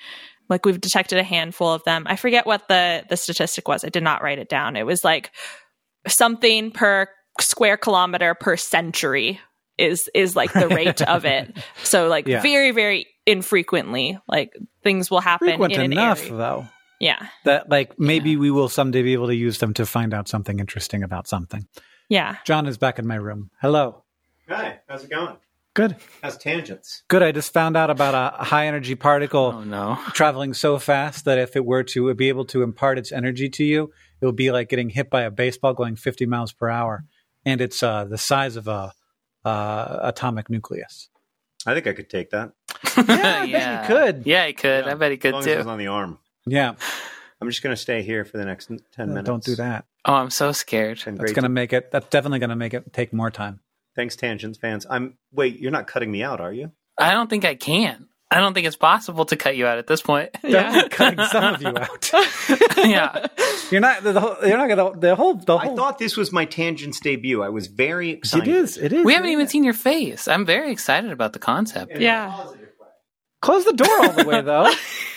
Like 0.48 0.64
we've 0.64 0.80
detected 0.80 1.18
a 1.18 1.22
handful 1.22 1.72
of 1.72 1.84
them. 1.84 2.04
I 2.06 2.16
forget 2.16 2.46
what 2.46 2.68
the 2.68 3.04
the 3.10 3.16
statistic 3.18 3.68
was. 3.68 3.84
I 3.84 3.88
did 3.90 4.02
not 4.02 4.22
write 4.22 4.38
it 4.38 4.48
down. 4.48 4.76
It 4.76 4.86
was 4.86 5.04
like 5.04 5.30
something 6.08 6.70
per 6.70 7.06
square 7.38 7.76
kilometer 7.76 8.34
per 8.34 8.56
century 8.56 9.40
is 9.80 10.08
is 10.14 10.36
like 10.36 10.52
the 10.52 10.68
rate 10.68 11.02
of 11.02 11.24
it. 11.24 11.56
So 11.82 12.06
like 12.08 12.26
Yeah. 12.28 12.42
very 12.42 12.70
very 12.72 13.06
infrequently 13.26 14.18
like 14.28 14.52
things 14.82 15.10
will 15.10 15.20
happen 15.20 15.48
Frequent 15.48 15.72
in 15.74 15.80
an 15.80 15.92
enough, 15.92 16.22
area. 16.22 16.34
though, 16.36 16.66
Yeah. 17.00 17.26
that 17.44 17.68
like 17.70 17.98
maybe 17.98 18.36
we 18.36 18.50
will 18.50 18.68
someday 18.68 19.02
be 19.02 19.12
able 19.14 19.28
to 19.28 19.34
use 19.34 19.58
them 19.58 19.74
to 19.74 19.86
find 19.86 20.12
out 20.14 20.28
something 20.28 20.60
interesting 20.60 21.02
about 21.02 21.26
something. 21.26 21.66
Yeah. 22.08 22.36
John 22.44 22.66
is 22.66 22.76
back 22.78 22.98
in 22.98 23.06
my 23.06 23.14
room. 23.16 23.50
Hello. 23.60 24.04
Hi, 24.48 24.80
how's 24.88 25.04
it 25.04 25.10
going? 25.10 25.36
Good. 25.74 25.96
How's 26.22 26.36
tangents? 26.36 27.04
Good. 27.06 27.22
I 27.22 27.30
just 27.30 27.52
found 27.52 27.76
out 27.76 27.90
about 27.90 28.14
a 28.14 28.42
high 28.44 28.66
energy 28.66 28.96
particle 28.96 29.54
Oh 29.56 29.64
no. 29.64 29.96
traveling 30.12 30.52
so 30.54 30.78
fast 30.78 31.24
that 31.26 31.38
if 31.38 31.54
it 31.56 31.64
were 31.64 31.84
to 31.84 32.12
be 32.14 32.28
able 32.28 32.44
to 32.46 32.62
impart 32.62 32.98
its 32.98 33.12
energy 33.12 33.48
to 33.50 33.64
you, 33.64 33.92
it 34.20 34.26
would 34.26 34.36
be 34.36 34.50
like 34.50 34.68
getting 34.68 34.90
hit 34.90 35.08
by 35.10 35.22
a 35.22 35.30
baseball 35.30 35.72
going 35.72 35.94
50 35.96 36.26
miles 36.26 36.52
per 36.52 36.68
hour. 36.68 37.04
And 37.46 37.60
it's 37.60 37.82
uh, 37.82 38.04
the 38.04 38.18
size 38.18 38.56
of 38.56 38.66
a 38.68 38.92
uh, 39.44 39.98
atomic 40.02 40.50
nucleus. 40.50 41.08
I 41.66 41.74
think 41.74 41.86
I 41.86 41.92
could 41.92 42.08
take 42.10 42.30
that. 42.30 42.52
Yeah, 42.96 43.42
I 43.42 43.46
bet 43.50 43.82
you 43.82 43.86
could. 43.96 44.26
Yeah, 44.26 44.46
he 44.46 44.52
could. 44.52 44.84
Yeah, 44.86 44.90
I 44.92 44.94
bet 44.94 45.10
he 45.10 45.16
could 45.16 45.34
as 45.34 45.46
it 45.46 45.56
was 45.56 45.66
too. 45.66 45.70
on 45.70 45.78
the 45.78 45.86
arm. 45.88 46.18
Yeah. 46.46 46.74
I'm 47.40 47.48
just 47.48 47.62
going 47.62 47.74
to 47.74 47.80
stay 47.80 48.02
here 48.02 48.24
for 48.24 48.36
the 48.38 48.44
next 48.44 48.70
10 48.92 49.08
minutes. 49.08 49.26
Don't 49.26 49.42
do 49.44 49.54
that. 49.56 49.84
Oh, 50.04 50.14
I'm 50.14 50.30
so 50.30 50.52
scared. 50.52 50.96
It's 50.98 51.04
That's 51.04 51.18
going 51.18 51.34
to 51.34 51.40
to- 51.42 51.48
make 51.48 51.72
it, 51.72 51.90
that's 51.90 52.06
definitely 52.08 52.38
going 52.40 52.50
to 52.50 52.56
make 52.56 52.74
it 52.74 52.92
take 52.92 53.12
more 53.12 53.30
time. 53.30 53.60
Thanks, 53.96 54.16
Tangents 54.16 54.58
fans. 54.58 54.86
I'm. 54.88 55.18
Wait, 55.32 55.58
you're 55.58 55.70
not 55.72 55.86
cutting 55.86 56.10
me 56.10 56.22
out, 56.22 56.40
are 56.40 56.52
you? 56.52 56.70
I 56.96 57.12
don't 57.12 57.28
think 57.28 57.44
I 57.44 57.54
can. 57.54 58.06
I 58.32 58.38
don't 58.38 58.54
think 58.54 58.66
it's 58.66 58.76
possible 58.76 59.24
to 59.24 59.36
cut 59.36 59.56
you 59.56 59.66
out 59.66 59.78
at 59.78 59.88
this 59.88 60.02
point. 60.02 60.30
Definitely 60.42 60.88
cutting 60.90 61.24
some 61.26 61.54
of 61.54 61.62
you 61.62 61.68
out. 61.68 62.10
yeah. 62.76 63.26
You're 63.72 63.80
not, 63.80 64.04
the 64.04 64.20
whole, 64.20 64.36
you're 64.46 64.56
not 64.56 64.68
going 64.68 64.94
to, 64.94 65.00
the 65.00 65.16
whole, 65.16 65.34
the 65.34 65.58
whole. 65.58 65.72
I 65.72 65.76
thought 65.76 65.98
this 65.98 66.16
was 66.16 66.30
my 66.30 66.44
Tangents 66.44 67.00
debut. 67.00 67.42
I 67.42 67.48
was 67.48 67.66
very 67.66 68.10
excited. 68.10 68.46
it 68.46 68.54
is, 68.54 68.76
it 68.76 68.92
is. 68.92 69.04
We 69.04 69.14
haven't 69.14 69.30
yeah. 69.30 69.34
even 69.34 69.48
seen 69.48 69.64
your 69.64 69.74
face. 69.74 70.28
I'm 70.28 70.46
very 70.46 70.70
excited 70.70 71.10
about 71.10 71.32
the 71.32 71.40
concept. 71.40 71.92
In 71.92 72.02
Yeah. 72.02 72.46
Close 73.42 73.64
the 73.64 73.72
door 73.72 74.04
all 74.04 74.12
the 74.12 74.24
way 74.24 74.42
though. 74.42 74.70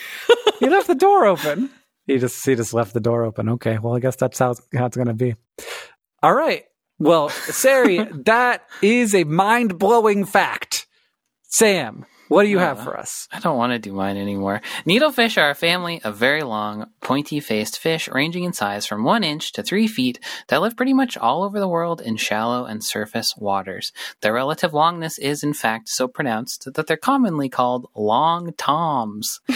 he 0.60 0.70
left 0.70 0.88
the 0.88 0.96
door 0.96 1.26
open. 1.26 1.70
He 2.08 2.18
just 2.18 2.44
he 2.46 2.56
just 2.56 2.74
left 2.74 2.94
the 2.94 3.00
door 3.00 3.26
open. 3.26 3.50
Okay, 3.50 3.78
well 3.78 3.96
I 3.96 4.00
guess 4.00 4.16
that's 4.16 4.40
how 4.40 4.52
it's, 4.52 4.62
how 4.74 4.86
it's 4.86 4.96
going 4.96 5.08
to 5.08 5.14
be. 5.14 5.36
All 6.22 6.34
right. 6.34 6.64
Well, 7.00 7.30
Ceri, 7.30 8.24
that 8.26 8.66
is 8.82 9.14
a 9.14 9.26
mind 9.26 9.78
blowing 9.78 10.26
fact. 10.26 10.88
Sam, 11.44 12.06
what 12.28 12.44
do 12.44 12.50
you 12.50 12.60
have 12.60 12.82
for 12.84 12.98
us? 12.98 13.28
I 13.32 13.40
don't 13.40 13.58
want 13.58 13.74
to 13.74 13.80
do 13.80 13.94
mine 13.94 14.18
anymore. 14.18 14.62
Needlefish 14.86 15.42
are 15.42 15.50
a 15.50 15.56
family 15.56 16.02
of 16.04 16.16
very 16.16 16.42
long, 16.44 16.88
pointy 17.02 17.40
faced 17.40 17.78
fish 17.78 18.08
ranging 18.08 18.44
in 18.44 18.54
size 18.54 18.86
from 18.86 19.04
one 19.04 19.24
inch 19.24 19.52
to 19.54 19.64
three 19.64 19.88
feet 19.88 20.20
that 20.48 20.62
live 20.62 20.78
pretty 20.78 20.94
much 20.94 21.18
all 21.18 21.44
over 21.44 21.60
the 21.60 21.68
world 21.68 22.02
in 22.02 22.16
shallow 22.16 22.66
and 22.66 22.84
surface 22.84 23.36
waters. 23.38 23.92
Their 24.22 24.34
relative 24.34 24.72
longness 24.72 25.20
is, 25.20 25.44
in 25.44 25.54
fact, 25.54 25.90
so 25.90 26.08
pronounced 26.08 26.74
that 26.74 26.88
they're 26.88 26.98
commonly 26.98 27.50
called 27.50 27.88
long 27.96 28.54
toms. 28.54 29.42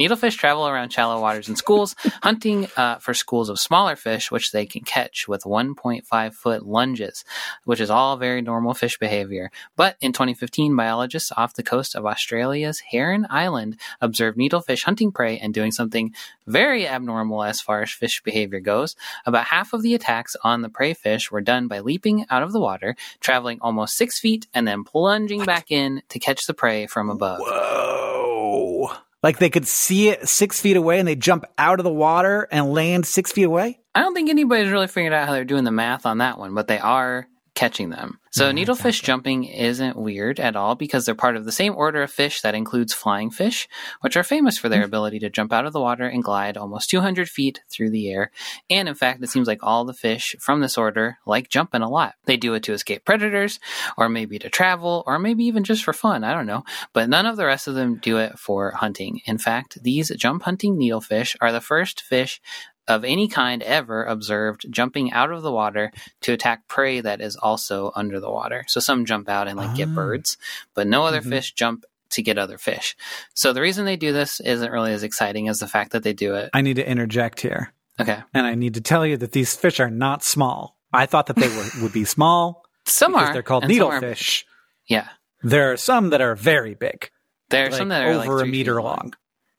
Needlefish 0.00 0.36
travel 0.36 0.68
around 0.68 0.92
shallow 0.92 1.20
waters 1.20 1.48
in 1.48 1.56
schools, 1.56 1.96
hunting 2.22 2.68
uh, 2.76 2.96
for 2.96 3.12
schools 3.12 3.48
of 3.48 3.58
smaller 3.58 3.96
fish, 3.96 4.30
which 4.30 4.52
they 4.52 4.66
can 4.66 4.82
catch 4.82 5.26
with 5.26 5.42
1.5 5.42 6.34
foot 6.34 6.64
lunges, 6.64 7.24
which 7.64 7.80
is 7.80 7.90
all 7.90 8.16
very 8.16 8.40
normal 8.40 8.74
fish 8.74 8.98
behavior. 8.98 9.50
But 9.76 9.96
in 10.00 10.12
2015, 10.12 10.76
biologists 10.76 11.32
off 11.36 11.54
the 11.54 11.62
coast 11.62 11.94
of 11.94 12.03
Australia's 12.06 12.80
Heron 12.80 13.26
Island 13.30 13.78
observed 14.00 14.38
needlefish 14.38 14.84
hunting 14.84 15.12
prey 15.12 15.38
and 15.38 15.54
doing 15.54 15.72
something 15.72 16.14
very 16.46 16.86
abnormal 16.86 17.42
as 17.42 17.60
far 17.60 17.82
as 17.82 17.90
fish 17.90 18.22
behavior 18.22 18.60
goes. 18.60 18.96
About 19.26 19.46
half 19.46 19.72
of 19.72 19.82
the 19.82 19.94
attacks 19.94 20.36
on 20.42 20.62
the 20.62 20.68
prey 20.68 20.94
fish 20.94 21.30
were 21.30 21.40
done 21.40 21.68
by 21.68 21.80
leaping 21.80 22.26
out 22.30 22.42
of 22.42 22.52
the 22.52 22.60
water, 22.60 22.96
traveling 23.20 23.58
almost 23.60 23.96
six 23.96 24.18
feet, 24.18 24.46
and 24.54 24.66
then 24.66 24.84
plunging 24.84 25.44
back 25.44 25.70
in 25.70 26.02
to 26.08 26.18
catch 26.18 26.46
the 26.46 26.54
prey 26.54 26.86
from 26.86 27.10
above. 27.10 27.40
Whoa! 27.40 28.92
Like 29.22 29.38
they 29.38 29.50
could 29.50 29.66
see 29.66 30.10
it 30.10 30.28
six 30.28 30.60
feet 30.60 30.76
away, 30.76 30.98
and 30.98 31.08
they 31.08 31.16
jump 31.16 31.46
out 31.56 31.80
of 31.80 31.84
the 31.84 31.90
water 31.90 32.46
and 32.50 32.72
land 32.72 33.06
six 33.06 33.32
feet 33.32 33.44
away. 33.44 33.80
I 33.94 34.02
don't 34.02 34.12
think 34.12 34.28
anybody's 34.28 34.70
really 34.70 34.88
figured 34.88 35.12
out 35.12 35.26
how 35.26 35.32
they're 35.32 35.44
doing 35.44 35.64
the 35.64 35.70
math 35.70 36.04
on 36.04 36.18
that 36.18 36.38
one, 36.38 36.52
but 36.52 36.66
they 36.66 36.78
are 36.78 37.26
catching 37.54 37.90
them. 37.90 38.18
So 38.30 38.48
Yeah, 38.48 38.52
needlefish 38.52 38.82
gotcha. 38.82 39.06
jumping 39.06 39.44
isn't 39.44 39.96
weird 39.96 40.40
at 40.40 40.56
all 40.56 40.74
because 40.74 41.06
they're 41.06 41.14
part 41.14 41.36
of 41.36 41.44
the 41.44 41.52
same 41.52 41.76
order 41.76 42.02
of 42.02 42.10
fish 42.10 42.40
that 42.40 42.54
includes 42.56 42.92
flying 42.92 43.30
fish, 43.30 43.68
which 44.00 44.16
are 44.16 44.24
famous 44.24 44.58
for 44.58 44.68
their 44.68 44.82
mm. 44.82 44.86
ability 44.86 45.20
to 45.20 45.30
jump 45.30 45.52
out 45.52 45.64
of 45.64 45.72
the 45.72 45.80
water 45.80 46.04
and 46.04 46.24
glide 46.24 46.56
almost 46.56 46.90
200 46.90 47.28
feet 47.28 47.62
through 47.70 47.90
the 47.90 48.10
air. 48.10 48.32
And 48.68 48.88
in 48.88 48.96
fact, 48.96 49.22
it 49.22 49.30
seems 49.30 49.46
like 49.46 49.60
all 49.62 49.84
the 49.84 49.94
fish 49.94 50.34
from 50.40 50.60
this 50.60 50.76
order 50.76 51.18
like 51.26 51.48
jumping 51.48 51.82
a 51.82 51.88
lot. 51.88 52.14
They 52.24 52.36
do 52.36 52.54
it 52.54 52.64
to 52.64 52.72
escape 52.72 53.04
predators, 53.04 53.60
or 53.96 54.08
maybe 54.08 54.38
to 54.40 54.50
travel, 54.50 55.04
or 55.06 55.20
maybe 55.20 55.44
even 55.44 55.62
just 55.62 55.84
for 55.84 55.92
fun. 55.92 56.24
I 56.24 56.34
don't 56.34 56.46
know. 56.46 56.64
But 56.92 57.08
none 57.08 57.26
of 57.26 57.36
the 57.36 57.46
rest 57.46 57.68
of 57.68 57.76
them 57.76 58.00
do 58.02 58.18
it 58.18 58.36
for 58.36 58.72
hunting. 58.72 59.20
In 59.26 59.38
fact, 59.38 59.78
these 59.82 60.10
jump 60.16 60.42
hunting 60.42 60.76
needlefish 60.76 61.36
are 61.40 61.52
the 61.52 61.60
first 61.60 62.00
fish 62.00 62.40
of 62.88 63.04
any 63.04 63.28
kind 63.28 63.62
ever 63.62 64.04
observed 64.04 64.66
jumping 64.70 65.12
out 65.12 65.30
of 65.30 65.42
the 65.42 65.52
water 65.52 65.90
to 66.22 66.32
attack 66.32 66.68
prey 66.68 67.00
that 67.00 67.20
is 67.20 67.36
also 67.36 67.92
under 67.94 68.20
the 68.20 68.30
water. 68.30 68.64
So 68.68 68.80
some 68.80 69.04
jump 69.06 69.28
out 69.28 69.48
and 69.48 69.56
like 69.56 69.74
get 69.74 69.88
Ah. 69.88 69.94
birds, 69.94 70.36
but 70.74 70.86
no 70.86 71.04
other 71.06 71.20
Mhm. 71.22 71.30
fish 71.30 71.52
jump 71.52 71.84
to 72.10 72.22
get 72.22 72.38
other 72.38 72.58
fish. 72.58 72.94
So 73.34 73.52
the 73.52 73.60
reason 73.62 73.84
they 73.86 73.96
do 73.96 74.12
this 74.12 74.38
isn't 74.40 74.70
really 74.70 74.92
as 74.92 75.02
exciting 75.02 75.48
as 75.48 75.58
the 75.60 75.66
fact 75.66 75.92
that 75.92 76.02
they 76.02 76.12
do 76.12 76.34
it. 76.34 76.50
I 76.52 76.60
need 76.60 76.76
to 76.76 76.88
interject 76.88 77.40
here. 77.40 77.72
Okay. 78.00 78.18
and 78.34 78.44
I 78.44 78.56
need 78.56 78.74
to 78.74 78.80
tell 78.80 79.06
you 79.06 79.16
that 79.18 79.30
these 79.30 79.54
fish 79.54 79.78
are 79.78 79.88
not 79.90 80.24
small. 80.24 80.76
I 80.92 81.06
thought 81.06 81.26
that 81.26 81.36
they 81.36 81.46
were 81.48 81.64
would 81.80 81.92
be 81.92 82.04
small 82.04 82.64
Some 82.86 83.14
are. 83.14 83.32
they're 83.32 83.42
called 83.42 83.62
and 83.64 83.72
some 83.74 83.86
are- 83.88 84.00
needlefish. 84.00 84.42
Yeah. 84.88 85.08
There 85.44 85.70
are 85.72 85.76
some 85.76 86.10
that 86.10 86.20
are 86.20 86.34
very 86.34 86.74
big, 86.74 87.10
There 87.50 87.66
are 87.66 87.70
like 87.70 87.78
some 87.78 87.88
that 87.90 88.02
are 88.04 88.16
like 88.16 88.28
over 88.28 88.42
a 88.42 88.46
meter 88.46 88.82
long. 88.82 89.14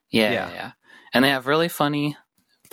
Yeah, 0.09 0.31
Yeah. 0.31 0.49
yeah, 0.49 0.53
yeah. 0.53 0.71
And 1.13 1.23
they 1.23 1.29
have 1.29 1.47
really 1.47 1.69
funny, 1.69 2.17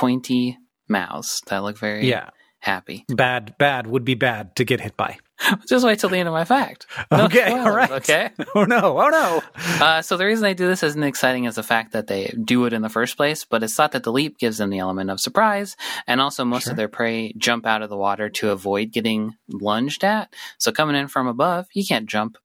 pointy 0.02 0.58
mouths 0.88 1.40
that 1.46 1.62
look 1.62 1.78
very 1.78 2.08
Yeah, 2.08 2.30
happy. 2.58 3.04
bad, 3.08 3.54
bad 3.58 3.86
would 3.86 4.04
be 4.04 4.14
bad 4.14 4.56
to 4.56 4.64
get 4.64 4.80
hit 4.80 4.96
by. 4.96 5.18
Just 5.68 5.84
wait 5.84 5.98
till 5.98 6.08
the 6.10 6.18
end 6.18 6.28
of 6.28 6.34
my 6.34 6.44
fact. 6.44 6.86
No 7.10 7.24
Okay, 7.26 7.46
spoilers, 7.46 7.66
all 7.66 7.72
right. 7.76 7.90
Okay. 7.90 8.30
Oh 8.54 8.64
no! 8.64 8.98
Oh 9.00 9.08
no! 9.08 9.42
Uh, 9.84 10.02
so 10.02 10.16
the 10.16 10.26
reason 10.26 10.42
they 10.42 10.54
do 10.54 10.66
this 10.66 10.82
isn't 10.82 11.02
exciting 11.02 11.46
as 11.46 11.54
the 11.56 11.62
fact 11.62 11.92
that 11.92 12.06
they 12.06 12.32
do 12.44 12.64
it 12.66 12.72
in 12.72 12.82
the 12.82 12.88
first 12.88 13.16
place, 13.16 13.44
but 13.44 13.62
it's 13.62 13.74
thought 13.74 13.92
that 13.92 14.02
the 14.04 14.12
leap 14.12 14.38
gives 14.38 14.58
them 14.58 14.70
the 14.70 14.78
element 14.78 15.10
of 15.10 15.20
surprise, 15.20 15.76
and 16.06 16.20
also 16.20 16.44
most 16.44 16.64
Sure. 16.64 16.72
of 16.72 16.76
their 16.76 16.88
prey 16.88 17.32
jump 17.38 17.64
out 17.66 17.82
of 17.82 17.90
the 17.90 17.96
water 17.96 18.28
to 18.28 18.50
avoid 18.50 18.92
getting 18.92 19.34
lunged 19.48 20.04
at. 20.04 20.32
So 20.58 20.70
coming 20.72 20.96
in 20.96 21.08
from 21.08 21.26
above, 21.26 21.66
you 21.74 21.84
can't 21.86 22.06
jump 22.08 22.36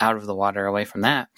out 0.00 0.16
of 0.16 0.26
the 0.26 0.34
water 0.34 0.66
away 0.66 0.84
from 0.84 1.02
that. 1.02 1.28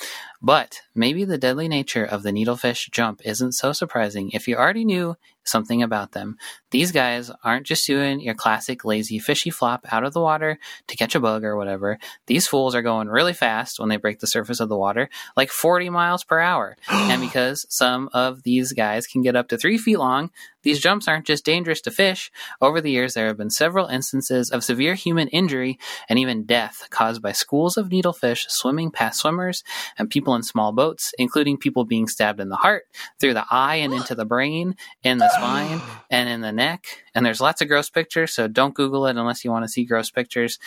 But 0.47 0.82
maybe 0.94 1.24
the 1.24 1.38
deadly 1.38 1.66
nature 1.66 2.05
of 2.05 2.22
the 2.22 2.30
needlefish 2.30 2.92
jump 2.92 3.20
isn't 3.24 3.51
so 3.51 3.72
surprising 3.72 4.30
if 4.30 4.47
you 4.47 4.55
already 4.55 4.84
knew 4.84 5.16
something 5.49 5.82
about 5.82 6.12
them. 6.12 6.36
These 6.70 6.92
guys 6.92 7.30
aren't 7.42 7.66
just 7.66 7.86
doing 7.86 8.20
your 8.20 8.34
classic 8.34 8.84
lazy 8.84 9.18
fishy 9.18 9.51
flop 9.51 9.86
out 9.90 10.05
of 10.05 10.12
the 10.12 10.20
water 10.20 10.59
to 10.88 10.97
catch 10.97 11.14
a 11.14 11.20
bug 11.20 11.44
or 11.44 11.57
whatever. 11.57 11.99
These 12.26 12.47
fools 12.47 12.74
are 12.74 12.82
going 12.82 13.09
really 13.09 13.32
fast 13.32 13.78
when 13.78 13.88
they 13.88 13.97
break 13.97 14.20
the 14.20 14.26
surface 14.26 14.61
of 14.61 14.68
the 14.68 14.76
water, 14.76 15.09
like 15.36 15.51
40 15.51 15.90
miles 15.90 16.24
per 16.24 16.38
hour. 16.38 16.76
and 16.88 17.20
because 17.20 17.66
some 17.68 18.09
of 18.12 18.42
these 18.42 18.72
guys 18.72 19.07
can 19.07 19.22
get 19.22 19.36
up 19.36 19.49
to 19.49 19.59
three 19.59 19.78
feet 19.78 19.99
long, 19.99 20.30
these 20.62 20.80
jumps 20.80 21.07
aren't 21.07 21.26
just 21.26 21.44
dangerous 21.44 21.80
to 21.82 21.92
fish. 21.92 22.32
Over 22.61 22.80
the 22.80 22.90
years, 22.90 23.14
there 23.14 23.28
have 23.28 23.36
been 23.36 23.51
several 23.51 23.86
instances 23.86 24.51
of 24.51 24.64
severe 24.64 24.94
human 24.94 25.28
injury 25.28 25.78
and 26.09 26.18
even 26.18 26.44
death 26.44 26.88
caused 26.90 27.22
by 27.22 27.32
schools 27.32 27.76
of 27.76 27.88
needlefish 27.88 28.51
swimming 28.51 28.90
past 28.90 29.20
swimmers 29.20 29.62
and 29.97 30.11
people 30.11 30.34
in 30.37 30.43
small 30.43 30.72
boats, 30.72 31.12
including 31.18 31.57
people 31.57 31.84
being 31.84 32.07
stabbed 32.07 32.39
in 32.41 32.49
the 32.49 32.57
heart, 32.57 32.84
through 33.18 33.34
the 33.34 33.45
eye 33.51 33.76
and 33.76 33.93
into 33.93 34.14
the 34.14 34.24
brain, 34.24 34.76
in 35.03 35.18
the 35.18 35.28
spine, 35.30 35.80
and 36.11 36.28
in 36.28 36.43
the 36.43 36.53
neck. 36.53 36.84
And 37.14 37.26
there's 37.26 37.41
lots 37.41 37.61
of 37.62 37.68
gross 37.68 37.91
pictures, 37.91 38.32
so 38.32 38.47
don't 38.47 38.74
Google 38.74 39.07
it 39.07 39.16
unless 39.16 39.45
you 39.45 39.51
want 39.51 39.64
to 39.64 39.68
see 39.68 39.84
gross 39.84 40.11
pictures. 40.11 40.59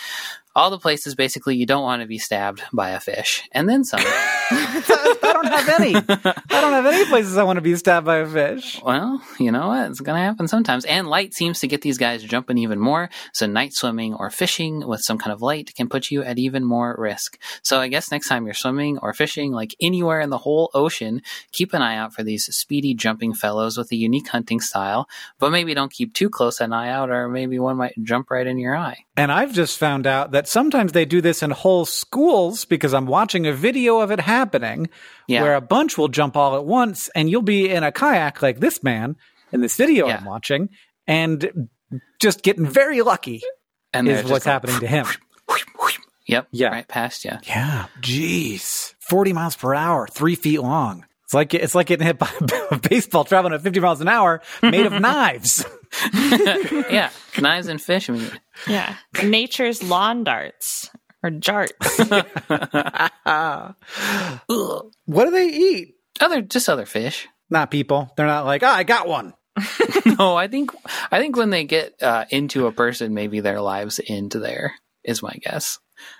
All 0.59 0.69
the 0.69 0.77
places 0.77 1.15
basically 1.15 1.55
you 1.55 1.65
don't 1.65 1.83
want 1.83 2.01
to 2.01 2.05
be 2.05 2.17
stabbed 2.17 2.61
by 2.73 2.89
a 2.89 2.99
fish. 2.99 3.47
And 3.53 3.69
then 3.69 3.85
some. 3.85 4.01
I 4.03 5.19
don't 5.21 5.47
have 5.47 5.69
any. 5.79 5.95
I 5.95 6.61
don't 6.61 6.73
have 6.73 6.85
any 6.85 7.05
places 7.05 7.37
I 7.37 7.43
want 7.43 7.55
to 7.55 7.61
be 7.61 7.77
stabbed 7.77 8.05
by 8.05 8.17
a 8.17 8.27
fish. 8.27 8.81
Well, 8.83 9.21
you 9.39 9.53
know 9.53 9.69
what? 9.69 9.89
It's 9.89 10.01
going 10.01 10.17
to 10.17 10.21
happen 10.21 10.49
sometimes. 10.49 10.83
And 10.83 11.07
light 11.07 11.33
seems 11.33 11.61
to 11.61 11.67
get 11.69 11.81
these 11.81 11.97
guys 11.97 12.23
jumping 12.23 12.57
even 12.57 12.77
more. 12.77 13.09
So 13.31 13.45
night 13.45 13.71
swimming 13.71 14.13
or 14.15 14.29
fishing 14.29 14.85
with 14.85 14.99
some 14.99 15.17
kind 15.17 15.31
of 15.31 15.41
light 15.41 15.73
can 15.75 15.87
put 15.87 16.11
you 16.11 16.23
at 16.23 16.37
even 16.37 16.65
more 16.65 16.93
risk. 16.99 17.39
So 17.63 17.79
I 17.79 17.87
guess 17.87 18.11
next 18.11 18.27
time 18.27 18.43
you're 18.43 18.53
swimming 18.53 18.97
or 18.97 19.13
fishing, 19.13 19.53
like 19.53 19.73
anywhere 19.79 20.19
in 20.19 20.29
the 20.29 20.39
whole 20.39 20.71
ocean, 20.73 21.21
keep 21.53 21.73
an 21.73 21.81
eye 21.81 21.95
out 21.95 22.13
for 22.13 22.23
these 22.23 22.53
speedy 22.53 22.93
jumping 22.93 23.33
fellows 23.33 23.77
with 23.77 23.93
a 23.93 23.95
unique 23.95 24.27
hunting 24.27 24.59
style. 24.59 25.07
But 25.39 25.51
maybe 25.51 25.73
don't 25.73 25.93
keep 25.93 26.13
too 26.13 26.29
close 26.29 26.59
an 26.59 26.73
eye 26.73 26.89
out, 26.89 27.09
or 27.09 27.29
maybe 27.29 27.59
one 27.59 27.77
might 27.77 27.93
jump 28.03 28.29
right 28.29 28.45
in 28.45 28.57
your 28.57 28.75
eye. 28.75 29.05
And 29.15 29.31
I've 29.31 29.53
just 29.53 29.77
found 29.77 30.05
out 30.05 30.31
that 30.31 30.48
sometimes 30.49 30.91
they 30.91 31.05
do 31.05 31.21
this 31.21 31.43
in 31.43 31.51
whole 31.51 31.85
schools 31.85 32.65
because 32.65 32.93
I'm 32.93 33.05
watching 33.05 33.45
a 33.47 33.53
video 33.53 33.99
of 33.99 34.11
it 34.11 34.19
happening 34.19 34.89
Yeah. 35.27 35.43
where 35.43 35.55
a 35.55 35.61
bunch 35.61 35.97
will 35.97 36.07
jump 36.09 36.35
all 36.35 36.55
at 36.55 36.65
once 36.65 37.09
and 37.15 37.29
you'll 37.29 37.41
be 37.41 37.69
in 37.69 37.83
a 37.83 37.91
kayak 37.91 38.41
like 38.41 38.59
this 38.59 38.81
man 38.83 39.15
in 39.51 39.61
this 39.61 39.75
video 39.77 40.07
Yeah. 40.07 40.17
I'm 40.17 40.25
watching 40.25 40.69
and 41.07 41.69
just 42.19 42.41
getting 42.43 42.65
very 42.65 43.01
lucky 43.01 43.41
And 43.93 44.07
is 44.07 44.23
what's 44.23 44.45
like, 44.45 44.53
happening 44.53 44.79
to 44.79 44.87
him. 44.87 45.05
Yep. 46.27 46.47
Yeah. 46.51 46.67
Right 46.69 46.87
past 46.87 47.25
you. 47.25 47.31
Yeah. 47.43 47.87
Jeez. 48.01 48.93
40 48.99 49.33
miles 49.33 49.55
per 49.55 49.73
hour, 49.73 50.07
three 50.11 50.35
feet 50.35 50.61
long. 50.61 51.05
It's 51.29 51.33
like 51.35 51.53
it's 51.53 51.75
like 51.75 51.85
getting 51.85 52.07
hit 52.07 52.17
by 52.17 52.27
a 52.71 52.79
baseball 52.79 53.23
traveling 53.23 53.53
at 53.53 53.61
50 53.61 53.79
miles 53.81 54.01
an 54.01 54.07
hour 54.07 54.41
made 54.63 54.87
of 54.87 54.93
knives. 54.99 55.63
yeah. 56.15 57.11
Knives 57.39 57.67
and 57.67 57.79
fish. 57.79 58.09
I 58.09 58.13
mean, 58.13 58.31
Yeah. 58.65 58.95
Nature's 59.23 59.83
lawn 59.83 60.23
darts 60.23 60.89
or 61.21 61.29
jarts. 61.29 61.75
what 65.05 65.25
do 65.25 65.29
they 65.31 65.47
eat? 65.49 65.95
other 66.19 66.41
just 66.41 66.67
other 66.67 66.87
fish. 66.87 67.27
Not 67.51 67.69
people. 67.69 68.11
They're 68.17 68.25
not 68.25 68.45
like, 68.47 68.63
oh, 68.63 68.67
I 68.67 68.81
got 68.81 69.07
one. 69.07 69.35
no, 70.17 70.35
I 70.35 70.47
think 70.47 70.71
I 71.11 71.19
think 71.19 71.35
when 71.37 71.51
they 71.51 71.63
get 71.63 72.01
uh, 72.01 72.25
into 72.31 72.65
a 72.65 72.71
person, 72.71 73.13
maybe 73.13 73.39
their 73.39 73.61
lives 73.61 73.99
end 74.07 74.31
there. 74.31 74.73
Is 75.03 75.21
my 75.21 75.33
guess. 75.43 75.77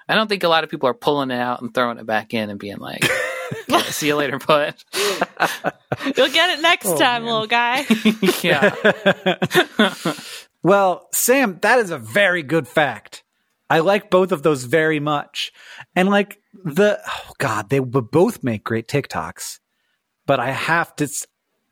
I 0.07 0.14
don't 0.14 0.28
think 0.28 0.43
a 0.43 0.49
lot 0.49 0.64
of 0.64 0.70
people 0.70 0.88
are 0.88 0.93
pulling 0.93 1.32
it 1.32 1.39
out 1.39 1.64
and 1.64 1.74
throwing 1.74 1.97
it 1.97 2.05
back 2.05 2.36
in 2.36 2.51
and 2.51 2.60
being 2.60 2.78
like, 2.78 3.03
"Okay, 3.72 3.91
"See 3.91 4.07
you 4.07 4.15
later, 4.15 4.39
bud." 4.39 4.76
You'll 6.15 6.30
get 6.30 6.57
it 6.57 6.61
next 6.61 6.86
Oh, 6.88 6.97
time, 6.97 7.24
man. 7.24 7.32
little 7.32 7.47
guy. 7.47 7.86
yeah, 8.41 8.76
Well, 10.61 11.07
Sam, 11.13 11.57
that 11.61 11.80
is 11.80 11.89
a 11.89 11.97
very 11.97 12.43
good 12.43 12.67
fact. 12.67 13.24
I 13.70 13.80
like 13.80 14.09
both 14.09 14.32
of 14.32 14.43
those 14.43 14.63
very 14.65 14.99
much. 14.99 15.51
And 15.95 16.09
like 16.09 16.39
the, 16.65 16.99
oh 17.07 17.32
God, 17.38 17.70
they 17.70 17.80
would 17.80 18.11
both 18.11 18.43
make 18.43 18.63
great 18.63 18.88
TikToks. 18.88 19.59
But 20.26 20.39
I 20.39 20.51
have 20.51 20.95
to, 20.97 21.07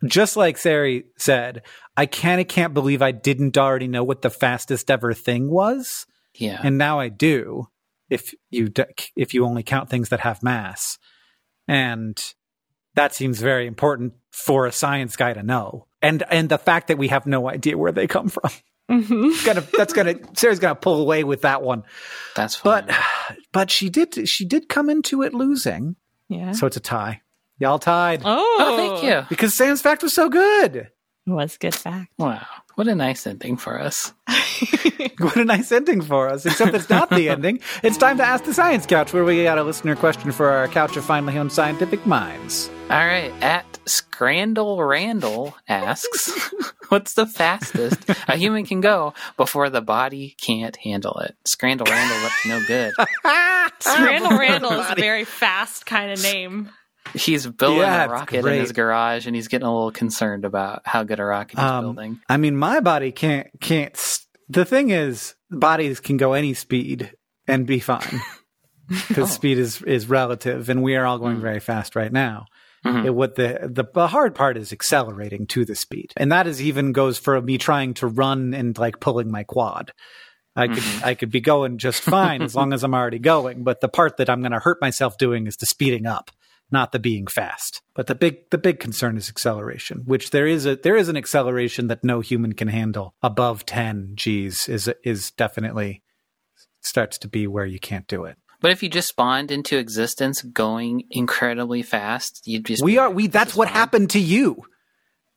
just 0.05 0.37
like 0.37 0.57
Ceri 0.57 1.03
said, 1.17 1.63
I 1.97 2.05
kind 2.05 2.39
of 2.39 2.47
can't 2.47 2.73
believe 2.73 3.01
I 3.01 3.11
didn't 3.11 3.57
already 3.57 3.87
know 3.87 4.03
what 4.03 4.21
the 4.21 4.29
fastest 4.29 4.89
ever 4.89 5.13
thing 5.13 5.49
was. 5.49 6.05
yeah. 6.35 6.61
And 6.63 6.77
now 6.77 6.99
I 6.99 7.09
do, 7.09 7.67
if 8.09 8.33
you, 8.51 8.71
if 9.15 9.33
you 9.33 9.45
only 9.45 9.63
count 9.63 9.89
things 9.89 10.09
that 10.09 10.21
have 10.21 10.41
mass. 10.43 10.97
And 11.68 12.18
that 12.95 13.13
seems 13.13 13.39
very 13.41 13.68
important 13.68 14.13
for 14.32 14.65
a 14.65 14.72
science 14.72 15.15
guy 15.15 15.34
to 15.34 15.43
know. 15.43 15.88
And, 16.01 16.24
and 16.30 16.47
the 16.49 16.57
fact 16.57 16.88
that 16.88 16.97
we 16.97 17.07
have 17.09 17.26
no 17.26 17.49
idea 17.49 17.78
where 17.78 17.91
they 17.91 18.07
come 18.07 18.30
from 18.30 18.49
hmm 18.89 19.32
gonna 19.43 19.68
that's 19.78 19.91
gonna 19.91 20.13
Ceri's 20.13 20.59
gonna 20.59 20.74
pull 20.74 21.01
away 21.01 21.26
with 21.26 21.41
that 21.41 21.61
one. 21.61 21.84
That's 22.38 22.55
fine. 22.55 22.86
But 22.86 22.95
but 23.51 23.70
she 23.70 23.89
did 23.89 24.30
she 24.30 24.45
did 24.45 24.70
come 24.70 24.89
into 24.89 25.24
it 25.24 25.34
losing, 25.34 25.97
Yeah. 26.30 26.53
so 26.53 26.68
it's 26.68 26.78
a 26.78 26.80
tie. 26.80 27.22
Y'all 27.59 27.80
tied 27.80 28.22
Oh, 28.24 28.57
oh, 28.61 28.78
thank 28.78 29.03
you. 29.03 29.26
because 29.28 29.53
Sam's 29.53 29.82
fact 29.82 30.03
was 30.03 30.13
so 30.13 30.30
good. 30.30 30.76
It 30.78 30.89
was 31.26 31.57
good 31.57 31.76
fact. 31.76 32.13
Wow, 32.18 32.45
what 32.78 32.88
a 32.88 32.93
nice 32.93 33.25
ending 33.25 33.57
for 33.57 33.80
us. 33.80 34.13
What 35.19 35.36
a 35.36 35.45
nice 35.45 35.71
ending 35.71 36.01
for 36.01 36.30
us. 36.30 36.45
Except 36.45 36.75
it's 36.75 36.89
not 36.89 37.09
the 37.09 37.30
ending. 37.30 37.59
It's 37.82 37.97
time 37.97 38.17
to 38.17 38.23
ask 38.23 38.43
the 38.43 38.53
science 38.53 38.86
couch, 38.86 39.13
where 39.13 39.23
we 39.23 39.43
got 39.43 39.57
a 39.57 39.63
listener 39.63 39.95
question 39.95 40.32
for 40.32 40.49
our 40.49 40.67
couch 40.67 40.95
of 40.95 41.03
finely 41.05 41.34
honed 41.34 41.51
scientific 41.51 42.05
minds. 42.05 42.69
All 42.91 43.05
right, 43.05 43.34
at 43.41 43.80
Scrandle 43.88 44.84
Randall 44.84 45.55
asks, 45.67 46.51
"What's 46.89 47.13
the 47.13 47.25
fastest 47.25 48.07
a 48.28 48.38
human 48.38 48.65
can 48.65 48.82
go 48.82 49.15
before 49.38 49.71
the 49.71 49.82
body 49.82 50.36
can't 50.39 50.75
handle 50.78 51.17
it?" 51.19 51.36
Scrandle 51.45 51.88
Randall 51.88 52.21
looked 52.21 52.45
no 52.45 52.61
good. 52.67 52.93
Randall 53.88 54.38
Randall 54.38 54.71
is 54.73 54.91
a 54.91 54.95
very 54.95 55.25
fast 55.25 55.88
kind 55.88 56.11
of 56.11 56.21
name. 56.21 56.69
He's 57.14 57.47
building 57.47 57.80
Yeah, 57.80 58.05
a 58.05 58.10
rocket 58.10 58.45
in 58.45 58.60
his 58.60 58.72
garage, 58.72 59.28
and 59.28 59.36
he's 59.36 59.47
getting 59.47 59.68
a 59.68 59.74
little 59.74 59.91
concerned 59.91 60.45
about 60.45 60.82
how 60.86 61.03
good 61.03 61.20
a 61.20 61.26
rocket 61.26 61.58
he's 61.60 61.64
Um, 61.66 61.84
building. 61.86 62.20
I 62.30 62.38
mean, 62.38 62.55
my 62.55 62.80
body 62.80 63.12
can't 63.12 63.47
can't. 63.62 63.93
s- 63.95 64.26
The 64.49 64.66
thing 64.66 64.89
is, 64.91 65.36
bodies 65.51 65.99
can 65.99 66.18
go 66.18 66.34
any 66.34 66.53
speed 66.53 67.12
and 67.47 67.66
be 67.68 67.80
fine 67.80 68.22
because 69.08 69.30
Oh. 69.32 69.34
speed 69.34 69.58
is 69.58 69.82
is 69.82 70.08
relative, 70.10 70.70
and 70.70 70.82
we 70.84 70.95
are 70.95 71.05
all 71.05 71.20
going 71.20 71.38
Mm. 71.38 71.41
very 71.41 71.60
fast 71.60 71.95
right 71.95 72.12
now. 72.12 72.45
Mhm. 72.86 73.05
It, 73.05 73.10
what 73.16 73.36
the, 73.36 73.60
the 73.64 73.86
the 73.93 74.08
hard 74.08 74.36
part 74.36 74.55
is 74.55 74.72
accelerating 74.72 75.47
to 75.47 75.66
the 75.66 75.76
speed, 75.76 76.14
and 76.16 76.32
that 76.32 76.47
is 76.47 76.62
even 76.62 76.91
goes 76.93 77.18
for 77.18 77.41
me 77.41 77.58
trying 77.58 77.93
to 77.95 78.08
run 78.08 78.53
and 78.53 78.78
like 78.78 78.99
pulling 78.99 79.32
my 79.32 79.43
quad. 79.43 79.91
I 80.55 80.68
could 80.68 80.78
Mhm. 80.78 81.03
I 81.03 81.14
could 81.16 81.32
be 81.32 81.41
going 81.41 81.78
just 81.80 82.01
fine 82.01 82.41
as 82.41 82.55
long 82.55 82.74
as 82.74 82.84
I'm 82.84 82.93
already 82.95 83.20
going, 83.20 83.64
but 83.64 83.82
the 83.82 83.89
part 83.89 84.18
that 84.18 84.30
I'm 84.30 84.41
going 84.41 84.53
to 84.53 84.60
hurt 84.60 84.80
myself 84.82 85.18
doing 85.18 85.45
is 85.47 85.58
the 85.58 85.66
speeding 85.66 86.05
up, 86.05 86.32
not 86.72 86.91
the 86.91 86.99
being 86.99 87.28
fast. 87.28 87.82
But 87.95 88.07
the 88.07 88.15
big 88.15 88.49
the 88.51 88.57
big 88.57 88.80
concern 88.80 89.18
is 89.18 89.30
acceleration, 89.30 90.03
which 90.05 90.32
there 90.32 90.47
is 90.47 90.65
a 90.65 90.76
there 90.76 90.95
is 90.97 91.09
an 91.09 91.18
acceleration 91.18 91.88
that 91.88 92.03
no 92.03 92.20
human 92.22 92.53
can 92.53 92.68
handle 92.68 93.15
above 93.24 93.65
10 93.65 94.13
G's 94.15 94.68
is 94.68 94.89
is 95.03 95.32
definitely 95.32 96.03
starts 96.82 97.18
to 97.20 97.28
be 97.28 97.47
where 97.47 97.65
you 97.65 97.80
can't 97.80 98.07
do 98.07 98.26
it. 98.26 98.38
But 98.59 98.72
if 98.72 98.82
you 98.82 98.89
just 98.89 99.07
spawned 99.09 99.51
into 99.51 99.78
existence 99.78 100.41
going 100.41 101.03
incredibly 101.11 101.84
fast, 101.84 102.41
you'd 102.45 102.65
just 102.65 102.84
we 102.84 102.97
are 102.97 103.09
we 103.09 103.28
that's 103.28 103.55
what 103.55 103.68
happened 103.68 104.09
to 104.11 104.20
you. 104.20 104.63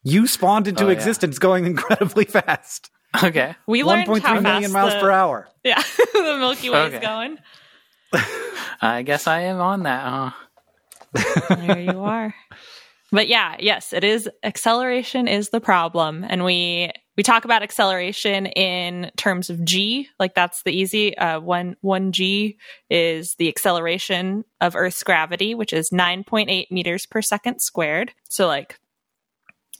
You 0.02 0.26
spawned 0.26 0.66
into 0.66 0.84
Oh, 0.84 0.88
yeah. 0.88 0.94
existence 0.94 1.38
going 1.38 1.66
incredibly 1.74 2.24
fast. 2.24 2.90
Okay. 3.22 3.54
We 3.66 3.82
learned 3.84 4.08
1.3 4.08 4.20
how 4.20 4.40
million 4.40 4.62
fast 4.62 4.72
miles 4.72 4.94
the, 4.94 5.00
per 5.00 5.10
hour. 5.10 5.48
Yeah, 5.64 5.82
the 6.14 6.36
Milky 6.38 6.70
Way 6.70 6.86
is 6.86 6.94
Okay. 6.94 7.04
going. 7.04 7.36
I 8.80 9.02
guess 9.02 9.26
I 9.26 9.40
am 9.42 9.60
on 9.60 9.82
that, 9.82 10.06
huh? 10.08 10.30
There 11.14 11.80
you 11.80 12.00
are. 12.04 12.34
But 13.12 13.26
yeah, 13.26 13.56
yes, 13.58 13.92
it 13.92 14.04
is. 14.04 14.28
Acceleration 14.44 15.26
is 15.26 15.48
the 15.50 15.60
problem, 15.60 16.24
and 16.28 16.44
we 16.44 16.92
we 17.16 17.24
talk 17.24 17.44
about 17.44 17.62
acceleration 17.64 18.46
in 18.46 19.10
terms 19.16 19.50
of 19.50 19.64
g, 19.64 20.08
like 20.20 20.34
that's 20.34 20.62
the 20.62 20.70
easy 20.70 21.18
uh, 21.18 21.40
one. 21.40 21.74
One 21.80 22.12
g 22.12 22.58
is 22.88 23.34
the 23.34 23.48
acceleration 23.48 24.44
of 24.60 24.76
Earth's 24.76 25.02
gravity, 25.02 25.56
which 25.56 25.72
is 25.72 25.90
nine 25.90 26.22
point 26.22 26.50
eight 26.50 26.70
meters 26.70 27.04
per 27.04 27.20
second 27.20 27.60
squared. 27.60 28.12
So 28.28 28.46
like 28.46 28.78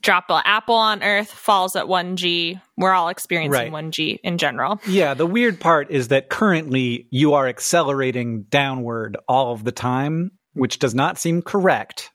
drop 0.02 0.24
an 0.30 0.42
apple 0.44 0.74
on 0.74 1.02
Earth 1.02 1.30
falls 1.30 1.76
at 1.76 1.86
one 1.86 2.16
g. 2.16 2.58
We're 2.76 2.92
all 2.92 3.10
experiencing 3.10 3.52
Right. 3.64 3.70
one 3.72 3.92
g 3.92 4.18
in 4.24 4.38
general. 4.38 4.80
Yeah, 4.88 5.14
the 5.14 5.26
weird 5.26 5.60
part 5.60 5.90
is 5.90 6.08
that 6.08 6.30
currently 6.30 7.06
you 7.10 7.34
are 7.34 7.46
accelerating 7.46 8.42
downward 8.44 9.16
all 9.28 9.52
of 9.52 9.62
the 9.62 9.72
time, 9.72 10.32
which 10.54 10.78
does 10.78 10.94
not 10.94 11.18
seem 11.18 11.42
correct, 11.42 12.10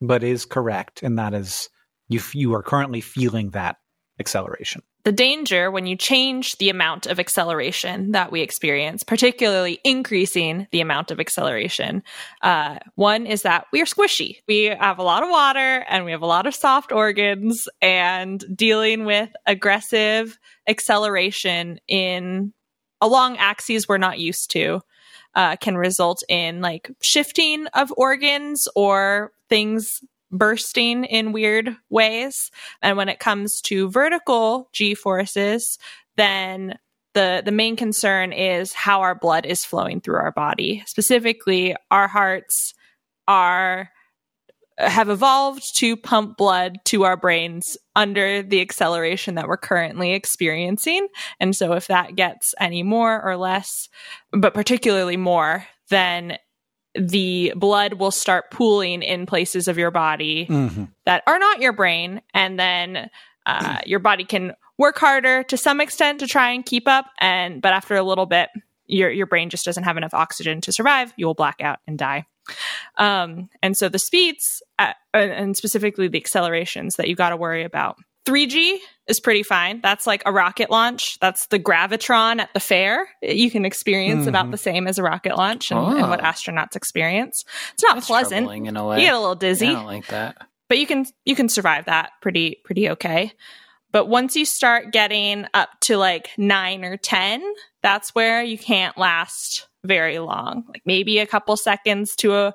but 0.00 0.22
is 0.22 0.44
correct, 0.44 1.02
and 1.02 1.18
that 1.18 1.34
is 1.34 1.68
you 2.08 2.20
you 2.32 2.54
are 2.54 2.62
currently 2.62 3.00
feeling 3.00 3.50
that 3.50 3.76
acceleration. 4.20 4.82
the 5.04 5.12
danger 5.12 5.70
when 5.70 5.86
you 5.86 5.96
change 5.96 6.56
the 6.56 6.70
amount 6.70 7.06
of 7.06 7.20
acceleration 7.20 8.12
that 8.12 8.32
we 8.32 8.40
experience, 8.40 9.02
particularly 9.02 9.78
increasing 9.84 10.66
the 10.72 10.80
amount 10.80 11.10
of 11.10 11.20
acceleration. 11.20 12.02
Uh, 12.40 12.78
one 12.94 13.26
is 13.26 13.42
that 13.42 13.66
we 13.70 13.82
are 13.82 13.86
squishy. 13.86 14.38
We 14.48 14.64
have 14.64 14.98
a 14.98 15.02
lot 15.02 15.22
of 15.22 15.28
water 15.28 15.84
and 15.88 16.06
we 16.06 16.12
have 16.12 16.22
a 16.22 16.26
lot 16.26 16.46
of 16.46 16.54
soft 16.54 16.90
organs, 16.90 17.68
and 17.82 18.42
dealing 18.56 19.04
with 19.04 19.28
aggressive 19.46 20.38
acceleration 20.66 21.78
in 21.86 22.54
along 23.00 23.36
axes 23.36 23.86
we're 23.86 23.98
not 23.98 24.18
used 24.18 24.50
to. 24.52 24.80
Uh, 25.34 25.56
can 25.56 25.76
result 25.76 26.22
in 26.28 26.60
like 26.60 26.90
shifting 27.02 27.66
of 27.74 27.92
organs 27.96 28.68
or 28.76 29.32
things 29.48 30.00
bursting 30.30 31.04
in 31.04 31.32
weird 31.32 31.76
ways. 31.90 32.50
And 32.82 32.96
when 32.96 33.08
it 33.08 33.18
comes 33.18 33.60
to 33.62 33.88
vertical 33.88 34.68
G 34.72 34.94
forces, 34.94 35.78
then 36.16 36.78
the 37.14 37.42
the 37.44 37.52
main 37.52 37.76
concern 37.76 38.32
is 38.32 38.72
how 38.72 39.02
our 39.02 39.14
blood 39.14 39.46
is 39.46 39.64
flowing 39.64 40.00
through 40.00 40.16
our 40.16 40.32
body. 40.32 40.82
Specifically, 40.86 41.76
our 41.90 42.08
hearts 42.08 42.74
are 43.26 43.90
have 44.78 45.08
evolved 45.08 45.76
to 45.76 45.96
pump 45.96 46.36
blood 46.36 46.78
to 46.86 47.04
our 47.04 47.16
brains 47.16 47.76
under 47.94 48.42
the 48.42 48.60
acceleration 48.60 49.36
that 49.36 49.46
we're 49.46 49.56
currently 49.56 50.12
experiencing. 50.12 51.06
And 51.38 51.54
so 51.54 51.74
if 51.74 51.86
that 51.86 52.16
gets 52.16 52.54
any 52.58 52.82
more 52.82 53.22
or 53.22 53.36
less, 53.36 53.88
but 54.32 54.52
particularly 54.54 55.16
more, 55.16 55.66
then 55.90 56.38
the 56.96 57.52
blood 57.56 57.94
will 57.94 58.10
start 58.10 58.50
pooling 58.50 59.02
in 59.02 59.26
places 59.26 59.68
of 59.68 59.78
your 59.78 59.90
body 59.90 60.46
Mm-hmm. 60.48 60.84
that 61.06 61.22
are 61.26 61.38
not 61.38 61.60
your 61.60 61.72
brain 61.72 62.20
and 62.32 62.58
then 62.58 63.10
uh, 63.46 63.78
your 63.86 63.98
body 63.98 64.24
can 64.24 64.54
work 64.78 64.98
harder 64.98 65.42
to 65.44 65.56
some 65.56 65.80
extent 65.80 66.20
to 66.20 66.26
try 66.26 66.50
and 66.50 66.64
keep 66.66 66.86
up 66.88 67.06
and 67.20 67.60
but 67.62 67.72
after 67.72 67.94
a 67.96 68.02
little 68.02 68.26
bit 68.26 68.48
your 68.86 69.10
your 69.10 69.26
brain 69.26 69.50
just 69.50 69.64
doesn't 69.64 69.84
have 69.84 69.96
enough 69.96 70.14
oxygen 70.14 70.60
to 70.60 70.72
survive 70.72 71.12
you 71.16 71.26
will 71.26 71.34
black 71.34 71.60
out 71.60 71.78
and 71.86 71.98
die 71.98 72.26
um, 72.96 73.48
and 73.62 73.76
so 73.76 73.88
the 73.88 73.98
speeds 73.98 74.62
uh, 74.78 74.92
and- 75.12 75.30
and 75.32 75.56
specifically 75.56 76.08
the 76.08 76.18
accelerations 76.18 76.96
that 76.96 77.08
you 77.08 77.14
got 77.16 77.30
to 77.30 77.36
worry 77.36 77.64
about 77.64 77.96
3g 78.26 78.78
is 79.06 79.20
pretty 79.20 79.42
fine 79.42 79.80
that's 79.82 80.06
like 80.06 80.22
a 80.24 80.32
rocket 80.32 80.70
launch 80.70 81.18
that's 81.20 81.46
the 81.48 81.58
gravitron 81.58 82.40
at 82.40 82.52
the 82.54 82.60
fair 82.60 83.06
you 83.20 83.50
can 83.50 83.64
experience 83.66 84.26
about 84.26 84.46
Mhm. 84.46 84.50
the 84.52 84.56
same 84.58 84.86
as 84.86 84.98
a 84.98 85.02
rocket 85.02 85.36
launch 85.36 85.70
and, 85.70 85.78
and 85.80 86.08
what 86.08 86.20
Oh. 86.20 86.24
astronauts 86.24 86.74
experience 86.74 87.44
it's 87.74 87.82
not 87.82 87.96
That's 87.96 88.06
pleasant 88.06 88.50
in 88.50 88.76
a 88.78 88.86
way. 88.86 89.00
you 89.00 89.06
get 89.06 89.14
a 89.14 89.18
little 89.20 89.34
dizzy 89.34 89.68
I 89.68 89.72
don't 89.72 89.84
like 89.86 90.06
that. 90.06 90.36
but 90.70 90.78
you 90.78 90.86
can 90.86 91.04
you 91.26 91.36
can 91.36 91.50
survive 91.50 91.84
that 91.84 92.12
pretty 92.22 92.60
pretty 92.64 92.88
okay 92.90 93.32
but 93.94 94.08
once 94.08 94.34
you 94.34 94.44
start 94.44 94.90
getting 94.92 95.46
up 95.54 95.70
to 95.82 95.96
like 95.96 96.30
9 96.36 96.84
or 96.84 96.96
10 96.96 97.54
that's 97.80 98.14
where 98.14 98.42
you 98.42 98.58
can't 98.58 98.98
last 98.98 99.68
very 99.84 100.18
long. 100.18 100.64
Like 100.68 100.82
maybe 100.84 101.18
a 101.18 101.26
couple 101.26 101.56
seconds 101.56 102.16
to 102.16 102.34
a 102.34 102.54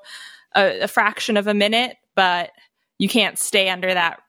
a, 0.54 0.80
a 0.80 0.88
fraction 0.88 1.36
of 1.36 1.46
a 1.46 1.54
minute 1.54 1.96
but 2.14 2.50
you 2.98 3.08
can't 3.08 3.38
stay 3.38 3.70
under 3.70 3.92
that 3.92 4.20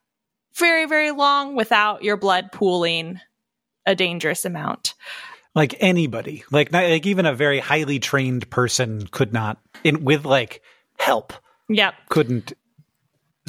very 0.56 0.86
very 0.86 1.12
long 1.12 1.56
without 1.56 2.04
your 2.04 2.18
blood 2.18 2.52
pooling 2.52 3.20
a 3.86 3.94
dangerous 3.94 4.46
amount. 4.46 4.94
Like 5.54 5.76
anybody, 5.80 6.46
like 6.50 6.72
not, 6.72 6.86
like 6.86 7.06
even 7.06 7.26
a 7.26 7.36
very 7.36 7.60
highly 7.60 8.00
trained 8.00 8.50
person 8.50 9.08
could 9.08 9.34
not, 9.34 9.60
in 9.84 10.06
with 10.06 10.24
like 10.24 10.62
help, 10.98 11.34
yep. 11.68 11.96
couldn't 12.08 12.54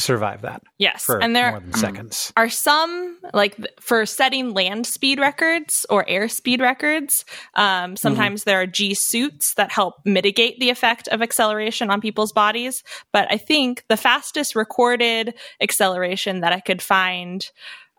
survive 0.02 0.42
that 0.42 0.62
yes 0.78 1.08
and 1.08 1.34
there 1.34 1.52
more 1.52 1.60
than 1.60 1.72
seconds. 1.74 2.32
are 2.36 2.48
some 2.48 3.18
like 3.32 3.56
for 3.80 4.04
setting 4.04 4.52
land 4.52 4.86
speed 4.86 5.18
records 5.20 5.86
or 5.88 6.08
air 6.08 6.28
speed 6.28 6.60
records 6.60 7.24
um, 7.54 7.96
sometimes 7.96 8.44
there 8.44 8.60
are 8.60 8.66
g 8.66 8.94
suits 8.94 9.54
that 9.54 9.70
help 9.70 9.94
mitigate 10.04 10.58
the 10.58 10.70
effect 10.70 11.08
of 11.08 11.22
acceleration 11.22 11.90
on 11.90 12.00
people's 12.00 12.32
bodies 12.32 12.82
but 13.12 13.26
i 13.30 13.36
think 13.36 13.84
the 13.88 13.96
fastest 13.96 14.54
recorded 14.56 15.34
acceleration 15.60 16.40
that 16.40 16.52
i 16.52 16.60
could 16.60 16.82
find 16.82 17.50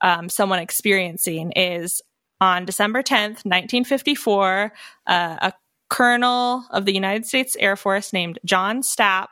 um, 0.01 0.30
someone 0.30 0.60
experiencing 0.60 1.51
is 1.54 2.01
on 2.41 2.66
december 2.66 3.01
10th 3.01 3.45
1954 3.45 4.74
uh, 5.08 5.38
a 5.41 5.54
colonel 5.89 6.66
of 6.72 6.86
the 6.86 6.93
united 6.93 7.26
states 7.26 7.56
air 7.60 7.76
force 7.76 8.12
named 8.14 8.39
john 8.45 8.82
stapp 8.82 9.28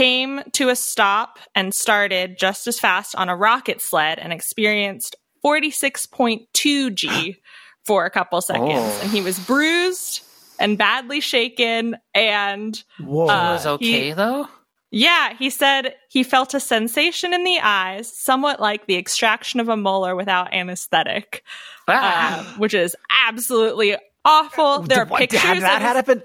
came 0.00 0.40
to 0.52 0.68
a 0.70 0.76
stop 0.76 1.38
and 1.54 1.74
started 1.74 2.38
just 2.38 2.66
as 2.66 2.78
fast 2.80 3.14
on 3.16 3.28
a 3.28 3.36
rocket 3.36 3.82
sled 3.82 4.18
and 4.18 4.32
experienced 4.32 5.14
46.2 5.44 6.94
G 6.94 7.36
for 7.86 8.04
a 8.06 8.10
couple 8.10 8.40
seconds. 8.40 8.70
Oh. 8.72 9.00
And 9.02 9.10
he 9.10 9.20
was 9.20 9.38
bruised 9.38 10.22
and 10.58 10.78
badly 10.78 11.20
shaken. 11.20 11.96
And 12.14 12.82
Whoa! 12.98 13.24
Uh, 13.28 13.52
was 13.52 13.66
okay 13.66 14.06
he- 14.08 14.12
though. 14.12 14.48
yeah, 14.90 15.34
he 15.38 15.50
said 15.50 15.94
he 16.08 16.22
felt 16.22 16.54
a 16.54 16.60
sensation 16.60 17.34
in 17.34 17.44
the 17.44 17.60
eyes, 17.60 18.10
somewhat 18.18 18.58
like 18.60 18.86
the 18.86 18.96
extraction 18.96 19.60
of 19.60 19.68
a 19.68 19.76
molar 19.76 20.16
without 20.16 20.52
anesthetic, 20.54 21.42
Ah. 21.88 22.40
uh, 22.40 22.58
which 22.58 22.72
is 22.74 22.96
absolutely 23.26 23.96
awful. 24.24 24.80
There 24.80 25.02
are 25.02 25.06
What- 25.06 25.20
pictures. 25.20 25.40
Had 25.40 25.60
that 25.62 25.76
of- 25.76 25.82
happened? 25.82 26.22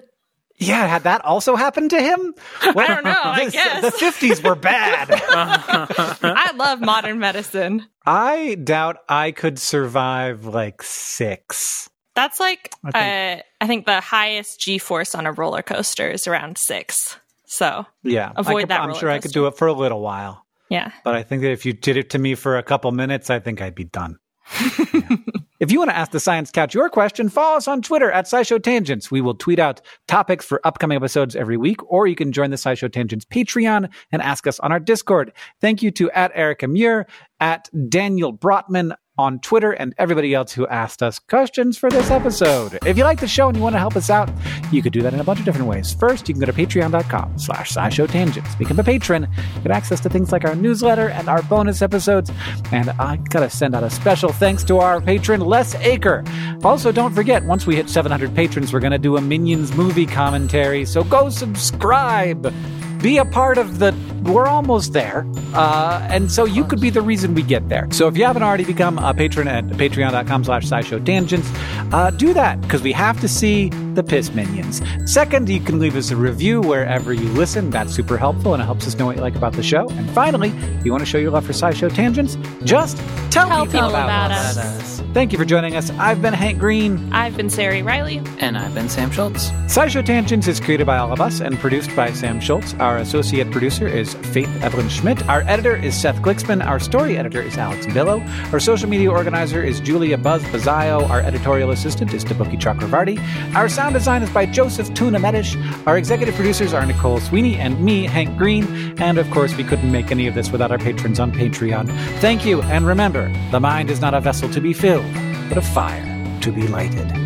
Yeah, 0.58 0.88
had 0.88 1.04
that 1.04 1.24
also 1.26 1.56
happened 1.56 1.90
to 1.92 2.02
him? 2.02 2.34
Well, 2.76 2.88
don't 2.88 3.04
know, 3.04 3.22
I 3.24 3.46
the- 3.46 3.52
guess. 3.52 3.82
the 3.82 3.92
fifties 3.92 4.42
were 4.42 4.56
bad. 4.56 5.10
I 5.12 6.52
love 6.56 6.80
modern 6.82 7.20
medicine. 7.20 7.86
I 8.06 8.56
doubt 8.56 8.98
I 9.10 9.32
could 9.32 9.60
survive 9.60 10.46
like 10.46 10.82
six. 10.84 11.90
That's 12.16 12.40
like 12.40 12.72
I 12.84 12.88
I 12.88 12.92
think- 12.92 13.40
uh, 13.40 13.44
I 13.62 13.68
think 13.68 13.86
the 13.86 14.02
highest 14.02 14.60
G 14.62 14.78
force 14.78 15.16
on 15.16 15.26
a 15.26 15.32
roller 15.32 15.62
coaster 15.62 16.10
is 16.10 16.28
around 16.28 16.58
six. 16.58 17.18
So 17.48 17.86
Yeah, 18.04 18.32
Avoid 18.36 18.62
could- 18.64 18.70
that 18.70 18.82
I'm 18.82 18.96
sure 18.96 19.10
I 19.10 19.20
could 19.20 19.32
do 19.34 19.48
it 19.48 19.58
for 19.58 19.68
a 19.68 19.74
little 19.74 20.02
while, 20.02 20.46
yeah, 20.70 20.92
but 21.04 21.16
I 21.16 21.24
think 21.24 21.42
that 21.44 21.52
if 21.52 21.66
you 21.66 21.74
did 21.74 21.96
it 21.98 22.10
to 22.12 22.20
me 22.20 22.34
for 22.36 22.58
a 22.58 22.64
couple 22.64 22.92
minutes, 22.92 23.30
I 23.30 23.40
think 23.40 23.62
I'd 23.62 23.76
be 23.76 23.84
done. 23.86 24.18
If 25.58 25.72
you 25.72 25.80
want 25.80 25.90
to 25.90 25.96
ask 25.96 26.12
the 26.12 26.20
Science 26.20 26.52
Couch 26.52 26.76
your 26.76 26.90
question, 26.90 27.30
follow 27.30 27.56
us 27.56 27.68
on 27.68 27.82
Twitter 27.82 28.12
at 28.12 28.26
SciShow 28.26 28.62
Tangents. 28.62 29.10
We 29.10 29.22
will 29.22 29.36
tweet 29.36 29.58
out 29.58 29.80
topics 30.06 30.46
for 30.46 30.60
upcoming 30.66 30.98
episodes 30.98 31.34
every 31.34 31.56
week, 31.56 31.78
or 31.90 32.08
you 32.08 32.16
can 32.16 32.34
join 32.34 32.50
the 32.50 32.58
SciShow 32.58 32.92
Tangents 32.92 33.24
Patreon 33.24 33.90
and 34.12 34.22
ask 34.22 34.48
us 34.48 34.60
on 34.60 34.74
our 34.74 34.82
Discord. 34.82 35.32
Thank 35.62 35.82
you 35.82 35.92
to 35.92 36.12
at 36.12 36.34
Erica 36.36 36.68
Muir, 36.68 37.08
at 37.40 37.70
Daniel 37.90 38.34
Brotman 38.34 38.96
on 39.18 39.40
Twitter, 39.40 39.72
and 39.72 39.94
everybody 39.98 40.34
else 40.34 40.54
who 40.54 40.68
asked 40.68 41.02
us 41.02 41.20
questions 41.20 41.78
for 41.78 41.90
this 41.90 42.12
episode. 42.12 42.78
If 42.86 42.98
you 42.98 43.04
like 43.04 43.20
the 43.20 43.28
show 43.28 43.48
and 43.48 43.58
you 43.58 43.64
want 43.64 43.74
to 43.76 43.80
help 43.80 43.96
us 43.96 44.10
out, 44.10 44.30
you 44.72 44.82
could 44.82 44.94
do 44.94 45.02
that 45.02 45.14
in 45.14 45.20
a 45.20 45.24
bunch 45.24 45.40
of 45.40 45.46
different 45.46 45.68
ways. 45.68 45.94
First, 45.94 46.28
you 46.28 46.34
can 46.34 46.40
go 46.40 46.46
to 46.46 46.54
patreon.com 46.54 47.40
slash 47.40 47.72
SciShow 47.72 48.10
Tangents. 48.10 48.56
Become 48.56 48.80
a 48.80 48.84
patron, 48.84 49.28
get 49.64 49.72
access 49.72 50.00
to 50.02 50.10
things 50.10 50.32
like 50.32 50.46
our 50.46 50.56
newsletter 50.56 51.10
and 51.10 51.30
our 51.30 51.42
bonus 51.44 51.82
episodes. 51.82 52.32
And 52.72 52.90
I 52.92 53.18
gotta 53.30 53.50
send 53.50 53.76
out 53.76 53.84
a 53.84 53.90
special 53.90 54.32
thanks 54.32 54.64
to 54.66 54.80
our 54.80 55.02
patron, 55.02 55.42
Les 55.42 55.76
Aker. 55.76 56.64
Also, 56.64 56.92
don't 56.92 57.14
forget, 57.14 57.44
once 57.46 57.66
we 57.66 57.76
hit 57.76 57.90
700 57.90 58.36
patrons, 58.36 58.74
we're 58.74 58.80
gonna 58.80 58.98
do 58.98 59.18
a 59.18 59.22
Minions 59.22 59.76
movie 59.76 60.06
commentary, 60.06 60.86
so 60.86 61.04
go 61.04 61.30
subscribe. 61.30 62.54
Be 63.02 63.18
a 63.18 63.26
part 63.26 63.58
of 63.58 63.80
the. 63.80 63.92
We're 64.26 64.48
almost 64.48 64.94
there. 64.94 65.26
Uh, 65.54 66.06
and 66.10 66.32
so 66.32 66.46
you 66.46 66.66
could 66.66 66.82
be 66.82 66.90
the 66.90 67.02
reason 67.02 67.34
we 67.36 67.44
get 67.44 67.70
there. 67.70 67.88
So 67.92 68.08
if 68.08 68.18
you 68.18 68.26
haven't 68.26 68.44
already 68.44 68.66
become 68.66 68.98
a 68.98 69.14
patron 69.14 69.48
at 69.48 69.66
patreon.com 69.66 70.44
slash 70.44 70.66
scishow 70.66 71.04
tangents, 71.06 71.50
uh, 71.94 72.10
do 72.12 72.34
that 72.34 72.60
because 72.62 72.82
we 72.82 72.92
have 72.92 73.20
to 73.22 73.28
see 73.28 73.70
the 73.94 74.04
Piss 74.04 74.34
Minions. 74.34 74.82
Second, 75.06 75.48
you 75.48 75.60
can 75.62 75.80
leave 75.80 75.96
us 75.96 76.12
a 76.12 76.16
review 76.16 76.60
wherever 76.60 77.14
you 77.14 77.28
listen. 77.30 77.70
That's 77.70 77.94
super 77.94 78.18
helpful 78.18 78.54
and 78.54 78.62
it 78.62 78.66
helps 78.66 78.88
us 78.88 78.96
know 78.98 79.06
what 79.06 79.16
you 79.16 79.22
like 79.22 79.36
about 79.36 79.54
the 79.54 79.64
show. 79.64 79.88
And 79.90 80.10
finally, 80.12 80.50
if 80.50 80.86
you 80.86 80.92
want 80.92 81.02
to 81.02 81.06
show 81.06 81.18
your 81.18 81.32
love 81.32 81.46
for 81.46 81.54
SciShow 81.54 81.94
Tangents, 81.94 82.38
just 82.64 82.98
tell, 83.32 83.48
Tell 83.48 83.66
people, 83.66 83.66
people 83.66 83.90
about, 83.90 84.32
about 84.32 84.32
us. 84.32 84.58
us. 84.58 85.02
Thank 85.14 85.32
you 85.32 85.38
for 85.38 85.46
joining 85.46 85.78
us. 85.78 85.92
I've 85.92 86.22
been 86.22 86.34
Hank 86.34 86.60
Green. 86.60 87.14
I've 87.14 87.38
been 87.38 87.48
Ceri 87.48 87.86
Riley. 87.86 88.22
And 88.40 88.58
I've 88.58 88.74
been 88.74 88.90
Sam 88.90 89.12
Schultz. 89.12 89.50
SciShow 89.68 90.06
Tangents 90.06 90.46
is 90.48 90.60
created 90.60 90.86
by 90.86 90.98
all 90.98 91.14
of 91.14 91.22
us 91.22 91.40
and 91.40 91.58
produced 91.58 91.96
by 91.96 92.12
Sam 92.12 92.42
Schultz. 92.42 92.74
Our 92.76 92.98
associate 92.98 93.50
producer 93.50 93.88
is 93.88 94.15
Faith 94.34 94.50
Evelyn 94.62 94.90
Schmidt. 94.90 95.28
Our 95.28 95.42
editor 95.42 95.76
is 95.76 95.96
Seth 95.96 96.18
Glicksman. 96.18 96.66
Our 96.66 96.80
story 96.80 97.18
editor 97.18 97.42
is 97.42 97.58
Alex 97.58 97.86
Billow. 97.88 98.22
Our 98.52 98.60
social 98.60 98.90
media 98.90 99.12
organizer 99.12 99.64
is 99.64 99.80
Julia 99.80 100.18
Buzz 100.18 100.44
Bazzaio. 100.44 101.10
Our 101.10 101.22
editorial 101.22 101.72
assistant 101.72 102.14
is 102.14 102.24
Deboki 102.26 102.60
Chakravarti. 102.60 103.20
Our 103.56 103.70
sound 103.70 103.94
design 103.94 104.24
is 104.24 104.30
by 104.30 104.46
Joseph 104.46 104.94
Tuna 104.94 105.20
Medish. 105.20 105.56
Our 105.88 105.98
executive 105.98 106.36
producers 106.36 106.74
are 106.74 106.86
Nicole 106.86 107.20
Sweeney 107.20 107.56
and 107.56 107.84
me, 107.84 108.06
Hank 108.06 108.38
Green. 108.38 108.66
And 109.02 109.18
of 109.18 109.30
course, 109.32 109.56
we 109.56 109.64
couldn't 109.64 109.92
make 109.92 110.12
any 110.12 110.28
of 110.28 110.36
this 110.36 110.52
without 110.52 110.72
our 110.72 110.80
patrons 110.80 111.20
on 111.20 111.32
Patreon. 111.32 111.88
Thank 112.20 112.46
you, 112.46 112.62
and 112.64 112.86
remember, 112.86 113.32
the 113.52 113.60
mind 113.60 113.90
is 113.90 114.02
not 114.02 114.14
a 114.14 114.22
vessel 114.22 114.50
to 114.50 114.62
be 114.62 114.74
filled, 114.74 115.12
but 115.50 115.58
a 115.58 115.62
fire 115.62 116.40
to 116.42 116.52
be 116.52 116.68
lighted. 116.68 117.25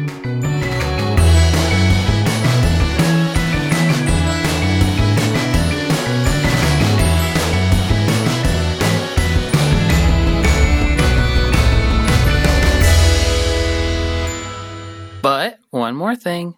More 15.99 16.15
thing. 16.15 16.55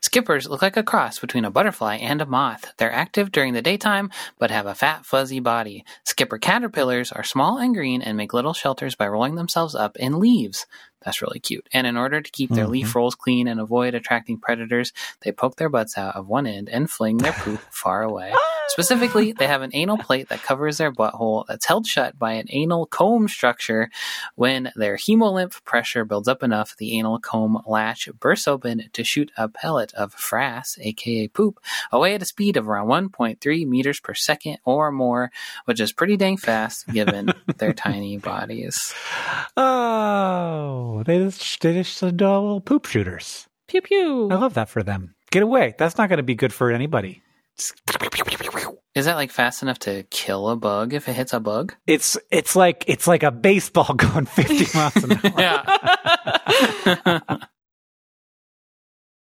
Skippers 0.00 0.48
look 0.48 0.62
like 0.62 0.76
a 0.76 0.82
cross 0.82 1.18
between 1.18 1.44
a 1.44 1.50
butterfly 1.50 1.96
and 1.96 2.20
a 2.20 2.26
moth. 2.26 2.72
They're 2.76 2.92
active 2.92 3.32
during 3.32 3.54
the 3.54 3.62
daytime, 3.62 4.10
but 4.38 4.50
have 4.50 4.66
a 4.66 4.74
fat, 4.74 5.04
fuzzy 5.04 5.40
body. 5.40 5.84
Skipper 6.04 6.38
caterpillars 6.38 7.10
are 7.10 7.24
small 7.24 7.58
and 7.58 7.74
green 7.74 8.00
and 8.00 8.16
make 8.16 8.32
little 8.32 8.52
shelters 8.52 8.94
by 8.94 9.08
rolling 9.08 9.34
themselves 9.34 9.74
up 9.74 9.96
in 9.96 10.20
leaves. 10.20 10.66
That's 11.04 11.22
really 11.22 11.40
cute. 11.40 11.68
And 11.72 11.86
in 11.86 11.96
order 11.96 12.20
to 12.20 12.30
keep 12.30 12.50
their 12.50 12.66
leaf 12.66 12.88
mm-hmm. 12.88 12.98
rolls 12.98 13.14
clean 13.14 13.48
and 13.48 13.60
avoid 13.60 13.94
attracting 13.94 14.38
predators, 14.38 14.92
they 15.20 15.32
poke 15.32 15.56
their 15.56 15.68
butts 15.68 15.98
out 15.98 16.16
of 16.16 16.28
one 16.28 16.46
end 16.46 16.68
and 16.68 16.90
fling 16.90 17.18
their 17.18 17.32
poop 17.32 17.60
far 17.70 18.02
away. 18.02 18.32
Specifically, 18.68 19.32
they 19.32 19.46
have 19.46 19.62
an 19.62 19.70
anal 19.74 19.98
plate 19.98 20.28
that 20.28 20.42
covers 20.42 20.78
their 20.78 20.92
butthole 20.92 21.44
that's 21.46 21.66
held 21.66 21.86
shut 21.86 22.18
by 22.18 22.32
an 22.32 22.46
anal 22.50 22.86
comb 22.86 23.28
structure. 23.28 23.90
When 24.34 24.72
their 24.76 24.96
hemolymph 24.96 25.62
pressure 25.64 26.04
builds 26.04 26.28
up 26.28 26.42
enough, 26.42 26.76
the 26.78 26.98
anal 26.98 27.18
comb 27.18 27.60
latch 27.66 28.08
bursts 28.18 28.48
open 28.48 28.88
to 28.92 29.04
shoot 29.04 29.30
a 29.36 29.48
pellet 29.48 29.92
of 29.94 30.14
frass, 30.16 30.78
aka 30.80 31.28
poop, 31.28 31.60
away 31.90 32.14
at 32.14 32.22
a 32.22 32.24
speed 32.24 32.56
of 32.56 32.68
around 32.68 32.88
1.3 32.88 33.66
meters 33.66 34.00
per 34.00 34.14
second 34.14 34.58
or 34.64 34.90
more, 34.90 35.30
which 35.66 35.80
is 35.80 35.92
pretty 35.92 36.16
dang 36.16 36.36
fast 36.36 36.86
given 36.88 37.28
their 37.58 37.72
tiny 37.72 38.16
bodies. 38.16 38.94
Oh, 39.56 40.91
Oh, 40.92 41.02
they 41.02 41.18
just, 41.18 41.60
they 41.62 41.72
just 41.72 42.02
little 42.02 42.60
poop 42.60 42.84
shooters. 42.84 43.46
Pew 43.66 43.80
pew. 43.80 44.28
I 44.30 44.34
love 44.34 44.52
that 44.54 44.68
for 44.68 44.82
them. 44.82 45.14
Get 45.30 45.42
away. 45.42 45.74
That's 45.78 45.96
not 45.96 46.10
going 46.10 46.18
to 46.18 46.22
be 46.22 46.34
good 46.34 46.52
for 46.52 46.70
anybody. 46.70 47.22
Is 48.94 49.06
that 49.06 49.14
like 49.14 49.30
fast 49.30 49.62
enough 49.62 49.78
to 49.80 50.02
kill 50.10 50.50
a 50.50 50.56
bug 50.56 50.92
if 50.92 51.08
it 51.08 51.14
hits 51.14 51.32
a 51.32 51.40
bug? 51.40 51.74
It's 51.86 52.18
it's 52.30 52.54
like 52.54 52.84
it's 52.88 53.06
like 53.06 53.22
a 53.22 53.30
baseball 53.30 53.94
going 53.96 54.26
50 54.26 54.78
miles 54.78 54.96
an 54.96 55.12
hour. 55.12 55.32
Yeah. 56.98 57.36